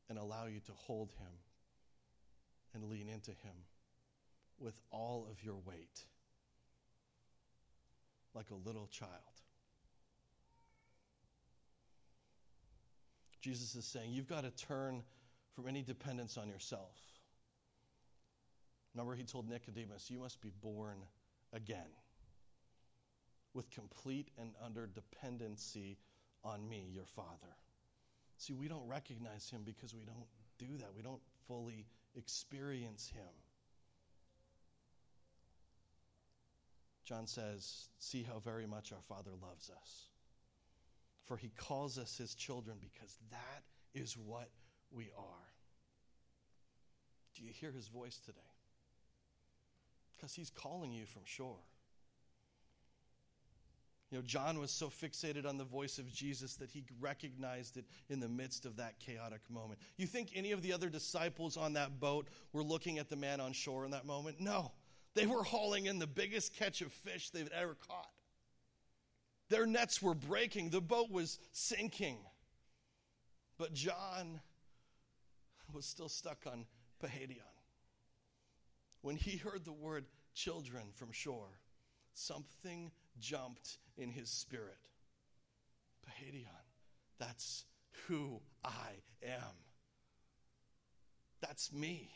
and 0.09 0.19
allow 0.19 0.47
you 0.47 0.61
to 0.61 0.73
hold 0.73 1.13
him 1.19 1.33
and 2.75 2.85
lean 2.91 3.09
into 3.09 3.31
him 3.31 3.65
with 4.59 4.79
all 4.91 5.27
of 5.31 5.43
your 5.43 5.57
weight, 5.67 6.05
like 8.37 8.51
a 8.51 8.69
little 8.69 8.87
child. 8.87 9.11
Jesus 13.41 13.75
is 13.75 13.85
saying, 13.85 14.13
You've 14.13 14.29
got 14.29 14.45
to 14.45 14.51
turn 14.51 15.03
from 15.55 15.67
any 15.67 15.83
dependence 15.83 16.37
on 16.37 16.49
yourself. 16.49 16.95
Remember, 18.95 19.15
he 19.15 19.25
told 19.25 19.49
Nicodemus, 19.49 20.11
You 20.11 20.19
must 20.19 20.41
be 20.41 20.51
born 20.61 20.99
again 21.53 21.89
with 23.55 23.71
complete 23.71 24.29
and 24.39 24.51
under 24.63 24.87
dependency 24.87 25.97
on 26.45 26.69
me, 26.69 26.91
your 26.93 27.07
Father. 27.07 27.57
See, 28.37 28.53
we 28.53 28.69
don't 28.69 28.87
recognize 28.87 29.49
him 29.49 29.63
because 29.65 29.95
we 29.95 30.05
don't 30.05 30.27
do 30.59 30.77
that. 30.79 30.95
We 30.95 31.03
don't 31.03 31.23
fully 31.49 31.87
experience 32.15 33.09
him. 33.09 33.33
John 37.07 37.27
says, 37.27 37.89
See 37.99 38.25
how 38.25 38.41
very 38.41 38.67
much 38.67 38.93
our 38.93 39.01
Father 39.01 39.31
loves 39.41 39.71
us. 39.71 40.09
For 41.25 41.37
he 41.37 41.53
calls 41.57 41.99
us 41.99 42.19
his 42.19 42.35
children 42.35 42.77
because 42.81 43.17
that 43.31 43.63
is 43.95 44.17
what 44.17 44.51
we 44.91 45.11
are. 45.17 45.47
Do 47.35 47.45
you 47.45 47.51
hear 47.53 47.71
his 47.71 47.89
voice 47.89 48.19
today? 48.19 48.39
Because 50.17 50.35
he's 50.35 50.51
calling 50.51 50.93
you 50.93 51.07
from 51.07 51.23
shore. 51.25 51.59
You 54.11 54.19
know, 54.19 54.23
John 54.23 54.61
was 54.61 54.71
so 54.71 54.89
fixated 54.89 55.47
on 55.47 55.59
the 55.59 55.65
voice 55.65 55.99
of 55.99 56.13
Jesus 56.13 56.55
that 56.57 56.71
he 56.71 56.85
recognized 57.01 57.77
it 57.77 57.85
in 58.09 58.21
the 58.21 58.29
midst 58.29 58.65
of 58.65 58.77
that 58.77 58.99
chaotic 59.01 59.41
moment. 59.51 59.81
You 59.97 60.07
think 60.07 60.31
any 60.35 60.53
of 60.53 60.63
the 60.63 60.73
other 60.73 60.89
disciples 60.89 61.57
on 61.57 61.73
that 61.73 61.99
boat 61.99 62.29
were 62.53 62.63
looking 62.63 62.99
at 62.99 63.11
the 63.11 63.17
man 63.17 63.41
on 63.41 63.53
shore 63.53 63.85
in 63.85 63.91
that 63.91 64.07
moment? 64.07 64.41
No. 64.41 64.73
They 65.17 65.27
were 65.27 65.43
hauling 65.43 65.87
in 65.87 65.99
the 65.99 66.07
biggest 66.07 66.55
catch 66.55 66.83
of 66.83 66.93
fish 66.93 67.31
they've 67.31 67.51
ever 67.59 67.75
caught. 67.89 68.11
Their 69.49 69.65
nets 69.65 70.03
were 70.03 70.15
breaking, 70.15 70.69
the 70.69 70.83
boat 70.83 71.11
was 71.11 71.39
sinking. 71.53 72.19
But 73.57 73.73
John 73.73 74.41
was 75.73 75.87
still 75.87 76.11
stuck 76.11 76.45
on 76.47 76.67
Paidion. 77.03 77.41
When 79.01 79.17
he 79.17 79.39
heard 79.39 79.65
the 79.65 79.73
word 79.73 80.05
children 80.35 80.89
from 80.93 81.13
shore, 81.13 81.61
something 82.13 82.91
jumped 83.19 83.79
in 83.97 84.11
his 84.11 84.29
spirit. 84.29 84.77
Paidion, 86.07 86.45
that's 87.19 87.65
who 88.07 88.43
I 88.63 89.01
am. 89.27 89.55
That's 91.41 91.73
me. 91.73 92.11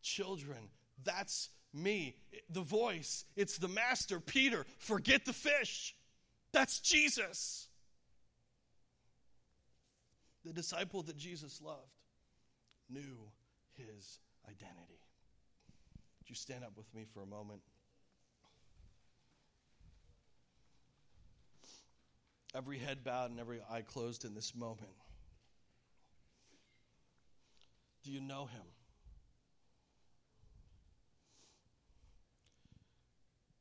Children, 0.00 0.70
that's 1.04 1.50
me. 1.72 2.16
The 2.50 2.60
voice, 2.62 3.24
it's 3.36 3.58
the 3.58 3.68
master. 3.68 4.20
Peter, 4.20 4.66
forget 4.78 5.24
the 5.24 5.32
fish. 5.32 5.94
That's 6.52 6.80
Jesus. 6.80 7.68
The 10.44 10.52
disciple 10.52 11.02
that 11.02 11.16
Jesus 11.16 11.60
loved 11.60 11.80
knew 12.88 13.16
his 13.74 14.20
identity. 14.48 15.00
Would 16.20 16.30
you 16.30 16.36
stand 16.36 16.64
up 16.64 16.76
with 16.76 16.92
me 16.94 17.04
for 17.12 17.22
a 17.22 17.26
moment? 17.26 17.60
Every 22.54 22.78
head 22.78 23.04
bowed 23.04 23.30
and 23.30 23.40
every 23.40 23.60
eye 23.70 23.82
closed 23.82 24.24
in 24.24 24.34
this 24.34 24.54
moment. 24.54 24.94
Do 28.02 28.12
you 28.12 28.20
know 28.20 28.46
him? 28.46 28.62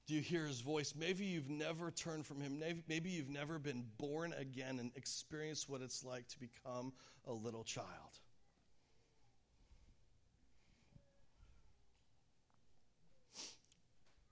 Do 0.07 0.13
you 0.13 0.21
hear 0.21 0.45
his 0.45 0.61
voice? 0.61 0.93
Maybe 0.95 1.25
you've 1.25 1.49
never 1.49 1.89
turned 1.89 2.27
from 2.27 2.39
him. 2.39 2.61
Maybe 2.87 3.09
you've 3.09 3.29
never 3.29 3.57
been 3.57 3.85
born 3.97 4.33
again 4.37 4.77
and 4.79 4.91
experienced 4.95 5.67
what 5.67 5.81
it's 5.81 6.03
like 6.03 6.27
to 6.27 6.39
become 6.39 6.93
a 7.25 7.33
little 7.33 7.63
child. 7.63 7.87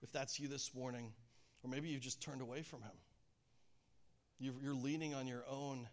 If 0.00 0.12
that's 0.12 0.38
you 0.38 0.46
this 0.46 0.72
morning, 0.74 1.12
or 1.64 1.70
maybe 1.70 1.88
you've 1.88 2.02
just 2.02 2.22
turned 2.22 2.40
away 2.40 2.62
from 2.62 2.82
him, 2.82 2.92
you're, 4.38 4.74
leaning 4.74 5.14
on 5.14 5.26
your 5.26 5.44
own 5.50 5.88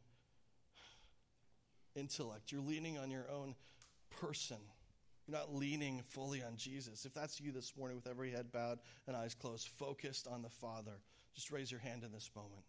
intellect, 1.95 2.51
you're 2.51 2.61
leaning 2.61 2.99
on 2.99 3.09
your 3.09 3.25
own 3.31 3.55
person. 4.19 4.57
You're 5.27 5.37
not 5.37 5.53
leaning 5.53 6.01
fully 6.09 6.43
on 6.43 6.57
Jesus. 6.57 7.05
If 7.05 7.13
that's 7.13 7.39
you 7.39 7.51
this 7.51 7.73
morning 7.77 7.95
with 7.95 8.07
every 8.07 8.31
head 8.31 8.51
bowed 8.51 8.79
and 9.07 9.15
eyes 9.15 9.33
closed, 9.33 9.67
focused 9.67 10.27
on 10.27 10.41
the 10.41 10.49
Father, 10.49 10.99
just 11.33 11.51
raise 11.51 11.71
your 11.71 11.79
hand 11.79 12.03
in 12.03 12.11
this 12.11 12.29
moment. 12.35 12.63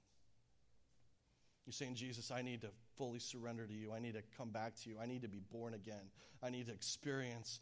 You're 1.67 1.73
saying, 1.73 1.95
Jesus, 1.95 2.31
I 2.31 2.43
need 2.43 2.63
to 2.63 2.69
fully 2.97 3.21
surrender 3.21 3.67
to 3.67 3.73
you. 3.73 3.93
I 3.93 4.01
need 4.01 4.15
to 4.15 4.23
come 4.37 4.51
back 4.51 4.75
to 4.83 4.91
you. 4.91 4.97
I 5.01 5.07
need 5.07 5.23
to 5.23 5.29
be 5.29 5.41
born 5.51 5.75
again. 5.75 6.11
I 6.43 6.51
need 6.51 6.67
to 6.67 6.73
experience 6.73 7.61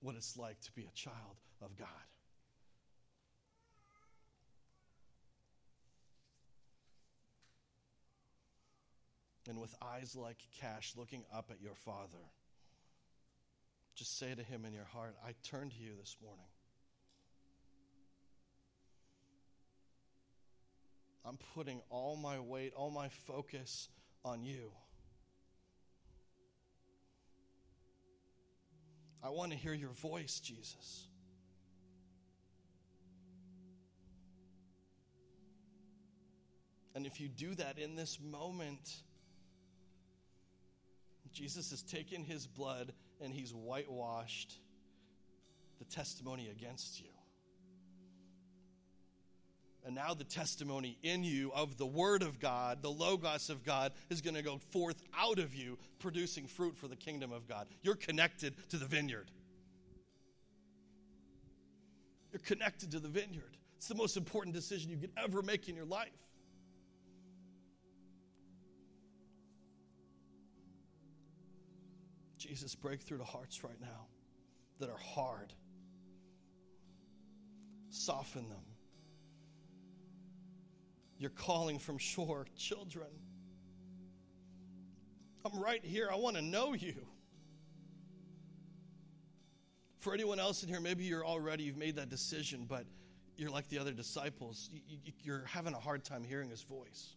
what 0.00 0.14
it's 0.14 0.36
like 0.36 0.60
to 0.60 0.72
be 0.72 0.82
a 0.82 0.94
child 0.94 1.36
of 1.60 1.76
God. 1.76 1.88
And 9.48 9.60
with 9.60 9.74
eyes 9.82 10.14
like 10.14 10.38
cash 10.60 10.92
looking 10.96 11.24
up 11.34 11.50
at 11.50 11.60
your 11.60 11.74
Father, 11.74 12.30
just 14.00 14.18
say 14.18 14.34
to 14.34 14.42
him 14.42 14.64
in 14.64 14.72
your 14.72 14.86
heart, 14.94 15.14
I 15.22 15.34
turn 15.42 15.68
to 15.68 15.76
you 15.76 15.90
this 16.00 16.16
morning. 16.24 16.46
I'm 21.22 21.36
putting 21.54 21.82
all 21.90 22.16
my 22.16 22.38
weight, 22.40 22.72
all 22.74 22.90
my 22.90 23.10
focus 23.26 23.90
on 24.24 24.42
you. 24.42 24.72
I 29.22 29.28
want 29.28 29.52
to 29.52 29.58
hear 29.58 29.74
your 29.74 29.90
voice, 29.90 30.40
Jesus. 30.40 31.06
And 36.94 37.04
if 37.04 37.20
you 37.20 37.28
do 37.28 37.54
that 37.56 37.78
in 37.78 37.96
this 37.96 38.18
moment, 38.18 38.96
Jesus 41.34 41.68
has 41.68 41.82
taken 41.82 42.24
his 42.24 42.46
blood 42.46 42.94
and 43.20 43.32
he's 43.32 43.52
whitewashed 43.52 44.58
the 45.78 45.84
testimony 45.84 46.48
against 46.48 47.00
you. 47.00 47.08
And 49.84 49.94
now 49.94 50.12
the 50.12 50.24
testimony 50.24 50.98
in 51.02 51.24
you 51.24 51.52
of 51.54 51.78
the 51.78 51.86
Word 51.86 52.22
of 52.22 52.38
God, 52.38 52.82
the 52.82 52.90
Logos 52.90 53.48
of 53.48 53.64
God, 53.64 53.92
is 54.10 54.20
going 54.20 54.34
to 54.34 54.42
go 54.42 54.58
forth 54.58 55.02
out 55.18 55.38
of 55.38 55.54
you, 55.54 55.78
producing 55.98 56.46
fruit 56.46 56.76
for 56.76 56.86
the 56.86 56.96
kingdom 56.96 57.32
of 57.32 57.48
God. 57.48 57.66
You're 57.82 57.94
connected 57.94 58.54
to 58.70 58.76
the 58.76 58.84
vineyard. 58.84 59.30
You're 62.30 62.40
connected 62.40 62.90
to 62.92 63.00
the 63.00 63.08
vineyard. 63.08 63.56
It's 63.76 63.88
the 63.88 63.94
most 63.94 64.18
important 64.18 64.54
decision 64.54 64.90
you 64.90 64.98
could 64.98 65.12
ever 65.16 65.40
make 65.40 65.68
in 65.68 65.74
your 65.74 65.86
life. 65.86 66.10
Jesus, 72.50 72.74
break 72.74 73.00
through 73.00 73.18
to 73.18 73.24
hearts 73.24 73.62
right 73.62 73.80
now 73.80 74.08
that 74.80 74.90
are 74.90 74.98
hard. 74.98 75.52
Soften 77.90 78.48
them. 78.48 78.64
You're 81.16 81.30
calling 81.30 81.78
from 81.78 81.96
shore, 81.96 82.46
children. 82.56 83.06
I'm 85.44 85.62
right 85.62 85.84
here. 85.84 86.08
I 86.12 86.16
want 86.16 86.34
to 86.34 86.42
know 86.42 86.72
you. 86.72 87.06
For 90.00 90.12
anyone 90.12 90.40
else 90.40 90.64
in 90.64 90.68
here, 90.68 90.80
maybe 90.80 91.04
you're 91.04 91.24
already, 91.24 91.62
you've 91.62 91.76
made 91.76 91.94
that 91.96 92.08
decision, 92.08 92.66
but 92.68 92.84
you're 93.36 93.50
like 93.50 93.68
the 93.68 93.78
other 93.78 93.92
disciples. 93.92 94.70
You're 95.22 95.44
having 95.44 95.74
a 95.74 95.78
hard 95.78 96.02
time 96.02 96.24
hearing 96.24 96.50
his 96.50 96.62
voice. 96.62 97.14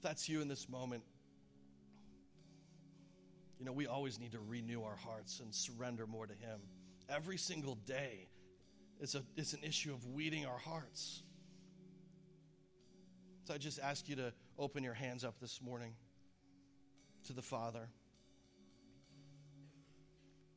If 0.00 0.04
that's 0.04 0.30
you 0.30 0.40
in 0.40 0.48
this 0.48 0.66
moment, 0.66 1.02
you 3.58 3.66
know, 3.66 3.72
we 3.72 3.86
always 3.86 4.18
need 4.18 4.32
to 4.32 4.38
renew 4.38 4.82
our 4.82 4.96
hearts 4.96 5.40
and 5.40 5.54
surrender 5.54 6.06
more 6.06 6.26
to 6.26 6.32
him. 6.32 6.58
Every 7.10 7.36
single 7.36 7.74
day 7.74 8.30
is, 8.98 9.14
a, 9.14 9.22
is 9.36 9.52
an 9.52 9.60
issue 9.62 9.92
of 9.92 10.06
weeding 10.06 10.46
our 10.46 10.56
hearts. 10.56 11.22
So 13.44 13.52
I 13.52 13.58
just 13.58 13.78
ask 13.78 14.08
you 14.08 14.16
to 14.16 14.32
open 14.58 14.82
your 14.82 14.94
hands 14.94 15.22
up 15.22 15.38
this 15.38 15.60
morning 15.60 15.92
to 17.26 17.34
the 17.34 17.42
Father. 17.42 17.86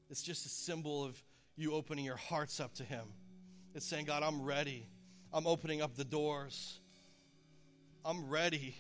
It's 0.09 0.23
just 0.23 0.45
a 0.45 0.49
symbol 0.49 1.03
of 1.03 1.21
you 1.57 1.73
opening 1.73 2.05
your 2.05 2.15
hearts 2.15 2.61
up 2.61 2.75
to 2.75 2.85
Him. 2.85 3.07
It's 3.75 3.85
saying, 3.85 4.05
God, 4.05 4.23
I'm 4.23 4.41
ready. 4.41 4.87
I'm 5.33 5.47
opening 5.47 5.81
up 5.81 5.95
the 5.97 6.05
doors. 6.05 6.79
I'm 8.05 8.29
ready 8.29 8.75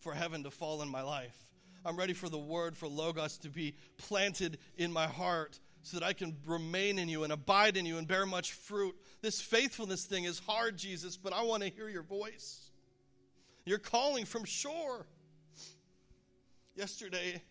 for 0.00 0.14
heaven 0.14 0.44
to 0.44 0.50
fall 0.50 0.82
in 0.82 0.88
my 0.88 1.02
life. 1.02 1.36
I'm 1.84 1.96
ready 1.96 2.12
for 2.12 2.28
the 2.28 2.38
word, 2.38 2.76
for 2.76 2.88
Logos 2.88 3.38
to 3.38 3.48
be 3.48 3.74
planted 3.96 4.58
in 4.76 4.92
my 4.92 5.06
heart 5.06 5.58
so 5.82 5.98
that 5.98 6.04
I 6.04 6.12
can 6.12 6.36
remain 6.44 6.98
in 6.98 7.08
you 7.08 7.24
and 7.24 7.32
abide 7.32 7.76
in 7.76 7.86
you 7.86 7.98
and 7.98 8.06
bear 8.06 8.26
much 8.26 8.52
fruit. 8.52 8.94
This 9.22 9.40
faithfulness 9.40 10.04
thing 10.04 10.24
is 10.24 10.38
hard, 10.40 10.76
Jesus, 10.76 11.16
but 11.16 11.32
I 11.32 11.42
want 11.42 11.62
to 11.62 11.70
hear 11.70 11.88
your 11.88 12.02
voice. 12.02 12.70
You're 13.64 13.78
calling 13.78 14.24
from 14.24 14.44
shore. 14.44 15.06
Yesterday, 16.74 17.42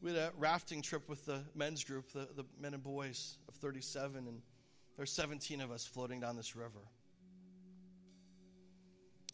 we 0.00 0.10
had 0.10 0.18
a 0.18 0.32
rafting 0.38 0.82
trip 0.82 1.08
with 1.08 1.26
the 1.26 1.42
men's 1.54 1.84
group, 1.84 2.12
the, 2.12 2.28
the 2.34 2.44
men 2.58 2.74
and 2.74 2.82
boys 2.82 3.38
of 3.48 3.54
37, 3.56 4.26
and 4.26 4.40
there's 4.96 5.12
17 5.12 5.60
of 5.60 5.70
us 5.70 5.86
floating 5.86 6.20
down 6.20 6.36
this 6.36 6.56
river. 6.56 6.80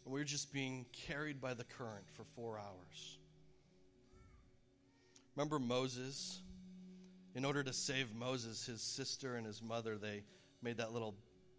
And 0.07 0.13
we 0.13 0.21
were 0.21 0.25
just 0.25 0.53
being 0.53 0.85
carried 0.93 1.41
by 1.41 1.53
the 1.53 1.65
current 1.65 2.05
for 2.15 2.23
four 2.23 2.57
hours. 2.57 3.17
Remember 5.35 5.59
Moses? 5.59 6.39
In 7.35 7.43
order 7.43 7.61
to 7.61 7.73
save 7.73 8.15
Moses, 8.15 8.65
his 8.65 8.81
sister 8.81 9.35
and 9.35 9.45
his 9.45 9.61
mother, 9.61 9.97
they 9.97 10.23
made 10.61 10.77
that 10.77 10.93
little 10.93 11.13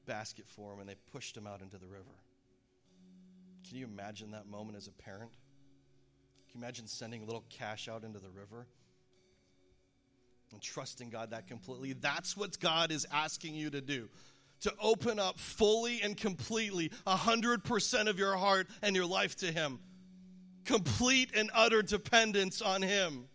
basket 0.07 0.47
for 0.49 0.73
him 0.73 0.81
and 0.81 0.89
they 0.89 0.95
pushed 1.13 1.37
him 1.37 1.47
out 1.47 1.61
into 1.61 1.77
the 1.77 1.85
river. 1.85 2.05
Can 3.69 3.77
you 3.77 3.85
imagine 3.85 4.31
that 4.31 4.47
moment 4.47 4.79
as 4.79 4.87
a 4.87 4.93
parent? 4.93 5.33
Can 6.51 6.59
you 6.59 6.65
imagine 6.65 6.87
sending 6.87 7.21
a 7.21 7.27
little 7.27 7.45
cash 7.51 7.87
out 7.87 8.03
into 8.03 8.19
the 8.19 8.31
river? 8.31 8.67
and 10.53 10.63
trusting 10.63 11.11
God 11.11 11.33
that 11.33 11.47
completely. 11.47 11.93
That's 11.93 12.35
what 12.35 12.59
God 12.59 12.91
is 12.91 13.07
asking 13.13 13.55
you 13.55 13.69
to 13.69 13.83
do. 13.83 14.09
To 14.63 14.75
open 14.81 15.19
up 15.19 15.39
fully 15.39 16.03
and 16.03 16.17
completely 16.17 16.91
100% 17.07 18.09
of 18.09 18.19
your 18.19 18.37
heart 18.37 18.67
and 18.83 18.97
your 18.97 19.07
life 19.07 19.37
to 19.37 19.53
Him. 19.53 19.79
Complete 20.65 21.31
and 21.37 21.51
utter 21.55 21.83
dependence 21.83 22.61
on 22.61 22.83
Him. 22.83 23.29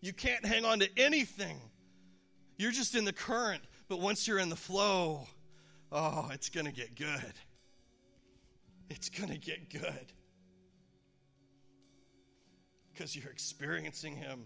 You 0.00 0.12
can't 0.12 0.46
hang 0.46 0.64
on 0.64 0.78
to 0.80 0.88
anything. 0.96 1.60
You're 2.56 2.70
just 2.70 2.94
in 2.94 3.04
the 3.04 3.12
current, 3.12 3.62
but 3.88 4.00
once 4.00 4.28
you're 4.28 4.38
in 4.38 4.48
the 4.48 4.56
flow, 4.56 5.26
oh, 5.90 6.28
it's 6.32 6.48
going 6.48 6.66
to 6.66 6.72
get 6.72 6.94
good. 6.94 7.34
It's 8.88 9.08
going 9.08 9.30
to 9.30 9.38
get 9.38 9.68
good 9.68 10.12
because 12.92 13.16
you're 13.16 13.30
experiencing 13.30 14.16
Him. 14.16 14.44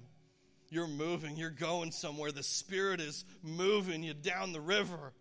You're 0.70 0.86
moving, 0.86 1.36
you're 1.36 1.50
going 1.50 1.90
somewhere. 1.90 2.30
The 2.30 2.44
Spirit 2.44 3.00
is 3.00 3.24
moving 3.42 4.02
you 4.02 4.14
down 4.14 4.52
the 4.52 4.60
river. 4.60 5.12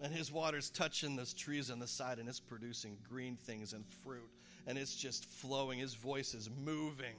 And 0.00 0.12
His 0.12 0.30
water's 0.30 0.70
touching 0.70 1.16
those 1.16 1.34
trees 1.34 1.70
on 1.70 1.80
the 1.80 1.86
side, 1.86 2.18
and 2.18 2.28
it's 2.28 2.40
producing 2.40 2.96
green 3.08 3.36
things 3.36 3.72
and 3.72 3.84
fruit. 4.04 4.30
And 4.66 4.78
it's 4.78 4.94
just 4.94 5.24
flowing. 5.24 5.80
His 5.80 5.94
voice 5.94 6.32
is 6.32 6.48
moving 6.64 7.16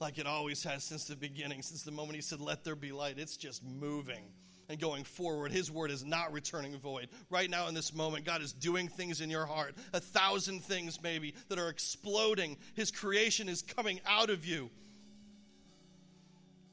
like 0.00 0.18
it 0.18 0.26
always 0.26 0.62
has 0.64 0.84
since 0.84 1.04
the 1.04 1.16
beginning, 1.16 1.62
since 1.62 1.82
the 1.82 1.90
moment 1.90 2.16
He 2.16 2.22
said, 2.22 2.40
Let 2.40 2.64
there 2.64 2.76
be 2.76 2.92
light. 2.92 3.18
It's 3.18 3.36
just 3.36 3.62
moving 3.64 4.24
and 4.68 4.78
going 4.78 5.04
forward. 5.04 5.50
His 5.50 5.70
word 5.70 5.90
is 5.90 6.04
not 6.04 6.32
returning 6.32 6.76
void. 6.78 7.08
Right 7.30 7.48
now, 7.48 7.68
in 7.68 7.74
this 7.74 7.94
moment, 7.94 8.24
God 8.24 8.42
is 8.42 8.52
doing 8.52 8.88
things 8.88 9.20
in 9.20 9.30
your 9.30 9.46
heart, 9.46 9.74
a 9.92 10.00
thousand 10.00 10.62
things 10.64 11.02
maybe 11.02 11.34
that 11.48 11.58
are 11.58 11.68
exploding. 11.68 12.56
His 12.74 12.90
creation 12.90 13.48
is 13.48 13.62
coming 13.62 14.00
out 14.06 14.30
of 14.30 14.44
you. 14.44 14.70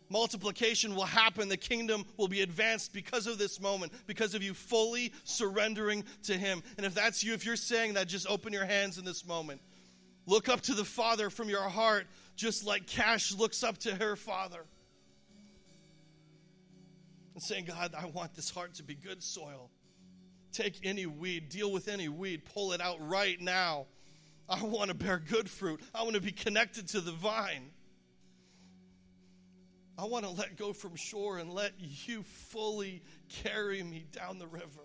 Multiplication 0.10 0.94
will 0.94 1.06
happen. 1.06 1.50
The 1.50 1.58
kingdom 1.58 2.06
will 2.18 2.28
be 2.28 2.42
advanced 2.42 2.94
because 2.94 3.26
of 3.26 3.38
this 3.38 3.60
moment, 3.60 3.92
because 4.06 4.36
of 4.36 4.44
you 4.44 4.54
fully 4.54 5.12
surrendering 5.24 6.04
to 6.24 6.38
Him. 6.38 6.62
And 6.78 6.86
if 6.86 6.94
that's 6.94 7.24
you, 7.24 7.34
if 7.34 7.46
you're 7.46 7.56
saying 7.56 7.96
that, 7.96 8.08
just 8.08 8.30
open 8.30 8.54
your 8.54 8.66
hands 8.66 9.00
in 9.00 9.06
this 9.06 9.26
moment. 9.26 9.62
Look 10.28 10.48
up 10.48 10.62
to 10.62 10.74
the 10.74 10.86
Father 10.86 11.30
from 11.30 11.50
your 11.50 11.62
heart, 11.62 12.06
just 12.36 12.66
like 12.66 12.86
Cash 12.86 13.34
looks 13.34 13.64
up 13.64 13.78
to 13.80 13.96
her 13.96 14.16
father 14.16 14.66
and 17.36 17.44
saying, 17.44 17.66
God, 17.66 17.94
I 17.96 18.08
want 18.08 18.34
this 18.34 18.50
heart 18.50 18.76
to 18.76 18.84
be 18.84 18.96
good 18.96 19.22
soil. 19.22 19.70
Take 20.52 20.80
any 20.84 21.06
weed, 21.06 21.50
deal 21.50 21.72
with 21.72 21.90
any 21.90 22.08
weed, 22.08 22.46
pull 22.46 22.72
it 22.72 22.82
out 22.82 22.98
right 23.08 23.40
now. 23.40 23.86
I 24.48 24.64
want 24.64 24.90
to 24.90 24.96
bear 24.96 25.20
good 25.20 25.50
fruit. 25.50 25.82
I 25.94 26.04
want 26.04 26.16
to 26.16 26.22
be 26.22 26.32
connected 26.32 26.88
to 26.90 27.02
the 27.02 27.12
vine. 27.12 27.72
I 29.98 30.06
want 30.06 30.26
to 30.26 30.32
let 30.32 30.56
go 30.56 30.72
from 30.72 30.96
shore 30.96 31.38
and 31.38 31.54
let 31.54 31.74
you 31.78 32.24
fully 32.24 33.02
carry 33.44 33.84
me 33.84 34.06
down 34.12 34.40
the 34.40 34.48
river. 34.48 34.82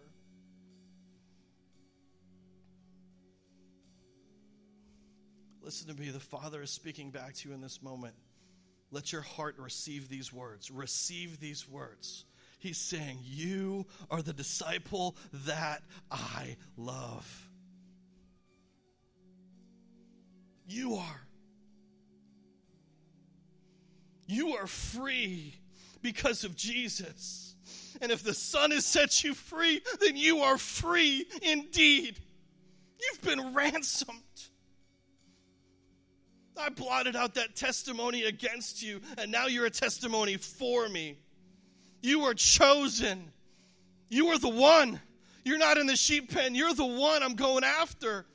Listen 5.63 5.95
to 5.95 6.01
me. 6.01 6.09
The 6.11 6.19
Father 6.19 6.63
is 6.63 6.71
speaking 6.71 7.11
back 7.11 7.35
to 7.35 7.49
you 7.49 7.55
in 7.55 7.61
this 7.61 7.83
moment. 7.83 8.15
Let 8.91 9.13
your 9.13 9.23
heart 9.23 9.57
receive 9.59 10.09
these 10.09 10.33
words. 10.33 10.71
Receive 10.71 11.39
these 11.39 11.69
words. 11.69 12.25
He's 12.61 12.79
saying, 12.79 13.21
You 13.23 13.87
are 14.11 14.23
the 14.23 14.35
disciple 14.35 15.17
that 15.33 15.83
I 16.11 16.57
love. 16.77 17.49
You 20.69 20.97
are. 20.97 21.21
You 24.27 24.57
are 24.57 24.67
free 24.67 25.57
because 26.03 26.45
of 26.45 26.55
Jesus. 26.55 27.57
And 28.01 28.13
if 28.13 28.23
the 28.23 28.35
Son 28.35 28.71
has 28.71 28.85
set 28.87 29.25
you 29.25 29.35
free, 29.35 29.81
then 30.01 30.17
you 30.17 30.41
are 30.41 30.59
free 30.59 31.27
indeed. 31.43 32.19
You've 33.01 33.23
been 33.23 33.55
ransomed. 33.55 34.21
I 36.59 36.69
blotted 36.69 37.17
out 37.17 37.35
that 37.35 37.57
testimony 37.57 38.25
against 38.25 38.83
you, 38.83 39.01
and 39.17 39.33
now 39.33 39.47
you're 39.47 39.65
a 39.65 39.71
testimony 39.71 40.37
for 40.37 40.91
me. 40.91 41.17
You 42.03 42.23
are 42.23 42.35
chosen. 42.35 43.31
You 44.09 44.29
are 44.29 44.39
the 44.39 44.49
one. 44.49 45.01
You're 45.45 45.59
not 45.59 45.79
in 45.79 45.87
the 45.87 45.97
sheep 45.97 46.33
pen. 46.33 46.55
You're 46.55 46.75
the 46.75 46.85
one 46.85 47.23
I'm 47.23 47.35
going 47.35 47.65
after. 47.65 48.27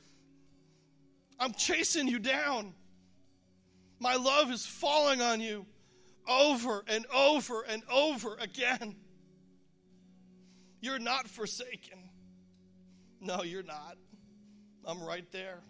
I'm 1.38 1.52
chasing 1.52 2.08
you 2.08 2.18
down. 2.18 2.74
My 3.98 4.16
love 4.16 4.50
is 4.50 4.66
falling 4.66 5.20
on 5.20 5.40
you 5.40 5.66
over 6.28 6.84
and 6.88 7.06
over 7.14 7.62
and 7.62 7.82
over 7.90 8.36
again. 8.40 8.96
You're 10.80 10.98
not 10.98 11.28
forsaken. 11.28 11.98
No, 13.20 13.42
you're 13.42 13.62
not. 13.62 13.96
I'm 14.84 15.02
right 15.02 15.30
there. 15.32 15.60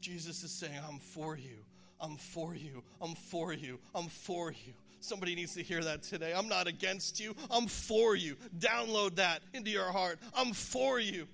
Jesus 0.00 0.42
is 0.42 0.50
saying, 0.50 0.78
I'm 0.86 0.98
for 0.98 1.36
you. 1.36 1.64
I'm 2.00 2.16
for 2.16 2.54
you. 2.54 2.82
I'm 3.00 3.14
for 3.14 3.52
you. 3.52 3.80
I'm 3.94 4.08
for 4.08 4.52
you. 4.52 4.74
Somebody 5.04 5.34
needs 5.34 5.52
to 5.54 5.62
hear 5.62 5.84
that 5.84 6.02
today. 6.02 6.32
I'm 6.34 6.48
not 6.48 6.66
against 6.66 7.20
you. 7.20 7.36
I'm 7.50 7.66
for 7.66 8.16
you. 8.16 8.36
Download 8.58 9.16
that 9.16 9.42
into 9.52 9.70
your 9.70 9.92
heart. 9.92 10.18
I'm 10.34 10.54
for 10.54 10.98
you. 10.98 11.26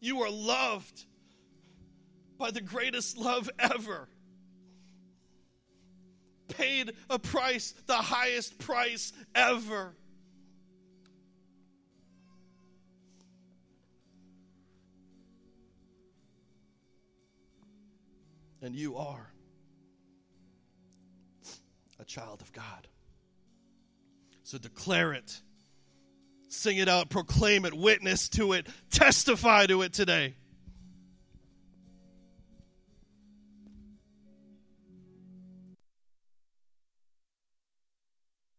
You 0.00 0.22
are 0.22 0.30
loved 0.30 1.04
by 2.38 2.50
the 2.50 2.62
greatest 2.62 3.18
love 3.18 3.50
ever. 3.58 4.08
Paid 6.48 6.92
a 7.10 7.18
price, 7.18 7.74
the 7.86 7.94
highest 7.94 8.58
price 8.58 9.12
ever. 9.34 9.94
And 18.62 18.74
you 18.74 18.96
are 18.96 19.31
child 22.12 22.42
of 22.42 22.52
God. 22.52 22.88
So 24.42 24.58
declare 24.58 25.14
it, 25.14 25.40
sing 26.48 26.76
it 26.76 26.88
out, 26.88 27.08
proclaim 27.08 27.64
it, 27.64 27.72
witness 27.72 28.28
to 28.30 28.52
it, 28.52 28.66
testify 28.90 29.64
to 29.66 29.80
it 29.80 29.94
today. 29.94 30.34